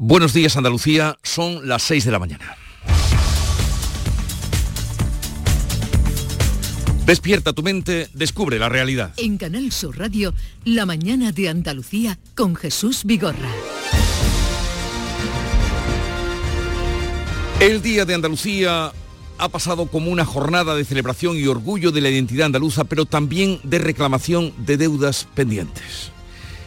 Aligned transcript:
Buenos 0.00 0.32
días 0.32 0.56
Andalucía, 0.56 1.18
son 1.24 1.66
las 1.66 1.82
6 1.82 2.04
de 2.04 2.12
la 2.12 2.20
mañana. 2.20 2.56
Despierta 7.04 7.52
tu 7.52 7.64
mente, 7.64 8.08
descubre 8.14 8.60
la 8.60 8.68
realidad. 8.68 9.12
En 9.16 9.38
Canal 9.38 9.72
Sur 9.72 9.98
Radio, 9.98 10.34
La 10.64 10.86
mañana 10.86 11.32
de 11.32 11.48
Andalucía 11.48 12.16
con 12.36 12.54
Jesús 12.54 13.02
Vigorra. 13.04 13.50
El 17.58 17.82
Día 17.82 18.04
de 18.04 18.14
Andalucía 18.14 18.92
ha 19.36 19.48
pasado 19.48 19.86
como 19.86 20.12
una 20.12 20.24
jornada 20.24 20.76
de 20.76 20.84
celebración 20.84 21.36
y 21.36 21.48
orgullo 21.48 21.90
de 21.90 22.02
la 22.02 22.10
identidad 22.10 22.46
andaluza, 22.46 22.84
pero 22.84 23.04
también 23.04 23.58
de 23.64 23.80
reclamación 23.80 24.52
de 24.64 24.76
deudas 24.76 25.26
pendientes. 25.34 26.12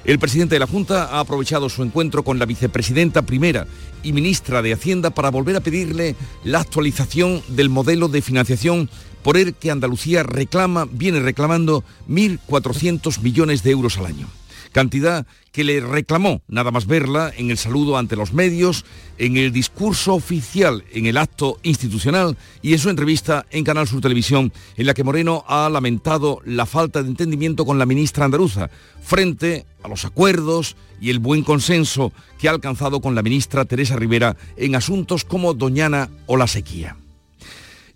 El 0.03 0.17
presidente 0.17 0.55
de 0.55 0.59
la 0.59 0.67
Junta 0.67 1.05
ha 1.05 1.19
aprovechado 1.19 1.69
su 1.69 1.83
encuentro 1.83 2.23
con 2.23 2.39
la 2.39 2.45
vicepresidenta 2.45 3.21
primera 3.21 3.67
y 4.03 4.13
ministra 4.13 4.61
de 4.61 4.73
Hacienda 4.73 5.11
para 5.11 5.29
volver 5.29 5.55
a 5.55 5.61
pedirle 5.61 6.15
la 6.43 6.59
actualización 6.59 7.41
del 7.47 7.69
modelo 7.69 8.07
de 8.07 8.21
financiación 8.21 8.89
por 9.21 9.37
el 9.37 9.53
que 9.53 9.69
Andalucía 9.69 10.23
reclama, 10.23 10.87
viene 10.91 11.19
reclamando 11.19 11.83
1.400 12.09 13.21
millones 13.21 13.61
de 13.61 13.71
euros 13.71 13.97
al 13.97 14.07
año 14.07 14.27
cantidad 14.71 15.25
que 15.51 15.63
le 15.63 15.81
reclamó 15.81 16.41
nada 16.47 16.71
más 16.71 16.87
verla 16.87 17.31
en 17.37 17.51
el 17.51 17.57
saludo 17.57 17.97
ante 17.97 18.15
los 18.15 18.33
medios, 18.33 18.85
en 19.17 19.37
el 19.37 19.51
discurso 19.51 20.13
oficial, 20.13 20.83
en 20.93 21.05
el 21.05 21.17
acto 21.17 21.59
institucional 21.63 22.37
y 22.61 22.73
en 22.73 22.79
su 22.79 22.89
entrevista 22.89 23.45
en 23.51 23.63
Canal 23.63 23.87
Sur 23.87 24.01
Televisión, 24.01 24.51
en 24.77 24.85
la 24.85 24.93
que 24.93 25.03
Moreno 25.03 25.43
ha 25.47 25.69
lamentado 25.69 26.41
la 26.45 26.65
falta 26.65 27.03
de 27.03 27.09
entendimiento 27.09 27.65
con 27.65 27.77
la 27.77 27.85
ministra 27.85 28.25
andaluza 28.25 28.69
frente 29.01 29.65
a 29.83 29.87
los 29.87 30.05
acuerdos 30.05 30.75
y 30.99 31.09
el 31.09 31.19
buen 31.19 31.43
consenso 31.43 32.13
que 32.39 32.47
ha 32.47 32.51
alcanzado 32.51 33.01
con 33.01 33.15
la 33.15 33.23
ministra 33.23 33.65
Teresa 33.65 33.95
Rivera 33.95 34.37
en 34.55 34.75
asuntos 34.75 35.25
como 35.25 35.53
Doñana 35.53 36.09
o 36.27 36.37
la 36.37 36.47
sequía. 36.47 36.95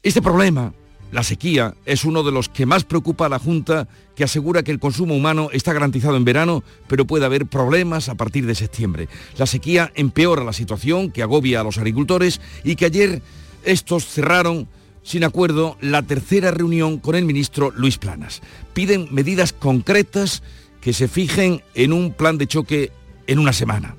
Este 0.04 0.22
problema 0.22 0.74
la 1.16 1.24
sequía 1.24 1.76
es 1.86 2.04
uno 2.04 2.24
de 2.24 2.34
los 2.34 2.50
que 2.50 2.66
más 2.66 2.84
preocupa 2.84 3.28
a 3.28 3.30
la 3.30 3.40
Junta, 3.40 3.88
que 4.18 4.26
asegura 4.26 4.64
que 4.64 4.72
el 4.72 4.82
consumo 4.82 5.16
humano 5.16 5.48
está 5.54 5.72
garantizado 5.72 6.18
en 6.18 6.26
verano, 6.26 6.62
pero 6.88 7.08
puede 7.08 7.24
haber 7.24 7.46
problemas 7.46 8.10
a 8.10 8.16
partir 8.16 8.46
de 8.46 8.54
septiembre. 8.54 9.08
La 9.38 9.46
sequía 9.46 9.94
empeora 9.96 10.44
la 10.44 10.52
situación, 10.52 11.12
que 11.12 11.24
agobia 11.24 11.62
a 11.62 11.64
los 11.64 11.78
agricultores 11.78 12.42
y 12.66 12.76
que 12.76 12.84
ayer 12.84 13.22
estos 13.64 14.06
cerraron 14.06 14.68
sin 15.04 15.24
acuerdo 15.24 15.78
la 15.80 16.02
tercera 16.02 16.52
reunión 16.52 16.98
con 16.98 17.16
el 17.16 17.24
ministro 17.24 17.72
Luis 17.72 17.98
Planas. 17.98 18.42
Piden 18.74 19.08
medidas 19.10 19.54
concretas 19.54 20.44
que 20.82 20.92
se 20.92 21.08
fijen 21.08 21.64
en 21.76 21.94
un 21.94 22.12
plan 22.12 22.38
de 22.38 22.48
choque 22.48 22.92
en 23.26 23.40
una 23.40 23.54
semana. 23.54 23.96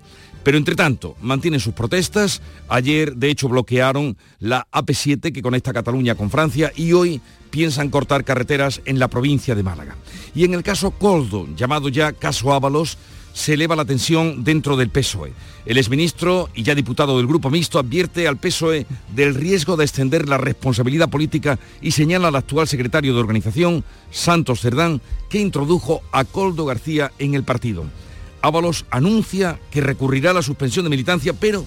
Pero 0.46 0.58
entre 0.58 0.76
tanto, 0.76 1.16
mantienen 1.20 1.58
sus 1.58 1.74
protestas. 1.74 2.40
Ayer, 2.68 3.16
de 3.16 3.30
hecho, 3.30 3.48
bloquearon 3.48 4.16
la 4.38 4.68
AP7 4.70 5.32
que 5.32 5.42
conecta 5.42 5.72
Cataluña 5.72 6.14
con 6.14 6.30
Francia 6.30 6.70
y 6.76 6.92
hoy 6.92 7.20
piensan 7.50 7.90
cortar 7.90 8.22
carreteras 8.22 8.80
en 8.84 9.00
la 9.00 9.08
provincia 9.08 9.56
de 9.56 9.64
Málaga. 9.64 9.96
Y 10.36 10.44
en 10.44 10.54
el 10.54 10.62
caso 10.62 10.92
Coldo, 10.92 11.48
llamado 11.56 11.88
ya 11.88 12.12
caso 12.12 12.54
Ábalos, 12.54 12.96
se 13.32 13.54
eleva 13.54 13.74
la 13.74 13.86
tensión 13.86 14.44
dentro 14.44 14.76
del 14.76 14.90
PSOE. 14.90 15.32
El 15.64 15.78
exministro 15.78 16.48
y 16.54 16.62
ya 16.62 16.76
diputado 16.76 17.16
del 17.16 17.26
Grupo 17.26 17.50
Mixto 17.50 17.80
advierte 17.80 18.28
al 18.28 18.38
PSOE 18.38 18.86
del 19.16 19.34
riesgo 19.34 19.76
de 19.76 19.84
extender 19.84 20.28
la 20.28 20.38
responsabilidad 20.38 21.10
política 21.10 21.58
y 21.82 21.90
señala 21.90 22.28
al 22.28 22.36
actual 22.36 22.68
secretario 22.68 23.14
de 23.14 23.20
organización, 23.20 23.82
Santos 24.12 24.60
Cerdán, 24.60 25.00
que 25.28 25.40
introdujo 25.40 26.02
a 26.12 26.24
Coldo 26.24 26.66
García 26.66 27.10
en 27.18 27.34
el 27.34 27.42
partido. 27.42 27.86
Ábalos 28.42 28.84
anuncia 28.90 29.58
que 29.70 29.80
recurrirá 29.80 30.30
a 30.30 30.34
la 30.34 30.42
suspensión 30.42 30.84
de 30.84 30.90
militancia, 30.90 31.32
pero, 31.32 31.64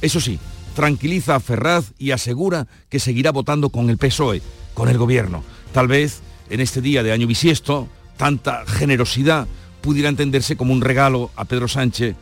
eso 0.00 0.20
sí, 0.20 0.38
tranquiliza 0.74 1.36
a 1.36 1.40
Ferraz 1.40 1.92
y 1.98 2.10
asegura 2.10 2.66
que 2.88 3.00
seguirá 3.00 3.32
votando 3.32 3.70
con 3.70 3.90
el 3.90 3.98
PSOE, 3.98 4.42
con 4.74 4.88
el 4.88 4.98
gobierno. 4.98 5.44
Tal 5.72 5.88
vez 5.88 6.20
en 6.50 6.60
este 6.60 6.80
día 6.80 7.02
de 7.02 7.12
año 7.12 7.26
bisiesto, 7.26 7.88
tanta 8.16 8.64
generosidad 8.66 9.46
pudiera 9.80 10.08
entenderse 10.08 10.56
como 10.56 10.72
un 10.72 10.80
regalo 10.80 11.30
a 11.36 11.44
Pedro 11.44 11.68
Sánchez, 11.68 12.14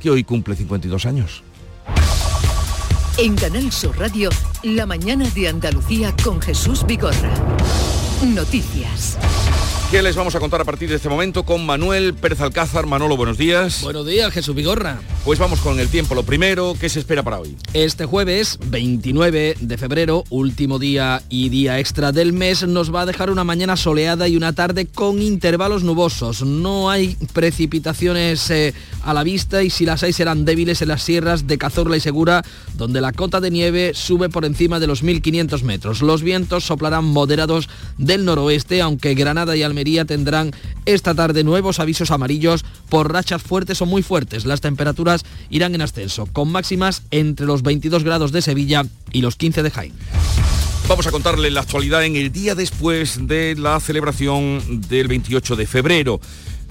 que 0.00 0.10
hoy 0.10 0.24
cumple 0.24 0.56
52 0.56 1.06
años. 1.06 1.42
En 3.18 3.34
Canal 3.34 3.72
Sur 3.72 3.98
Radio, 3.98 4.30
la 4.62 4.86
mañana 4.86 5.28
de 5.30 5.48
Andalucía 5.48 6.14
con 6.22 6.40
Jesús 6.40 6.84
Vigorra. 6.86 7.32
Noticias. 8.22 9.18
¿Qué 9.88 10.02
les 10.02 10.16
vamos 10.16 10.34
a 10.34 10.40
contar 10.40 10.60
a 10.60 10.64
partir 10.64 10.88
de 10.88 10.96
este 10.96 11.08
momento 11.08 11.44
con 11.44 11.64
Manuel 11.64 12.12
Pérez 12.12 12.40
Alcázar? 12.40 12.86
Manolo, 12.86 13.16
buenos 13.16 13.38
días. 13.38 13.82
Buenos 13.84 14.04
días, 14.04 14.32
Jesús 14.32 14.52
Vigorra. 14.52 14.98
Pues 15.24 15.38
vamos 15.38 15.60
con 15.60 15.78
el 15.78 15.88
tiempo. 15.88 16.16
Lo 16.16 16.24
primero, 16.24 16.74
¿qué 16.78 16.88
se 16.88 16.98
espera 16.98 17.22
para 17.22 17.38
hoy? 17.38 17.56
Este 17.72 18.04
jueves, 18.04 18.58
29 18.66 19.56
de 19.60 19.78
febrero, 19.78 20.24
último 20.28 20.80
día 20.80 21.22
y 21.28 21.50
día 21.50 21.78
extra 21.78 22.10
del 22.10 22.32
mes, 22.32 22.66
nos 22.66 22.92
va 22.92 23.02
a 23.02 23.06
dejar 23.06 23.30
una 23.30 23.44
mañana 23.44 23.76
soleada 23.76 24.26
y 24.26 24.36
una 24.36 24.54
tarde 24.54 24.86
con 24.86 25.22
intervalos 25.22 25.84
nubosos. 25.84 26.42
No 26.42 26.90
hay 26.90 27.16
precipitaciones 27.32 28.50
eh, 28.50 28.74
a 29.04 29.14
la 29.14 29.22
vista 29.22 29.62
y 29.62 29.70
si 29.70 29.86
las 29.86 30.02
hay 30.02 30.12
serán 30.12 30.44
débiles 30.44 30.82
en 30.82 30.88
las 30.88 31.04
sierras 31.04 31.46
de 31.46 31.58
Cazorla 31.58 31.96
y 31.96 32.00
Segura, 32.00 32.44
donde 32.74 33.00
la 33.00 33.12
cota 33.12 33.40
de 33.40 33.52
nieve 33.52 33.92
sube 33.94 34.30
por 34.30 34.44
encima 34.44 34.80
de 34.80 34.88
los 34.88 35.04
1.500 35.04 35.62
metros. 35.62 36.02
Los 36.02 36.22
vientos 36.22 36.64
soplarán 36.64 37.04
moderados 37.04 37.68
del 37.98 38.24
noroeste, 38.24 38.82
aunque 38.82 39.14
Granada 39.14 39.56
y 39.56 39.62
Almería 39.62 39.75
tendrán 40.06 40.52
esta 40.86 41.14
tarde 41.14 41.44
nuevos 41.44 41.80
avisos 41.80 42.10
amarillos 42.10 42.64
por 42.88 43.12
rachas 43.12 43.42
fuertes 43.42 43.82
o 43.82 43.86
muy 43.86 44.02
fuertes. 44.02 44.46
Las 44.46 44.60
temperaturas 44.60 45.24
irán 45.50 45.74
en 45.74 45.82
ascenso, 45.82 46.26
con 46.32 46.50
máximas 46.50 47.02
entre 47.10 47.46
los 47.46 47.62
22 47.62 48.02
grados 48.02 48.32
de 48.32 48.42
Sevilla 48.42 48.84
y 49.12 49.20
los 49.20 49.36
15 49.36 49.62
de 49.62 49.70
Jaén. 49.70 49.92
Vamos 50.88 51.06
a 51.06 51.10
contarle 51.10 51.50
la 51.50 51.62
actualidad 51.62 52.04
en 52.04 52.16
el 52.16 52.32
día 52.32 52.54
después 52.54 53.26
de 53.26 53.56
la 53.56 53.78
celebración 53.80 54.82
del 54.88 55.08
28 55.08 55.56
de 55.56 55.66
febrero. 55.66 56.20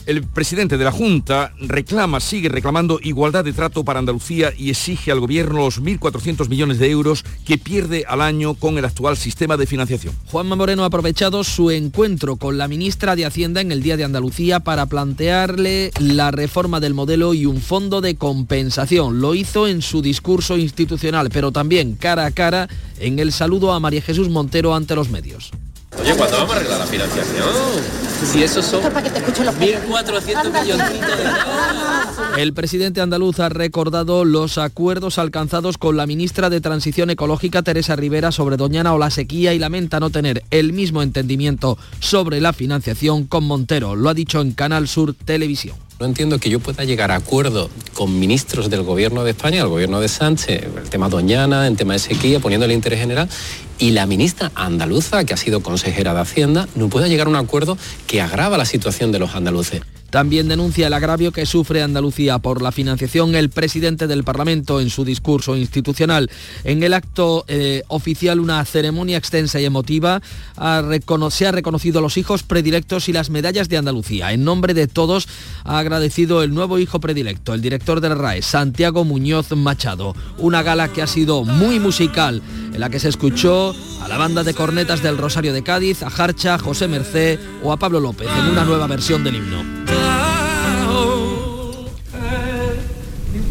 El 0.05 0.21
presidente 0.21 0.77
de 0.77 0.83
la 0.83 0.91
Junta 0.91 1.51
reclama, 1.59 2.19
sigue 2.19 2.47
reclamando 2.47 2.99
igualdad 3.01 3.43
de 3.43 3.53
trato 3.53 3.83
para 3.83 3.97
Andalucía 3.97 4.53
y 4.55 4.69
exige 4.69 5.11
al 5.11 5.19
gobierno 5.19 5.57
los 5.57 5.81
1.400 5.81 6.47
millones 6.47 6.77
de 6.77 6.91
euros 6.91 7.25
que 7.43 7.57
pierde 7.57 8.05
al 8.07 8.21
año 8.21 8.53
con 8.53 8.77
el 8.77 8.85
actual 8.85 9.17
sistema 9.17 9.57
de 9.57 9.65
financiación. 9.65 10.13
Juanma 10.27 10.55
Moreno 10.55 10.83
ha 10.83 10.87
aprovechado 10.87 11.43
su 11.43 11.71
encuentro 11.71 12.35
con 12.35 12.59
la 12.59 12.67
ministra 12.67 13.15
de 13.15 13.25
Hacienda 13.25 13.61
en 13.61 13.71
el 13.71 13.81
Día 13.81 13.97
de 13.97 14.03
Andalucía 14.03 14.59
para 14.59 14.85
plantearle 14.85 15.89
la 15.99 16.29
reforma 16.29 16.79
del 16.79 16.93
modelo 16.93 17.33
y 17.33 17.47
un 17.47 17.59
fondo 17.59 17.99
de 17.99 18.15
compensación. 18.15 19.21
Lo 19.21 19.33
hizo 19.33 19.67
en 19.67 19.81
su 19.81 20.03
discurso 20.03 20.55
institucional, 20.55 21.31
pero 21.31 21.51
también 21.51 21.95
cara 21.95 22.27
a 22.27 22.31
cara 22.31 22.69
en 22.99 23.17
el 23.17 23.31
saludo 23.31 23.73
a 23.73 23.79
María 23.79 24.03
Jesús 24.03 24.29
Montero 24.29 24.75
ante 24.75 24.95
los 24.95 25.09
medios. 25.09 25.51
Oye, 26.01 26.15
¿cuándo 26.15 26.37
vamos 26.37 26.53
a 26.53 26.57
arreglar 26.57 26.79
la 26.79 26.85
financiación? 26.85 27.47
Si 28.23 28.43
esos 28.43 28.65
son 28.65 28.81
1.400 28.83 30.61
millones 30.61 30.89
de 30.89 32.41
El 32.41 32.53
presidente 32.53 33.01
andaluz 33.01 33.39
ha 33.39 33.49
recordado 33.49 34.25
los 34.25 34.57
acuerdos 34.57 35.19
alcanzados 35.19 35.77
con 35.77 35.97
la 35.97 36.07
ministra 36.07 36.49
de 36.49 36.61
Transición 36.61 37.09
Ecológica, 37.09 37.61
Teresa 37.61 37.95
Rivera, 37.95 38.31
sobre 38.31 38.57
Doñana 38.57 38.93
o 38.93 38.97
la 38.97 39.09
sequía 39.09 39.53
y 39.53 39.59
lamenta 39.59 39.99
no 39.99 40.09
tener 40.09 40.43
el 40.51 40.73
mismo 40.73 41.01
entendimiento 41.01 41.77
sobre 41.99 42.41
la 42.41 42.53
financiación 42.53 43.25
con 43.25 43.43
Montero. 43.45 43.95
Lo 43.95 44.09
ha 44.09 44.13
dicho 44.13 44.41
en 44.41 44.51
Canal 44.51 44.87
Sur 44.87 45.13
Televisión. 45.13 45.84
No 45.97 46.05
entiendo 46.05 46.39
que 46.39 46.49
yo 46.49 46.59
pueda 46.59 46.83
llegar 46.83 47.11
a 47.11 47.15
acuerdo 47.15 47.69
con 47.93 48.19
ministros 48.19 48.69
del 48.69 48.83
gobierno 48.83 49.23
de 49.23 49.31
España, 49.31 49.61
el 49.61 49.69
gobierno 49.69 50.01
de 50.01 50.09
Sánchez, 50.09 50.63
el 50.75 50.89
tema 50.89 51.07
Doñana, 51.07 51.65
el 51.67 51.77
tema 51.77 51.93
de 51.93 51.99
sequía, 51.99 52.41
poniendo 52.41 52.65
el 52.65 52.73
interés 52.73 52.99
general, 52.99 53.29
y 53.79 53.91
la 53.91 54.05
ministra 54.05 54.51
andaluza, 54.55 55.23
que 55.23 55.33
ha 55.33 55.37
sido 55.37 55.61
consejera 55.61 56.13
de 56.13 56.19
Hacienda, 56.19 56.67
no 56.75 56.89
pueda 56.89 57.07
llegar 57.07 57.27
a 57.27 57.29
un 57.29 57.37
acuerdo 57.37 57.77
que 58.07 58.21
agrava 58.21 58.57
la 58.57 58.65
situación 58.65 59.13
de 59.13 59.19
los 59.19 59.35
andaluces. 59.35 59.83
También 60.15 60.47
denuncia 60.47 60.87
el 60.87 60.93
agravio 60.93 61.33
que 61.33 61.45
sufre 61.45 61.81
Andalucía 61.81 62.39
por 62.39 62.61
la 62.61 62.71
financiación 62.71 63.35
el 63.35 63.49
presidente 63.49 64.07
del 64.07 64.23
Parlamento 64.23 64.79
en 64.79 64.89
su 64.89 65.03
discurso 65.03 65.57
institucional. 65.57 66.31
En 66.63 66.83
el 66.83 66.93
acto 66.93 67.43
eh, 67.49 67.83
oficial, 67.89 68.39
una 68.39 68.63
ceremonia 68.63 69.17
extensa 69.17 69.59
y 69.59 69.65
emotiva, 69.65 70.21
se 71.31 71.47
ha 71.47 71.51
reconocido 71.51 71.99
a 71.99 72.01
los 72.01 72.15
hijos 72.15 72.43
predilectos 72.43 73.09
y 73.09 73.11
las 73.11 73.29
medallas 73.29 73.67
de 73.67 73.75
Andalucía. 73.75 74.31
En 74.31 74.45
nombre 74.45 74.73
de 74.73 74.87
todos 74.87 75.27
ha 75.65 75.79
agradecido 75.79 76.43
el 76.43 76.53
nuevo 76.53 76.79
hijo 76.79 77.01
predilecto, 77.01 77.53
el 77.53 77.61
director 77.61 77.99
del 77.99 78.17
RAE, 78.17 78.41
Santiago 78.41 79.03
Muñoz 79.03 79.51
Machado. 79.51 80.15
Una 80.37 80.63
gala 80.63 80.93
que 80.93 81.01
ha 81.01 81.07
sido 81.07 81.43
muy 81.43 81.81
musical, 81.81 82.41
en 82.75 82.81
la 82.81 82.89
que 82.89 82.99
se 82.99 83.07
escuchó 83.07 83.73
a 84.03 84.07
la 84.09 84.17
banda 84.17 84.43
de 84.43 84.53
cornetas 84.53 85.01
del 85.01 85.17
Rosario 85.17 85.53
de 85.53 85.63
Cádiz, 85.63 86.03
a 86.03 86.09
Jarcha, 86.09 86.59
José 86.59 86.89
Mercé 86.89 87.39
o 87.63 87.71
a 87.71 87.77
Pablo 87.77 88.01
López 88.01 88.27
en 88.27 88.51
una 88.51 88.65
nueva 88.65 88.85
versión 88.85 89.23
del 89.23 89.35
himno. 89.35 89.63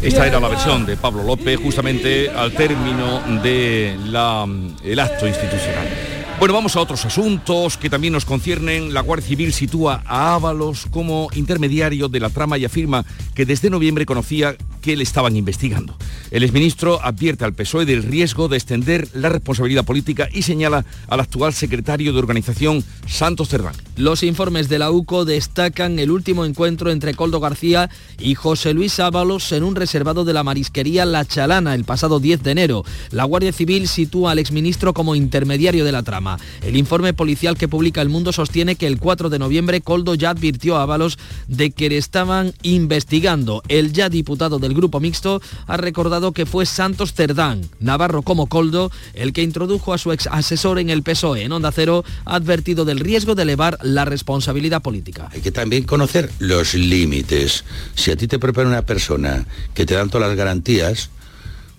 Esta 0.03 0.27
era 0.27 0.39
la 0.39 0.47
versión 0.47 0.85
de 0.85 0.95
Pablo 0.95 1.23
López 1.23 1.59
justamente 1.59 2.29
al 2.29 2.51
término 2.51 3.21
del 3.41 4.99
acto 4.99 5.27
institucional. 5.27 6.14
Bueno, 6.37 6.53
vamos 6.53 6.75
a 6.75 6.81
otros 6.81 7.05
asuntos 7.05 7.77
que 7.77 7.89
también 7.89 8.11
nos 8.11 8.25
conciernen. 8.25 8.93
La 8.93 8.99
Guardia 8.99 9.29
Civil 9.29 9.53
sitúa 9.53 10.03
a 10.05 10.35
Ábalos 10.35 10.85
como 10.91 11.29
intermediario 11.33 12.09
de 12.09 12.19
la 12.19 12.29
trama 12.29 12.57
y 12.57 12.65
afirma 12.65 13.05
que 13.33 13.45
desde 13.45 13.69
noviembre 13.69 14.05
conocía 14.05 14.57
que 14.81 14.97
le 14.97 15.03
estaban 15.03 15.35
investigando. 15.35 15.97
El 16.29 16.43
exministro 16.43 17.01
advierte 17.01 17.45
al 17.45 17.53
PSOE 17.53 17.85
del 17.85 18.03
riesgo 18.03 18.47
de 18.49 18.57
extender 18.57 19.07
la 19.13 19.29
responsabilidad 19.29 19.85
política 19.85 20.27
y 20.31 20.43
señala 20.43 20.85
al 21.07 21.21
actual 21.21 21.53
secretario 21.53 22.13
de 22.13 22.19
organización, 22.19 22.83
Santos 23.07 23.49
Cerdán. 23.49 23.73
Los 23.95 24.21
informes 24.21 24.69
de 24.69 24.77
la 24.77 24.91
UCO 24.91 25.25
destacan 25.25 25.97
el 25.97 26.11
último 26.11 26.45
encuentro 26.45 26.91
entre 26.91 27.15
Coldo 27.15 27.39
García 27.39 27.89
y 28.19 28.35
José 28.35 28.73
Luis 28.73 28.99
Ábalos 28.99 29.51
en 29.53 29.63
un 29.63 29.75
reservado 29.75 30.25
de 30.25 30.33
la 30.33 30.43
marisquería 30.43 31.05
La 31.05 31.25
Chalana 31.25 31.73
el 31.73 31.85
pasado 31.85 32.19
10 32.19 32.43
de 32.43 32.51
enero. 32.51 32.83
La 33.09 33.23
Guardia 33.23 33.53
Civil 33.53 33.87
sitúa 33.87 34.31
al 34.31 34.39
exministro 34.39 34.93
como 34.93 35.15
intermediario 35.15 35.85
de 35.85 35.91
la 35.93 36.03
trama. 36.03 36.24
El 36.61 36.75
informe 36.75 37.13
policial 37.13 37.57
que 37.57 37.67
publica 37.67 38.01
El 38.01 38.09
Mundo 38.09 38.33
sostiene 38.33 38.75
que 38.75 38.87
el 38.87 38.99
4 38.99 39.29
de 39.29 39.39
noviembre 39.39 39.81
Coldo 39.81 40.15
ya 40.15 40.31
advirtió 40.31 40.77
a 40.77 40.83
Ábalos 40.83 41.17
de 41.47 41.71
que 41.71 41.89
le 41.89 41.97
estaban 41.97 42.53
investigando. 42.63 43.61
El 43.67 43.93
ya 43.93 44.09
diputado 44.09 44.59
del 44.59 44.73
grupo 44.73 44.99
mixto 44.99 45.41
ha 45.67 45.77
recordado 45.77 46.31
que 46.31 46.45
fue 46.45 46.65
Santos 46.65 47.13
Cerdán, 47.13 47.61
Navarro 47.79 48.21
como 48.23 48.47
Coldo, 48.47 48.91
el 49.13 49.33
que 49.33 49.43
introdujo 49.43 49.93
a 49.93 49.97
su 49.97 50.11
ex 50.11 50.27
asesor 50.27 50.79
en 50.79 50.89
el 50.89 51.03
PSOE. 51.03 51.43
En 51.43 51.51
Onda 51.51 51.71
Cero 51.71 52.03
advertido 52.25 52.85
del 52.85 52.99
riesgo 52.99 53.35
de 53.35 53.43
elevar 53.43 53.77
la 53.81 54.05
responsabilidad 54.05 54.81
política. 54.81 55.29
Hay 55.31 55.41
que 55.41 55.51
también 55.51 55.83
conocer 55.83 56.31
los 56.39 56.73
límites. 56.73 57.63
Si 57.95 58.11
a 58.11 58.15
ti 58.15 58.27
te 58.27 58.39
prepara 58.39 58.67
una 58.67 58.85
persona 58.85 59.45
que 59.73 59.85
te 59.85 59.93
dan 59.93 60.09
todas 60.09 60.27
las 60.27 60.37
garantías, 60.37 61.09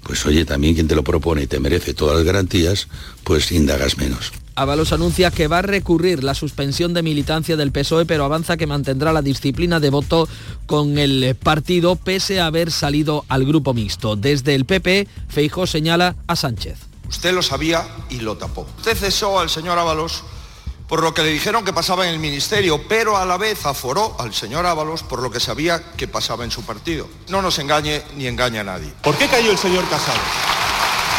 pues 0.07 0.25
oye, 0.25 0.45
también 0.45 0.75
quien 0.75 0.87
te 0.87 0.95
lo 0.95 1.03
propone 1.03 1.43
y 1.43 1.47
te 1.47 1.59
merece 1.59 1.93
todas 1.93 2.17
las 2.17 2.25
garantías, 2.25 2.89
pues 3.25 3.51
indagas 3.51 3.99
menos. 3.99 4.33
Ábalos 4.55 4.93
anuncia 4.93 5.31
que 5.31 5.49
va 5.49 5.59
a 5.59 5.63
recurrir 5.63 6.25
la 6.25 6.35
suspensión 6.35 6.95
de 6.95 7.03
militancia 7.03 7.57
del 7.57 7.73
PSOE, 7.73 8.07
pero 8.07 8.25
avanza 8.25 8.57
que 8.57 8.67
mantendrá 8.67 9.13
la 9.13 9.21
disciplina 9.21 9.81
de 9.81 9.91
voto 9.91 10.29
con 10.67 10.97
el 10.97 11.35
partido 11.35 11.97
pese 11.97 12.41
a 12.41 12.47
haber 12.47 12.71
salido 12.71 13.25
al 13.29 13.45
grupo 13.45 13.75
mixto. 13.75 14.17
Desde 14.17 14.55
el 14.55 14.65
PP, 14.65 15.09
Feijó 15.29 15.67
señala 15.67 16.17
a 16.27 16.37
Sánchez. 16.37 16.79
Usted 17.09 17.35
lo 17.35 17.43
sabía 17.43 17.87
y 18.09 18.21
lo 18.21 18.37
tapó. 18.37 18.67
Usted 18.79 18.97
cesó 18.97 19.39
al 19.39 19.51
señor 19.51 19.79
Ábalos 19.79 20.25
por 20.89 21.03
lo 21.03 21.13
que 21.13 21.23
le 21.23 21.31
dijeron 21.31 21.65
que 21.65 21.73
pasaba 21.73 22.07
en 22.07 22.15
el 22.15 22.19
ministerio, 22.19 22.81
pero 22.89 23.17
a 23.17 23.25
la 23.25 23.37
vez 23.37 23.67
aforó 23.67 24.17
al 24.19 24.33
señor 24.33 24.67
Ábalos 24.67 25.03
por 25.03 25.21
lo 25.21 25.31
que 25.31 25.41
sabía 25.41 25.93
que 25.97 26.07
pasaba 26.07 26.45
en 26.45 26.51
su 26.51 26.63
partido. 26.65 27.09
No 27.29 27.43
nos 27.43 27.59
engañe 27.59 28.03
ni 28.17 28.27
engaña 28.27 28.61
a 28.61 28.65
nadie. 28.65 28.93
¿Por 29.03 29.17
qué 29.17 29.27
cayó 29.29 29.51
el 29.51 29.59
señor 29.59 29.89
Casado? 29.89 30.21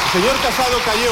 El 0.06 0.22
señor 0.22 0.36
Casado 0.42 0.78
cayó 0.86 1.12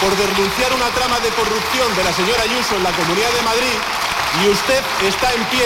por 0.00 0.16
denunciar 0.16 0.72
una 0.74 0.88
trama 0.90 1.20
de 1.20 1.30
corrupción 1.30 1.96
de 1.96 2.04
la 2.04 2.12
señora 2.12 2.42
Ayuso 2.42 2.76
en 2.76 2.82
la 2.82 2.92
Comunidad 2.92 3.32
de 3.32 3.42
Madrid 3.42 3.76
y 4.44 4.48
usted 4.48 4.82
está 5.06 5.32
en 5.32 5.44
pie 5.44 5.64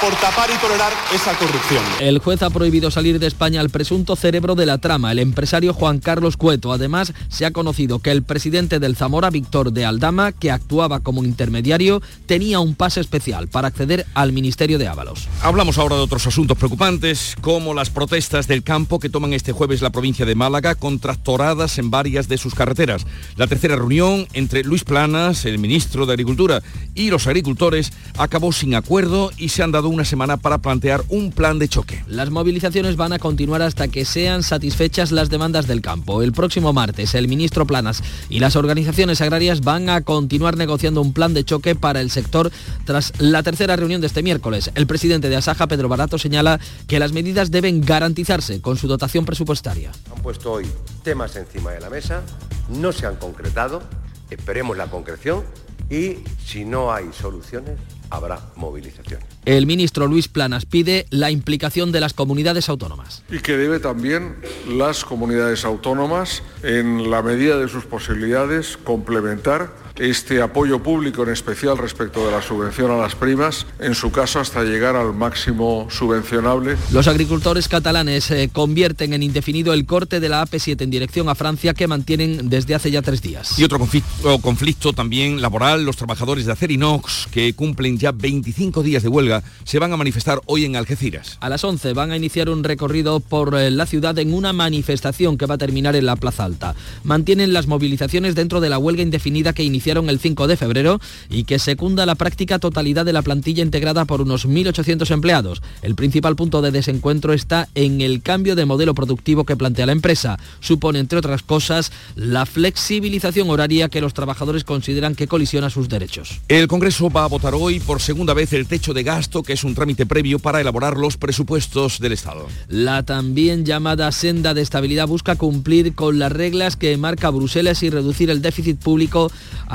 por 0.00 0.14
tapar 0.14 0.48
y 0.50 0.58
tolerar 0.58 0.92
esa 1.14 1.36
corrupción. 1.36 1.84
El 2.00 2.18
juez 2.20 2.42
ha 2.42 2.48
prohibido 2.48 2.90
salir 2.90 3.18
de 3.18 3.26
España 3.26 3.60
al 3.60 3.68
presunto 3.68 4.16
cerebro 4.16 4.54
de 4.54 4.64
la 4.64 4.78
trama, 4.78 5.12
el 5.12 5.18
empresario 5.18 5.74
Juan 5.74 5.98
Carlos 5.98 6.38
Cueto. 6.38 6.72
Además, 6.72 7.12
se 7.28 7.44
ha 7.44 7.50
conocido 7.50 7.98
que 7.98 8.10
el 8.10 8.22
presidente 8.22 8.78
del 8.78 8.96
Zamora, 8.96 9.28
Víctor 9.28 9.72
de 9.72 9.84
Aldama, 9.84 10.32
que 10.32 10.50
actuaba 10.50 11.00
como 11.00 11.22
intermediario, 11.22 12.00
tenía 12.24 12.60
un 12.60 12.74
pase 12.74 13.00
especial 13.00 13.48
para 13.48 13.68
acceder 13.68 14.06
al 14.14 14.32
Ministerio 14.32 14.78
de 14.78 14.88
Ábalos. 14.88 15.28
Hablamos 15.42 15.76
ahora 15.76 15.96
de 15.96 16.02
otros 16.02 16.26
asuntos 16.26 16.56
preocupantes, 16.56 17.36
como 17.42 17.74
las 17.74 17.90
protestas 17.90 18.48
del 18.48 18.62
campo 18.62 19.00
que 19.00 19.10
toman 19.10 19.34
este 19.34 19.52
jueves 19.52 19.82
la 19.82 19.90
provincia 19.90 20.24
de 20.24 20.34
Málaga 20.34 20.76
con 20.76 20.98
tractoradas 20.98 21.76
en 21.78 21.90
varias 21.90 22.26
de 22.26 22.38
sus 22.38 22.54
carreteras. 22.54 23.06
La 23.36 23.46
tercera 23.46 23.76
reunión 23.76 24.26
entre 24.32 24.64
Luis 24.64 24.84
Planas, 24.84 25.44
el 25.44 25.58
ministro 25.58 26.06
de 26.06 26.14
Agricultura, 26.14 26.62
y 26.94 27.10
los 27.10 27.26
agricultores 27.26 27.92
acabó 28.16 28.52
sin 28.52 28.74
acuerdo 28.74 29.30
y 29.36 29.50
se 29.50 29.62
han 29.62 29.72
dado 29.72 29.89
una 29.90 30.04
semana 30.04 30.36
para 30.36 30.58
plantear 30.58 31.02
un 31.08 31.32
plan 31.32 31.58
de 31.58 31.68
choque. 31.68 32.02
Las 32.06 32.30
movilizaciones 32.30 32.96
van 32.96 33.12
a 33.12 33.18
continuar 33.18 33.62
hasta 33.62 33.88
que 33.88 34.04
sean 34.04 34.42
satisfechas 34.42 35.12
las 35.12 35.28
demandas 35.28 35.66
del 35.66 35.82
campo. 35.82 36.22
El 36.22 36.32
próximo 36.32 36.72
martes, 36.72 37.14
el 37.14 37.28
ministro 37.28 37.66
Planas 37.66 38.02
y 38.28 38.38
las 38.38 38.56
organizaciones 38.56 39.20
agrarias 39.20 39.60
van 39.60 39.90
a 39.90 40.00
continuar 40.00 40.56
negociando 40.56 41.00
un 41.00 41.12
plan 41.12 41.34
de 41.34 41.44
choque 41.44 41.74
para 41.74 42.00
el 42.00 42.10
sector 42.10 42.50
tras 42.84 43.12
la 43.18 43.42
tercera 43.42 43.76
reunión 43.76 44.00
de 44.00 44.06
este 44.06 44.22
miércoles. 44.22 44.70
El 44.74 44.86
presidente 44.86 45.28
de 45.28 45.36
Asaja, 45.36 45.66
Pedro 45.66 45.88
Barato, 45.88 46.18
señala 46.18 46.60
que 46.86 46.98
las 46.98 47.12
medidas 47.12 47.50
deben 47.50 47.80
garantizarse 47.80 48.60
con 48.60 48.76
su 48.76 48.88
dotación 48.88 49.24
presupuestaria. 49.24 49.90
Han 50.14 50.22
puesto 50.22 50.52
hoy 50.52 50.66
temas 51.02 51.36
encima 51.36 51.72
de 51.72 51.80
la 51.80 51.90
mesa, 51.90 52.22
no 52.68 52.92
se 52.92 53.06
han 53.06 53.16
concretado, 53.16 53.82
esperemos 54.30 54.76
la 54.76 54.86
concreción 54.86 55.44
y 55.90 56.18
si 56.44 56.64
no 56.64 56.92
hay 56.92 57.06
soluciones, 57.12 57.78
habrá 58.10 58.40
movilización. 58.56 59.20
El 59.44 59.66
ministro 59.66 60.06
Luis 60.06 60.28
Planas 60.28 60.66
pide 60.66 61.06
la 61.10 61.30
implicación 61.30 61.92
de 61.92 62.00
las 62.00 62.12
comunidades 62.12 62.68
autónomas. 62.68 63.22
Y 63.30 63.38
que 63.38 63.56
debe 63.56 63.80
también 63.80 64.36
las 64.68 65.04
comunidades 65.04 65.64
autónomas, 65.64 66.42
en 66.62 67.10
la 67.10 67.22
medida 67.22 67.58
de 67.58 67.68
sus 67.68 67.84
posibilidades, 67.84 68.76
complementar 68.76 69.70
este 70.00 70.40
apoyo 70.40 70.82
público, 70.82 71.22
en 71.22 71.28
especial 71.28 71.76
respecto 71.76 72.24
de 72.24 72.32
la 72.32 72.40
subvención 72.40 72.90
a 72.90 72.96
las 72.96 73.14
primas, 73.14 73.66
en 73.78 73.94
su 73.94 74.10
caso 74.10 74.40
hasta 74.40 74.64
llegar 74.64 74.96
al 74.96 75.12
máximo 75.12 75.86
subvencionable. 75.90 76.76
Los 76.90 77.06
agricultores 77.06 77.68
catalanes 77.68 78.30
eh, 78.30 78.48
convierten 78.50 79.12
en 79.12 79.22
indefinido 79.22 79.74
el 79.74 79.84
corte 79.84 80.18
de 80.18 80.28
la 80.30 80.42
AP7 80.42 80.80
en 80.80 80.90
dirección 80.90 81.28
a 81.28 81.34
Francia 81.34 81.74
que 81.74 81.86
mantienen 81.86 82.48
desde 82.48 82.74
hace 82.74 82.90
ya 82.90 83.02
tres 83.02 83.20
días. 83.20 83.58
Y 83.58 83.64
otro 83.64 83.78
conflicto, 83.78 84.38
conflicto 84.38 84.92
también 84.94 85.42
laboral, 85.42 85.84
los 85.84 85.96
trabajadores 85.96 86.46
de 86.46 86.52
Acerinox, 86.52 87.28
que 87.30 87.52
cumplen 87.52 87.98
ya 87.98 88.12
25 88.12 88.82
días 88.82 89.02
de 89.02 89.10
huelga, 89.10 89.42
se 89.64 89.78
van 89.78 89.92
a 89.92 89.98
manifestar 89.98 90.40
hoy 90.46 90.64
en 90.64 90.76
Algeciras. 90.76 91.36
A 91.40 91.50
las 91.50 91.62
11 91.62 91.92
van 91.92 92.10
a 92.10 92.16
iniciar 92.16 92.48
un 92.48 92.64
recorrido 92.64 93.20
por 93.20 93.54
eh, 93.54 93.70
la 93.70 93.84
ciudad 93.84 94.18
en 94.18 94.32
una 94.32 94.54
manifestación 94.54 95.36
que 95.36 95.46
va 95.46 95.56
a 95.56 95.58
terminar 95.58 95.94
en 95.94 96.06
la 96.06 96.16
Plaza 96.16 96.44
Alta. 96.44 96.74
Mantienen 97.04 97.52
las 97.52 97.66
movilizaciones 97.66 98.34
dentro 98.34 98.60
de 98.60 98.70
la 98.70 98.78
huelga 98.78 99.02
indefinida 99.02 99.52
que 99.52 99.62
inició 99.62 99.89
el 99.98 100.20
5 100.20 100.46
de 100.46 100.56
febrero 100.56 101.00
y 101.28 101.44
que 101.44 101.58
secunda 101.58 102.06
la 102.06 102.14
práctica 102.14 102.58
totalidad 102.58 103.04
de 103.04 103.12
la 103.12 103.22
plantilla 103.22 103.62
integrada 103.62 104.04
por 104.04 104.20
unos 104.20 104.46
1.800 104.46 105.10
empleados. 105.10 105.62
El 105.82 105.94
principal 105.94 106.36
punto 106.36 106.62
de 106.62 106.70
desencuentro 106.70 107.32
está 107.32 107.68
en 107.74 108.00
el 108.00 108.22
cambio 108.22 108.54
de 108.54 108.66
modelo 108.66 108.94
productivo 108.94 109.44
que 109.44 109.56
plantea 109.56 109.86
la 109.86 109.92
empresa. 109.92 110.38
Supone, 110.60 111.00
entre 111.00 111.18
otras 111.18 111.42
cosas, 111.42 111.92
la 112.14 112.46
flexibilización 112.46 113.50
horaria 113.50 113.88
que 113.88 114.00
los 114.00 114.14
trabajadores 114.14 114.64
consideran 114.64 115.14
que 115.14 115.26
colisiona 115.26 115.70
sus 115.70 115.88
derechos. 115.88 116.40
El 116.48 116.68
Congreso 116.68 117.10
va 117.10 117.24
a 117.24 117.28
votar 117.28 117.54
hoy 117.54 117.80
por 117.80 118.00
segunda 118.00 118.34
vez 118.34 118.52
el 118.52 118.66
techo 118.66 118.94
de 118.94 119.02
gasto, 119.02 119.42
que 119.42 119.54
es 119.54 119.64
un 119.64 119.74
trámite 119.74 120.06
previo 120.06 120.38
para 120.38 120.60
elaborar 120.60 120.96
los 120.96 121.16
presupuestos 121.16 121.98
del 121.98 122.12
Estado. 122.12 122.46
La 122.68 123.02
también 123.02 123.64
llamada 123.64 124.12
senda 124.12 124.54
de 124.54 124.62
estabilidad 124.62 125.08
busca 125.08 125.36
cumplir 125.36 125.94
con 125.94 126.18
las 126.18 126.30
reglas 126.32 126.76
que 126.76 126.96
marca 126.96 127.30
Bruselas 127.30 127.82
y 127.82 127.90
reducir 127.90 128.30
el 128.30 128.42
déficit 128.42 128.78
público 128.78 129.30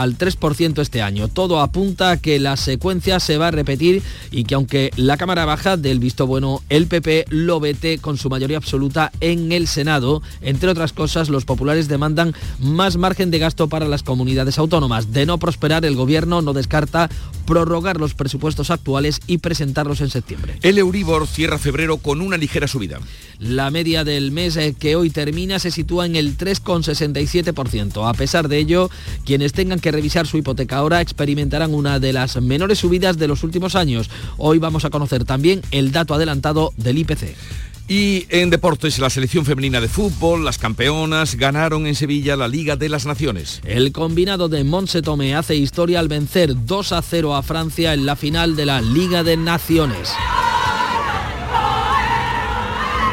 al 0.05 0.17
3% 0.17 0.81
este 0.81 1.01
año. 1.01 1.27
Todo 1.27 1.59
apunta 1.59 2.11
a 2.11 2.17
que 2.17 2.39
la 2.39 2.57
secuencia 2.57 3.19
se 3.19 3.37
va 3.37 3.47
a 3.47 3.51
repetir 3.51 4.03
y 4.31 4.43
que 4.43 4.55
aunque 4.55 4.91
la 4.95 5.17
Cámara 5.17 5.45
Baja 5.45 5.77
del 5.77 5.99
visto 5.99 6.27
bueno, 6.27 6.61
el 6.69 6.85
PP 6.87 7.25
lo 7.29 7.59
vete 7.59 7.97
con 7.97 8.17
su 8.17 8.29
mayoría 8.29 8.57
absoluta 8.57 9.11
en 9.19 9.51
el 9.51 9.67
Senado. 9.67 10.21
Entre 10.41 10.69
otras 10.69 10.93
cosas, 10.93 11.29
los 11.29 11.45
populares 11.45 11.87
demandan 11.87 12.33
más 12.59 12.97
margen 12.97 13.31
de 13.31 13.39
gasto 13.39 13.67
para 13.67 13.87
las 13.87 14.03
comunidades 14.03 14.59
autónomas. 14.59 15.11
De 15.11 15.25
no 15.25 15.39
prosperar, 15.39 15.85
el 15.85 15.95
gobierno 15.95 16.41
no 16.41 16.53
descarta 16.53 17.09
prorrogar 17.45 17.99
los 17.99 18.13
presupuestos 18.13 18.69
actuales 18.69 19.19
y 19.27 19.37
presentarlos 19.37 20.01
en 20.01 20.09
septiembre. 20.09 20.57
El 20.61 20.77
Euribor 20.77 21.27
cierra 21.27 21.57
febrero 21.57 21.97
con 21.97 22.21
una 22.21 22.37
ligera 22.37 22.67
subida. 22.67 22.99
La 23.39 23.71
media 23.71 24.03
del 24.03 24.31
mes 24.31 24.55
eh, 24.57 24.75
que 24.77 24.95
hoy 24.95 25.09
termina 25.09 25.59
se 25.59 25.71
sitúa 25.71 26.05
en 26.05 26.15
el 26.15 26.37
3,67%. 26.37 28.09
A 28.09 28.13
pesar 28.13 28.47
de 28.47 28.57
ello, 28.57 28.89
quienes 29.25 29.53
tengan 29.53 29.79
que 29.79 29.91
revisar 29.91 30.27
su 30.27 30.37
hipoteca 30.37 30.77
ahora 30.77 31.01
experimentarán 31.01 31.73
una 31.73 31.99
de 31.99 32.13
las 32.13 32.41
menores 32.41 32.79
subidas 32.79 33.17
de 33.17 33.27
los 33.27 33.43
últimos 33.43 33.75
años. 33.75 34.09
Hoy 34.37 34.59
vamos 34.59 34.85
a 34.85 34.89
conocer 34.89 35.25
también 35.25 35.61
el 35.71 35.91
dato 35.91 36.13
adelantado 36.13 36.73
del 36.77 36.97
IPC. 36.99 37.35
Y 37.87 38.25
en 38.29 38.49
deportes, 38.49 38.97
la 38.97 39.11
selección 39.11 39.45
femenina 39.45 39.79
de 39.79 39.87
fútbol, 39.87 40.43
las 40.43 40.57
campeonas, 40.57 41.35
ganaron 41.35 41.85
en 41.85 41.93
Sevilla 41.93 42.35
la 42.35 42.47
Liga 42.47 42.75
de 42.75 42.89
las 42.89 43.05
Naciones. 43.05 43.61
El 43.63 43.91
combinado 43.91 44.49
de 44.49 44.63
Monse 44.63 45.03
Tomé 45.03 45.35
hace 45.35 45.55
historia 45.55 45.99
al 45.99 46.07
vencer 46.07 46.65
2 46.65 46.91
a 46.93 47.03
0 47.03 47.34
a 47.34 47.34
Francia 47.41 47.93
en 47.93 48.05
la 48.05 48.15
final 48.15 48.55
de 48.55 48.65
la 48.65 48.81
Liga 48.81 49.23
de 49.23 49.37
Naciones. 49.37 50.13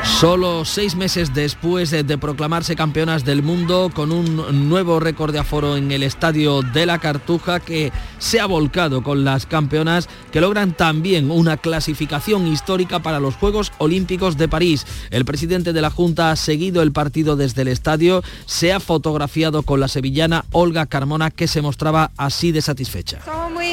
Solo 0.05 0.64
seis 0.64 0.95
meses 0.95 1.35
después 1.35 1.91
de 1.91 2.19
proclamarse 2.19 2.76
campeonas 2.76 3.25
del 3.25 3.43
mundo 3.43 3.91
con 3.93 4.12
un 4.12 4.69
nuevo 4.69 5.00
récord 5.00 5.33
de 5.33 5.41
aforo 5.41 5.76
en 5.76 5.91
el 5.91 6.05
estadio 6.05 6.62
de 6.62 6.87
la 6.87 6.99
Cartuja 6.99 7.59
que 7.59 7.93
se 8.19 8.38
ha 8.38 8.47
volcado 8.47 9.02
con 9.02 9.25
las 9.25 9.47
campeonas 9.47 10.09
que 10.31 10.41
logran 10.41 10.76
también 10.76 11.31
una 11.31 11.57
clasificación 11.57 12.47
histórica 12.47 13.00
para 13.00 13.19
los 13.19 13.35
Juegos 13.35 13.73
Olímpicos 13.79 14.37
de 14.37 14.49
París. 14.49 14.87
El 15.11 15.25
presidente 15.25 15.73
de 15.73 15.83
la 15.83 15.91
Junta 15.91 16.31
ha 16.31 16.37
seguido 16.37 16.83
el 16.83 16.93
partido 16.93 17.35
desde 17.35 17.62
el 17.62 17.69
estadio, 17.69 18.23
se 18.47 18.73
ha 18.73 18.79
fotografiado 18.79 19.62
con 19.62 19.81
la 19.81 19.88
sevillana 19.88 20.45
Olga 20.52 20.87
Carmona 20.87 21.31
que 21.31 21.49
se 21.49 21.62
mostraba 21.62 22.12
así 22.17 22.52
de 22.52 22.62
satisfecha. 22.62 23.21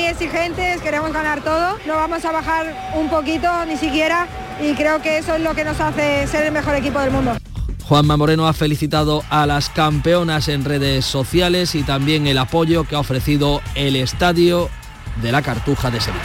Exigentes, 0.09 0.81
queremos 0.81 1.13
ganar 1.13 1.43
todo, 1.43 1.77
no 1.85 1.95
vamos 1.95 2.25
a 2.25 2.31
bajar 2.31 2.91
un 2.95 3.09
poquito 3.09 3.47
ni 3.65 3.77
siquiera 3.77 4.27
y 4.61 4.73
creo 4.73 5.01
que 5.01 5.19
eso 5.19 5.35
es 5.35 5.41
lo 5.41 5.53
que 5.53 5.63
nos 5.63 5.79
hace 5.79 6.25
ser 6.27 6.45
el 6.45 6.51
mejor 6.51 6.75
equipo 6.75 6.99
del 6.99 7.11
mundo. 7.11 7.37
Juanma 7.83 8.17
Moreno 8.17 8.47
ha 8.47 8.53
felicitado 8.53 9.23
a 9.29 9.45
las 9.45 9.69
campeonas 9.69 10.47
en 10.47 10.65
redes 10.65 11.05
sociales 11.05 11.75
y 11.75 11.83
también 11.83 12.27
el 12.27 12.37
apoyo 12.37 12.83
que 12.83 12.95
ha 12.95 12.99
ofrecido 12.99 13.61
el 13.75 13.95
estadio 13.95 14.69
de 15.21 15.31
la 15.31 15.41
Cartuja 15.41 15.89
de 15.89 16.01
Sevilla. 16.01 16.23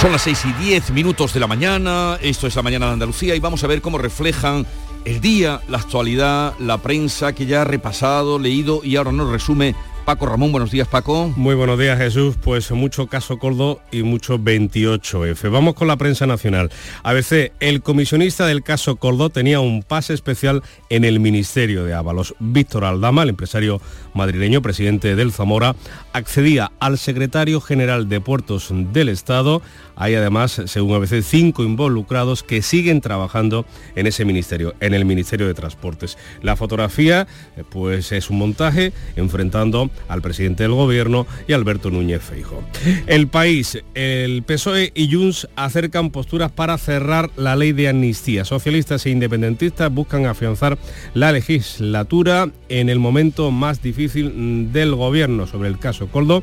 Son 0.00 0.12
las 0.12 0.22
6 0.22 0.44
y 0.46 0.52
10 0.64 0.90
minutos 0.90 1.34
de 1.34 1.40
la 1.40 1.46
mañana, 1.46 2.18
esto 2.20 2.46
es 2.46 2.56
la 2.56 2.62
mañana 2.62 2.86
de 2.86 2.92
Andalucía 2.92 3.34
y 3.34 3.40
vamos 3.40 3.62
a 3.62 3.66
ver 3.66 3.82
cómo 3.82 3.98
reflejan 3.98 4.66
el 5.04 5.20
día, 5.20 5.60
la 5.68 5.78
actualidad, 5.78 6.54
la 6.58 6.78
prensa 6.78 7.32
que 7.32 7.46
ya 7.46 7.62
ha 7.62 7.64
repasado, 7.64 8.38
leído 8.38 8.80
y 8.84 8.96
ahora 8.96 9.12
nos 9.12 9.30
resume 9.30 9.74
Paco 10.04 10.26
Ramón, 10.26 10.50
buenos 10.50 10.72
días 10.72 10.88
Paco. 10.88 11.32
Muy 11.36 11.54
buenos 11.54 11.78
días 11.78 11.96
Jesús, 11.96 12.34
pues 12.42 12.72
mucho 12.72 13.06
caso 13.06 13.38
Coldo 13.38 13.80
y 13.92 14.02
mucho 14.02 14.36
28F. 14.36 15.48
Vamos 15.48 15.74
con 15.74 15.86
la 15.86 15.96
prensa 15.96 16.26
nacional. 16.26 16.70
ABC, 17.04 17.52
el 17.60 17.82
comisionista 17.82 18.44
del 18.46 18.64
caso 18.64 18.96
Coldo 18.96 19.30
tenía 19.30 19.60
un 19.60 19.84
pase 19.84 20.12
especial 20.12 20.64
en 20.90 21.04
el 21.04 21.20
Ministerio 21.20 21.84
de 21.84 21.94
Ábalos. 21.94 22.34
Víctor 22.40 22.84
Aldama, 22.84 23.22
el 23.22 23.28
empresario 23.28 23.80
madrileño, 24.12 24.60
presidente 24.60 25.14
del 25.14 25.30
Zamora, 25.30 25.76
accedía 26.12 26.72
al 26.80 26.98
secretario 26.98 27.60
general 27.60 28.08
de 28.08 28.20
Puertos 28.20 28.68
del 28.92 29.08
Estado. 29.08 29.62
Hay 29.96 30.14
además, 30.14 30.62
según 30.66 30.94
ABC, 30.94 31.22
cinco 31.22 31.62
involucrados 31.62 32.42
que 32.42 32.62
siguen 32.62 33.00
trabajando 33.00 33.66
en 33.94 34.06
ese 34.06 34.24
ministerio, 34.24 34.74
en 34.80 34.94
el 34.94 35.04
Ministerio 35.04 35.46
de 35.46 35.54
Transportes. 35.54 36.18
La 36.42 36.56
fotografía, 36.56 37.26
pues 37.70 38.12
es 38.12 38.30
un 38.30 38.38
montaje 38.38 38.92
enfrentando 39.16 39.90
al 40.08 40.22
presidente 40.22 40.62
del 40.62 40.72
gobierno 40.72 41.26
y 41.46 41.52
Alberto 41.52 41.90
Núñez 41.90 42.22
Feijo. 42.22 42.62
El 43.06 43.28
país, 43.28 43.82
el 43.94 44.42
PSOE 44.42 44.92
y 44.94 45.12
Junts 45.12 45.48
acercan 45.56 46.10
posturas 46.10 46.50
para 46.50 46.78
cerrar 46.78 47.30
la 47.36 47.56
ley 47.56 47.72
de 47.72 47.88
amnistía. 47.88 48.44
Socialistas 48.44 49.06
e 49.06 49.10
independentistas 49.10 49.92
buscan 49.92 50.26
afianzar 50.26 50.78
la 51.14 51.32
legislatura 51.32 52.50
en 52.68 52.88
el 52.88 52.98
momento 52.98 53.50
más 53.50 53.82
difícil 53.82 54.72
del 54.72 54.94
gobierno 54.94 55.46
sobre 55.46 55.68
el 55.68 55.78
caso 55.78 56.01
Coldo. 56.08 56.42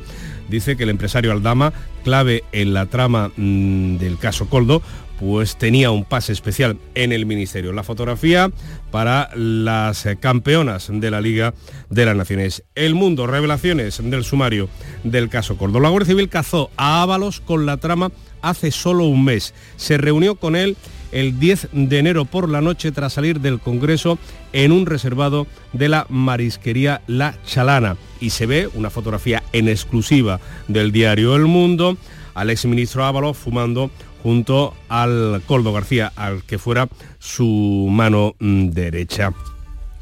Dice 0.50 0.76
que 0.76 0.84
el 0.84 0.90
empresario 0.90 1.32
Aldama, 1.32 1.74
clave 2.04 2.44
en 2.52 2.74
la 2.74 2.88
trama 2.88 3.32
mm, 3.36 3.98
del 3.98 4.18
caso 4.18 4.50
Coldo, 4.50 4.82
pues 5.20 5.58
tenía 5.58 5.92
un 5.92 6.06
pase 6.06 6.32
especial 6.32 6.78
en 6.96 7.12
el 7.12 7.26
ministerio. 7.26 7.74
La 7.74 7.84
fotografía 7.84 8.52
para 8.90 9.30
las 9.36 10.08
campeonas 10.20 10.90
de 10.92 11.12
la 11.12 11.20
Liga 11.20 11.54
de 11.90 12.06
las 12.06 12.16
Naciones. 12.16 12.64
El 12.74 12.96
mundo, 12.96 13.28
revelaciones 13.28 14.02
del 14.02 14.24
sumario 14.24 14.70
del 15.04 15.30
caso 15.30 15.58
Córdoba. 15.58 15.82
La 15.84 15.90
Guardia 15.90 16.14
Civil 16.14 16.30
cazó 16.30 16.72
a 16.78 17.02
Ábalos 17.02 17.42
con 17.42 17.66
la 17.66 17.78
trama 17.78 18.12
hace 18.42 18.72
solo 18.72 19.06
un 19.06 19.26
mes. 19.26 19.54
Se 19.76 19.98
reunió 19.98 20.36
con 20.36 20.56
él 20.56 20.78
el 21.12 21.40
10 21.40 21.70
de 21.72 22.00
enero 22.00 22.26
por 22.26 22.50
la 22.50 22.62
noche 22.62 22.92
tras 22.92 23.14
salir 23.14 23.40
del 23.40 23.60
Congreso 23.60 24.18
en 24.54 24.72
un 24.72 24.86
reservado 24.86 25.48
de 25.74 25.90
la 25.90 26.06
marisquería 26.10 27.02
La 27.08 27.36
Chalana. 27.46 27.98
Y 28.20 28.32
se 28.32 28.46
ve 28.46 28.70
una 28.74 28.90
fotografía 28.90 29.44
en 29.54 29.68
exclusiva 29.68 30.40
del 30.68 30.92
diario 30.92 31.36
El 31.36 31.46
Mundo 31.46 31.98
al 32.34 32.50
exministro 32.50 33.06
Ábalos 33.06 33.38
fumando 33.38 33.92
junto 34.24 34.74
al 34.90 35.42
Coldo 35.46 35.74
García, 35.74 36.12
al 36.16 36.44
que 36.44 36.58
fuera 36.58 36.90
su 37.20 37.88
mano 37.90 38.36
mm, 38.40 38.70
derecha. 38.70 39.34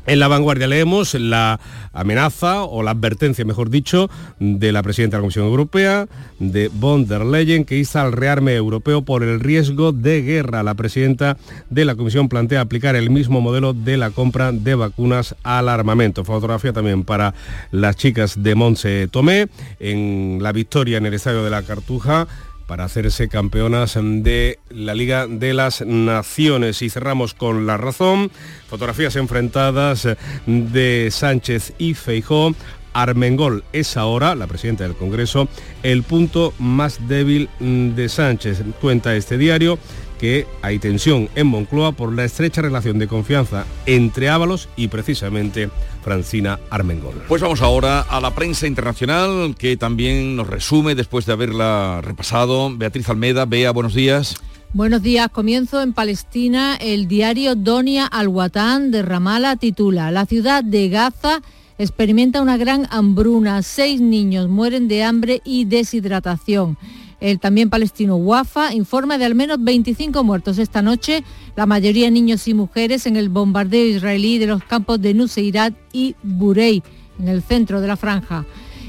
En 0.08 0.20
la 0.20 0.30
vanguardia 0.30 0.68
leemos 0.68 1.16
la 1.16 1.60
amenaza 1.92 2.64
o 2.64 2.82
la 2.82 2.92
advertencia, 2.92 3.44
mejor 3.44 3.70
dicho, 3.70 4.10
de 4.40 4.72
la 4.72 4.82
presidenta 4.82 5.18
de 5.18 5.20
la 5.20 5.24
Comisión 5.24 5.46
Europea, 5.48 6.08
de 6.40 6.70
von 6.74 7.06
der 7.06 7.26
Leyen, 7.26 7.66
que 7.66 7.78
insta 7.78 8.04
al 8.04 8.14
rearme 8.14 8.56
europeo 8.56 9.02
por 9.02 9.22
el 9.22 9.42
riesgo 9.42 9.92
de 9.92 10.22
guerra. 10.22 10.64
La 10.64 10.76
presidenta 10.76 11.38
de 11.70 11.84
la 11.84 11.96
Comisión 11.96 12.30
plantea 12.30 12.62
aplicar 12.62 12.96
el 12.96 13.10
mismo 13.10 13.42
modelo 13.42 13.74
de 13.74 13.98
la 13.98 14.12
compra 14.12 14.54
de 14.54 14.76
vacunas 14.76 15.36
al 15.44 15.68
armamento. 15.68 16.24
Fotografía 16.24 16.72
también 16.72 17.04
para 17.04 17.34
las 17.72 17.98
chicas 17.98 18.42
de 18.42 18.56
Monse 18.56 19.10
Tomé 19.12 19.50
en 19.82 20.40
la 20.42 20.54
victoria 20.54 21.00
en 21.00 21.06
el 21.06 21.16
Estadio 21.16 21.44
de 21.44 21.50
la 21.50 21.64
Cartuja 21.64 22.28
para 22.68 22.84
hacerse 22.84 23.30
campeonas 23.30 23.98
de 24.00 24.60
la 24.70 24.94
Liga 24.94 25.26
de 25.26 25.54
las 25.54 25.82
Naciones. 25.82 26.82
Y 26.82 26.90
cerramos 26.90 27.34
con 27.34 27.66
la 27.66 27.78
razón, 27.78 28.30
fotografías 28.70 29.16
enfrentadas 29.16 30.08
de 30.46 31.08
Sánchez 31.10 31.74
y 31.80 31.94
Feijó. 31.96 32.54
Armengol 32.94 33.64
es 33.74 33.96
ahora, 33.96 34.34
la 34.34 34.48
presidenta 34.48 34.84
del 34.84 34.96
Congreso, 34.96 35.48
el 35.84 36.04
punto 36.04 36.54
más 36.58 37.08
débil 37.08 37.48
de 37.60 38.10
Sánchez. 38.10 38.64
Cuenta 38.82 39.16
este 39.16 39.38
diario 39.38 39.78
que 40.18 40.48
hay 40.62 40.80
tensión 40.80 41.30
en 41.36 41.48
Moncloa 41.48 41.94
por 41.94 42.14
la 42.14 42.26
estrecha 42.26 42.62
relación 42.62 43.00
de 43.00 43.08
confianza 43.08 43.66
entre 43.86 44.30
Ábalos 44.30 44.70
y 44.76 44.88
precisamente 44.88 45.70
Francina 46.04 46.60
Armengol. 46.70 47.24
Pues 47.28 47.42
vamos 47.42 47.62
ahora 47.62 48.02
a 48.02 48.20
la 48.22 48.34
prensa 48.34 48.68
internacional 48.68 49.56
que 49.58 49.78
también 49.78 50.36
nos 50.36 50.48
resume 50.48 50.96
después 50.96 51.26
de 51.26 51.34
haberla 51.34 52.02
repasado. 52.02 52.76
Beatriz 52.76 53.10
Almeda, 53.10 53.46
Bea, 53.46 53.72
buenos 53.72 53.94
días. 53.94 54.36
Buenos 54.74 55.02
días. 55.02 55.30
Comienzo 55.30 55.82
en 55.82 55.94
Palestina. 55.94 56.76
El 56.76 57.08
diario 57.08 57.56
Donia 57.56 58.06
Al-Watan 58.06 58.92
de 58.92 59.02
Ramallah 59.02 59.56
titula 59.56 60.12
La 60.12 60.26
ciudad 60.26 60.64
de 60.64 60.90
Gaza 60.90 61.42
experimenta 61.78 62.42
una 62.42 62.58
gran 62.58 62.88
hambruna. 62.90 63.62
Seis 63.64 64.02
niños 64.02 64.50
mueren 64.50 64.88
de 64.88 65.04
hambre 65.04 65.42
y 65.46 65.66
deshidratación. 65.66 66.78
El 67.20 67.40
también 67.40 67.70
palestino 67.70 68.16
Wafa 68.16 68.74
informa 68.74 69.18
de 69.18 69.26
al 69.26 69.34
menos 69.34 69.58
25 69.60 70.24
muertos 70.24 70.60
esta 70.60 70.82
noche, 70.82 71.24
la 71.56 71.66
mayoría 71.66 72.12
niños 72.12 72.48
y 72.48 72.54
mujeres 72.54 73.08
en 73.08 73.16
el 73.18 73.30
bombardeo 73.30 73.86
israelí 73.86 74.38
de 74.38 74.48
los 74.48 74.64
campos 74.64 75.02
de 75.02 75.16
Nuseirat 75.16 75.74
y 75.92 76.16
Burey, 76.22 76.84
en 77.20 77.28
el 77.28 77.42
centro 77.42 77.82
de 77.82 77.88
la 77.88 77.98
franja. 77.98 78.46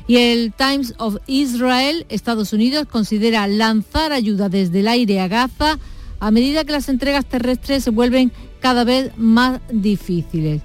Y 0.06 0.16
el 0.16 0.52
Times 0.52 0.94
of 0.99 1.16
Israel, 1.26 2.06
Estados 2.08 2.52
Unidos, 2.52 2.87
considera 2.87 3.47
lanzar 3.47 4.12
ayuda 4.12 4.49
desde 4.49 4.80
el 4.80 4.88
aire 4.88 5.20
a 5.20 5.28
Gaza 5.28 5.78
a 6.20 6.30
medida 6.30 6.64
que 6.64 6.73
las 6.73 6.88
entregas 6.88 7.25
terrestres 7.26 7.85
se 7.85 7.90
vuelven 7.90 8.32
cada 8.61 8.85
vez 8.85 9.12
más 9.16 9.61
difíciles. 9.70 10.62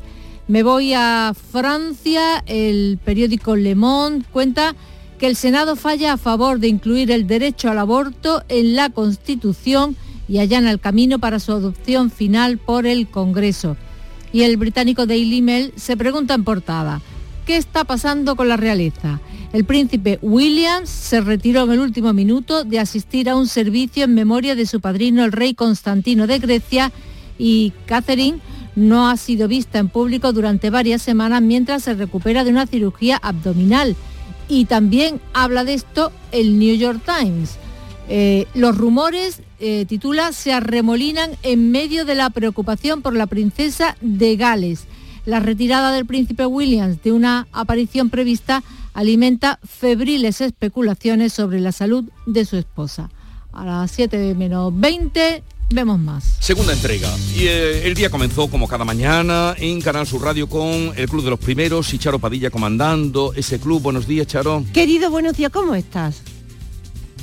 Me 0.48 0.64
voy 0.64 0.94
a 0.94 1.34
Francia, 1.52 2.44
el 2.46 3.00
periódico 3.04 3.56
Le 3.56 3.76
Monde 3.76 4.26
cuenta 4.32 4.76
que 5.24 5.30
el 5.30 5.38
Senado 5.38 5.78
falla 5.78 6.12
a 6.12 6.18
favor 6.18 6.60
de 6.60 6.68
incluir 6.68 7.10
el 7.10 7.28
derecho 7.28 7.72
al 7.72 7.80
aborto 7.80 8.44
en 8.50 8.76
la 8.76 8.90
Constitución 8.90 9.96
y 10.28 10.40
allana 10.40 10.70
el 10.70 10.82
camino 10.82 11.18
para 11.18 11.40
su 11.40 11.54
adopción 11.54 12.12
final 12.12 12.58
por 12.58 12.86
el 12.86 13.08
Congreso. 13.08 13.78
Y 14.34 14.42
el 14.42 14.58
británico 14.58 15.06
Daily 15.06 15.42
Mail 15.42 15.72
se 15.78 15.96
pregunta 15.96 16.34
en 16.34 16.44
portada, 16.44 17.00
¿qué 17.46 17.56
está 17.56 17.86
pasando 17.86 18.36
con 18.36 18.50
la 18.50 18.58
realeza? 18.58 19.22
El 19.54 19.64
príncipe 19.64 20.20
Williams 20.22 20.90
se 20.90 21.22
retiró 21.22 21.64
en 21.64 21.72
el 21.72 21.80
último 21.80 22.12
minuto 22.12 22.66
de 22.66 22.80
asistir 22.80 23.30
a 23.30 23.38
un 23.38 23.48
servicio 23.48 24.04
en 24.04 24.16
memoria 24.16 24.56
de 24.56 24.66
su 24.66 24.82
padrino, 24.82 25.24
el 25.24 25.32
rey 25.32 25.54
Constantino 25.54 26.28
de 26.28 26.40
Grecia, 26.40 26.92
y 27.38 27.72
Catherine 27.86 28.40
no 28.76 29.08
ha 29.08 29.16
sido 29.16 29.48
vista 29.48 29.80
en 29.80 29.88
público 29.88 30.34
durante 30.34 30.70
varias 30.70 31.02
semanas 31.02 31.42
mientras 31.42 31.84
se 31.84 31.94
recupera 31.94 32.44
de 32.44 32.50
una 32.50 32.68
cirugía 32.68 33.16
abdominal 33.24 33.96
y 34.48 34.66
también 34.66 35.20
habla 35.34 35.64
de 35.64 35.74
esto 35.74 36.12
el 36.32 36.60
New 36.60 36.76
York 36.76 37.02
Times. 37.06 37.58
Eh, 38.10 38.48
los 38.54 38.78
rumores, 38.78 39.42
eh, 39.60 39.86
titula, 39.88 40.34
se 40.34 40.52
arremolinan 40.52 41.32
en 41.44 41.72
medio 41.72 42.06
de 42.06 42.16
la 42.16 42.30
preocupación 42.30 43.02
por 43.02 43.16
la 43.16 43.28
princesa 43.28 43.96
de 44.02 44.36
Gales. 44.36 44.86
La 45.26 45.40
retirada 45.40 45.92
del 45.92 46.06
príncipe 46.06 46.46
Williams 46.46 47.02
de 47.02 47.14
una 47.14 47.48
aparición 47.54 48.10
prevista 48.10 48.64
alimenta 48.94 49.60
febriles 49.64 50.42
especulaciones 50.42 51.34
sobre 51.34 51.60
la 51.60 51.72
salud 51.72 52.06
de 52.26 52.46
su 52.46 52.58
esposa. 52.58 53.10
A 53.54 53.66
las 53.66 53.92
7 53.92 54.36
menos 54.36 54.78
20 54.78 55.44
vemos 55.70 56.00
más. 56.00 56.38
Segunda 56.40 56.74
entrega. 56.74 57.10
Y 57.36 57.48
eh, 57.48 57.88
el 57.88 57.94
día 57.94 58.10
comenzó 58.10 58.48
como 58.48 58.68
cada 58.68 58.86
mañana 58.86 59.56
en 59.58 59.82
Canal 59.82 60.06
Sur 60.08 60.24
Radio 60.24 60.48
con 60.48 60.92
el 60.96 61.10
Club 61.10 61.24
de 61.24 61.30
los 61.32 61.40
Primeros 61.40 61.94
y 61.94 62.00
Charo 62.00 62.20
Padilla 62.20 62.50
comandando 62.50 63.34
ese 63.36 63.60
club. 63.60 63.82
Buenos 63.82 64.08
días, 64.08 64.28
Charo. 64.28 64.64
Querido, 64.74 65.10
buenos 65.10 65.36
días, 65.36 65.52
¿cómo 65.52 65.76
estás? 65.76 66.22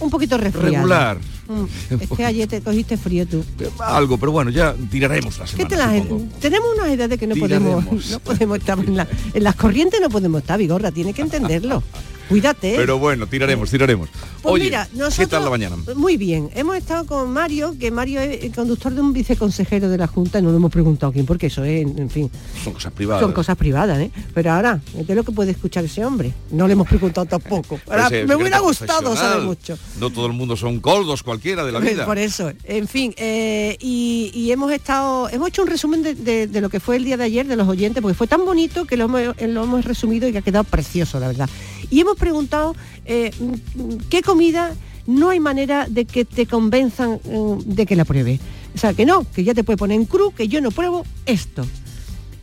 Un 0.01 0.11
poquito 0.11 0.39
resfriado. 0.39 0.71
Regular. 0.71 1.19
Mm, 1.51 1.65
es 2.01 2.09
que 2.09 2.25
ayer 2.25 2.49
te 2.49 2.61
cogiste 2.61 2.97
frío 2.97 3.27
tú. 3.27 3.45
Algo, 3.81 4.19
pero 4.19 4.31
bueno, 4.31 4.53
ya 4.53 4.73
tiraremos 4.89 5.37
la 5.37 5.49
semana. 5.49 6.05
tenemos 6.41 6.69
unas 6.77 6.91
edades 6.91 7.19
que 7.19 7.27
no 7.27 7.35
podemos, 7.35 7.85
no 8.11 8.21
podemos 8.21 8.59
estar 8.59 8.79
en, 8.79 9.43
las 9.43 9.57
corrientes, 9.57 10.01
no 10.01 10.09
podemos 10.09 10.43
estar, 10.43 10.59
Vigorra, 10.59 10.93
tiene 10.93 11.13
que 11.13 11.23
entenderlo. 11.23 11.83
Cuídate. 12.31 12.75
¿eh? 12.75 12.77
Pero 12.77 12.97
bueno, 13.01 13.27
tiraremos, 13.27 13.69
tiraremos. 13.69 14.09
Pues 14.41 14.55
Oye, 14.55 14.65
mira, 14.65 14.87
¿qué 14.87 14.99
nosotros, 14.99 15.29
tal 15.29 15.45
la 15.45 15.51
mañana? 15.51 15.77
Muy 15.97 16.17
bien, 16.17 16.49
hemos 16.55 16.77
estado 16.77 17.05
con 17.05 17.33
Mario, 17.33 17.75
que 17.79 17.91
Mario 17.91 18.21
es 18.21 18.45
el 18.45 18.55
conductor 18.55 18.95
de 18.95 19.01
un 19.01 19.13
viceconsejero 19.13 19.89
de 19.89 19.99
la 19.99 20.07
Junta, 20.07 20.39
y 20.39 20.43
no 20.43 20.51
le 20.51 20.57
hemos 20.57 20.71
preguntado 20.71 21.13
quién, 21.13 21.27
porque 21.27 21.49
eso 21.49 21.65
es, 21.65 21.83
en 21.83 22.09
fin, 22.09 22.31
Son 22.63 22.73
cosas 22.73 22.93
privadas. 22.93 23.21
son 23.21 23.33
cosas 23.33 23.57
privadas, 23.57 23.99
¿eh? 23.99 24.13
Pero 24.33 24.53
ahora, 24.53 24.81
¿qué 24.95 25.01
es 25.09 25.17
lo 25.17 25.25
que 25.25 25.33
puede 25.33 25.51
escuchar 25.51 25.85
ese 25.85 26.05
hombre? 26.05 26.33
No 26.53 26.69
le 26.69 26.75
hemos 26.75 26.87
preguntado 26.87 27.27
tampoco. 27.27 27.81
Ahora, 27.91 28.09
me 28.09 28.37
hubiera 28.37 28.61
gustado 28.61 29.17
saber 29.17 29.43
mucho. 29.43 29.77
No 29.99 30.11
todo 30.11 30.27
el 30.27 30.33
mundo 30.33 30.57
son 30.57 30.79
coldos 30.79 31.25
cualquiera 31.41 31.65
de 31.65 31.73
la 31.73 31.81
vida. 31.95 32.05
Por 32.07 32.19
eso, 32.19 32.53
en 32.65 32.87
fin, 32.87 33.15
eh, 33.17 33.77
y, 33.81 34.31
y 34.35 34.53
hemos 34.53 34.71
estado, 34.73 35.29
hemos 35.31 35.49
hecho 35.49 35.63
un 35.63 35.69
resumen 35.69 36.03
de, 36.03 36.15
de- 36.15 36.47
de 36.47 36.61
lo 36.61 36.69
que 36.69 36.81
fue 36.81 36.97
el 36.97 37.05
día 37.05 37.17
de 37.17 37.25
ayer 37.25 37.47
de 37.47 37.57
los 37.57 37.67
oyentes, 37.69 38.03
porque 38.03 38.15
fue 38.15 38.27
tan 38.27 38.45
bonito 38.45 38.85
que 38.85 38.97
lo 38.97 39.05
hemos, 39.07 39.21
eh, 39.39 39.49
lo 39.49 39.65
hemos 39.65 39.85
resumido 39.85 40.29
y 40.29 40.33
que 40.33 40.39
ha 40.39 40.43
quedado 40.43 40.65
precioso, 40.65 41.19
la 41.19 41.29
verdad. 41.29 41.49
Y 41.91 42.01
hemos 42.01 42.17
preguntado 42.17 42.77
eh, 43.07 43.31
mm, 43.41 43.95
qué 44.11 44.23
comida 44.23 44.75
no 45.07 45.31
hay 45.31 45.41
manera 45.41 45.87
de 45.89 46.05
que 46.05 46.25
te 46.25 46.47
convenzan 46.47 47.19
eh, 47.25 47.57
de 47.65 47.87
que 47.87 47.97
la 47.97 48.05
pruebes. 48.05 48.39
O 48.75 48.79
sea, 48.79 48.93
que 48.95 49.05
no, 49.07 49.27
que 49.35 49.43
ya 49.43 49.55
te 49.55 49.65
puede 49.65 49.77
poner 49.79 49.97
en 49.99 50.05
cruz, 50.05 50.35
que 50.35 50.47
yo 50.47 50.61
no 50.61 50.71
pruebo 50.71 51.05
esto. 51.27 51.67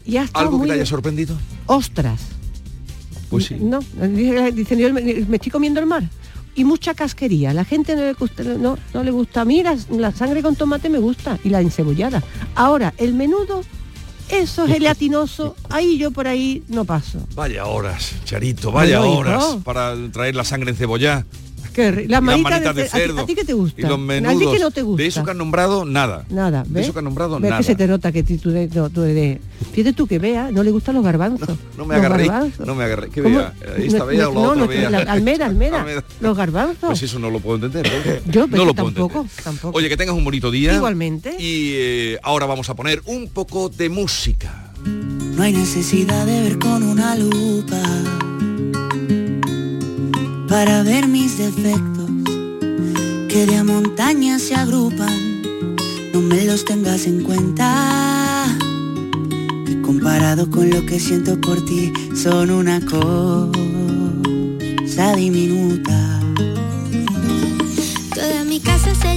Y 0.05 0.17
ha 0.17 0.23
estado 0.23 0.45
¿Algo 0.45 0.61
que 0.61 0.67
te 0.67 0.73
haya 0.73 0.85
sorprendido? 0.85 1.37
Ostras. 1.67 2.19
Pues 3.29 3.45
sí. 3.45 3.55
No, 3.59 3.79
dicen, 4.53 4.79
yo 4.79 4.91
me, 4.93 5.01
me 5.01 5.35
estoy 5.35 5.51
comiendo 5.51 5.79
el 5.81 5.85
mar. 5.85 6.03
Y 6.57 6.65
mucha 6.65 6.93
casquería. 6.93 7.53
La 7.53 7.63
gente 7.63 7.95
no 7.95 8.01
le 8.01 8.13
gusta, 8.13 8.43
no, 8.43 8.77
no 8.93 9.03
le 9.03 9.11
gusta. 9.11 9.41
A 9.41 9.45
mí 9.45 9.61
la, 9.63 9.77
la 9.91 10.11
sangre 10.11 10.41
con 10.41 10.55
tomate 10.55 10.89
me 10.89 10.97
gusta 10.97 11.37
y 11.43 11.49
la 11.49 11.61
encebollada. 11.61 12.23
Ahora, 12.55 12.93
el 12.97 13.13
menudo, 13.13 13.61
eso 14.29 14.65
es 14.65 14.73
gelatinoso, 14.73 15.55
ahí 15.69 15.97
yo 15.97 16.11
por 16.11 16.27
ahí 16.27 16.63
no 16.67 16.83
paso. 16.83 17.19
Vaya 17.35 17.65
horas, 17.65 18.15
Charito, 18.25 18.71
vaya 18.71 19.01
horas 19.01 19.57
para 19.63 19.93
traer 20.11 20.35
la 20.35 20.43
sangre 20.43 20.71
en 20.71 20.75
cebollá. 20.75 21.25
Qué 21.77 22.05
las 22.09 22.21
manitas 22.23 22.75
de 22.75 22.81
ce- 22.83 22.87
¿a 22.87 22.89
ti- 22.89 22.89
cerdo. 23.05 23.21
¿A 23.21 23.25
ti 23.27 23.35
qué 23.35 23.45
te 23.45 23.53
gusta? 23.53 23.79
Y 23.79 23.83
los 23.83 23.93
A 23.93 23.95
ti 23.95 24.01
menudos. 24.01 24.53
que 24.53 24.59
no 24.59 24.71
te 24.71 24.81
gusta. 24.81 25.03
De 25.03 25.07
eso 25.07 25.23
que 25.23 25.31
han 25.31 25.37
nombrado, 25.37 25.85
nada. 25.85 26.25
Nada, 26.29 26.63
De 26.63 26.69
¿ves? 26.71 26.83
eso 26.85 26.93
que 26.93 26.99
han 26.99 27.05
nombrado, 27.05 27.39
¿Ves 27.39 27.49
nada. 27.51 27.57
que 27.59 27.63
se 27.67 27.75
te 27.75 27.87
nota 27.87 28.11
que 28.11 28.23
tú, 28.23 28.49
eres- 28.49 28.73
no, 28.73 28.89
tú 28.89 29.03
eres... 29.03 29.39
Fíjate 29.73 29.93
tú 29.93 30.07
que 30.07 30.17
vea, 30.19 30.49
no 30.51 30.63
le 30.63 30.71
gustan 30.71 30.95
los 30.95 31.03
garbanzos. 31.03 31.49
No 31.77 31.85
me 31.85 31.95
agarré, 31.95 32.27
no 32.65 32.73
me 32.75 32.83
agarré. 32.83 33.09
¿Qué 33.09 33.21
¿Cómo? 33.21 33.37
vea? 33.37 33.53
¿Esta 33.77 34.03
vea 34.05 34.27
o 34.29 34.33
la 34.33 34.39
no, 34.41 34.47
otra 34.49 34.61
no, 34.61 34.67
vea? 34.67 34.89
la- 34.89 34.99
almera, 34.99 35.45
almera. 35.45 35.79
Almera. 35.81 36.03
Los 36.19 36.35
garbanzos. 36.35 36.77
Pues 36.89 37.03
eso 37.03 37.19
no 37.19 37.29
lo 37.29 37.39
puedo 37.39 37.55
entender. 37.65 37.87
¿no? 38.25 38.31
Yo, 38.31 38.47
no 38.47 38.65
lo 38.65 38.73
puedo 38.73 38.91
tampoco, 38.91 39.21
entender. 39.21 39.43
tampoco. 39.43 39.77
Oye, 39.77 39.87
que 39.89 39.97
tengas 39.97 40.15
un 40.15 40.23
bonito 40.23 40.49
día. 40.49 40.73
Igualmente. 40.73 41.35
Y 41.39 41.73
eh, 41.75 42.19
ahora 42.23 42.45
vamos 42.47 42.69
a 42.69 42.75
poner 42.75 43.01
un 43.05 43.29
poco 43.29 43.69
de 43.69 43.89
música. 43.89 44.71
No 44.85 45.43
hay 45.43 45.53
necesidad 45.53 46.25
de 46.25 46.41
ver 46.41 46.57
con 46.59 46.81
una 46.81 47.15
lupa 47.15 47.77
para 50.47 50.83
ver 50.83 51.07
mis 51.07 51.37
defectos 51.37 52.09
que 53.27 53.45
de 53.45 53.57
a 53.57 53.63
montañas 53.63 54.41
se 54.41 54.55
agrupan. 54.55 55.43
No 56.13 56.21
me 56.21 56.45
los 56.45 56.65
tengas 56.65 57.05
en 57.05 57.23
cuenta. 57.23 58.45
Que 59.65 59.81
comparado 59.81 60.49
con 60.49 60.69
lo 60.69 60.85
que 60.85 60.99
siento 60.99 61.39
por 61.39 61.63
ti 61.65 61.91
son 62.15 62.51
una 62.51 62.79
cosa 62.81 63.51
diminuta. 65.15 66.19
Toda 68.15 68.43
mi 68.45 68.59
casa 68.59 68.95
se 68.95 69.07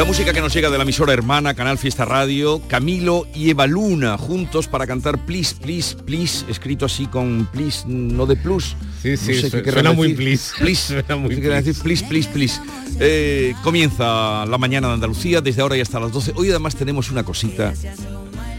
La 0.00 0.06
música 0.06 0.32
que 0.32 0.40
nos 0.40 0.54
llega 0.54 0.70
de 0.70 0.78
la 0.78 0.84
emisora 0.84 1.12
hermana 1.12 1.52
Canal 1.52 1.76
Fiesta 1.76 2.06
Radio, 2.06 2.62
Camilo 2.68 3.26
y 3.34 3.50
Eva 3.50 3.66
Luna, 3.66 4.16
juntos 4.16 4.66
para 4.66 4.86
cantar 4.86 5.26
Please, 5.26 5.54
Please, 5.60 5.94
Please, 5.94 6.46
escrito 6.48 6.86
así 6.86 7.06
con 7.06 7.46
Please, 7.52 7.84
no 7.86 8.24
de 8.24 8.34
plus. 8.34 8.74
Sí, 9.02 9.18
sí, 9.18 9.32
No 9.32 9.40
sé 9.42 9.50
su- 9.50 9.56
qué 9.58 9.62
querrán 9.62 9.84
suena 9.84 9.92
muy 9.92 10.14
please. 10.14 10.52
Please, 10.58 10.86
Suena 11.04 11.16
muy 11.16 11.34
decir, 11.34 11.74
please, 11.82 12.02
please, 12.06 12.30
please. 12.32 12.62
Eh, 12.98 13.52
comienza 13.62 14.46
la 14.46 14.56
mañana 14.56 14.88
de 14.88 14.94
Andalucía, 14.94 15.42
desde 15.42 15.60
ahora 15.60 15.76
y 15.76 15.82
hasta 15.82 16.00
las 16.00 16.12
12. 16.12 16.32
Hoy 16.34 16.48
además 16.48 16.76
tenemos 16.76 17.10
una 17.10 17.22
cosita 17.22 17.74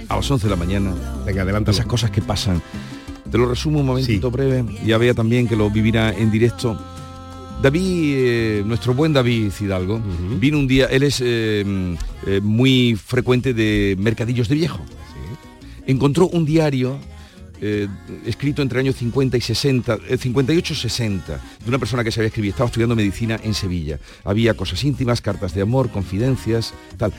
a 0.09 0.15
las 0.15 0.29
11 0.29 0.45
de 0.45 0.49
la 0.51 0.55
mañana. 0.57 0.93
Venga, 1.25 1.41
adelante. 1.41 1.71
Esas 1.71 1.87
cosas 1.87 2.11
que 2.11 2.21
pasan. 2.21 2.61
Te 3.31 3.39
lo 3.39 3.47
resumo 3.47 3.79
un 3.79 3.87
momentito 3.87 4.29
breve. 4.29 4.63
Ya 4.85 4.99
vea 4.99 5.15
también 5.15 5.47
que 5.47 5.55
lo 5.55 5.71
vivirá 5.71 6.13
en 6.13 6.29
directo. 6.29 6.79
David, 7.61 8.13
eh, 8.17 8.63
nuestro 8.65 8.93
buen 8.93 9.13
David 9.13 9.51
Hidalgo, 9.59 10.01
vino 10.39 10.57
un 10.57 10.67
día, 10.67 10.85
él 10.87 11.03
es 11.03 11.21
eh, 11.23 11.63
eh, 12.25 12.41
muy 12.41 12.95
frecuente 12.95 13.53
de 13.53 13.95
mercadillos 13.99 14.47
de 14.49 14.55
viejo. 14.55 14.79
Encontró 15.85 16.27
un 16.27 16.45
diario 16.45 16.99
escrito 18.25 18.63
entre 18.63 18.79
años 18.79 18.95
50 18.95 19.37
y 19.37 19.41
60, 19.41 19.93
eh, 20.07 20.17
58-60, 20.17 21.25
de 21.25 21.39
una 21.67 21.77
persona 21.77 22.03
que 22.03 22.11
sabía 22.11 22.27
escribir, 22.27 22.51
estaba 22.51 22.67
estudiando 22.67 22.95
medicina 22.95 23.39
en 23.43 23.53
Sevilla. 23.53 23.99
Había 24.23 24.55
cosas 24.55 24.83
íntimas, 24.83 25.21
cartas 25.21 25.53
de 25.53 25.61
amor, 25.61 25.91
confidencias, 25.91 26.73
tal. 26.97 27.13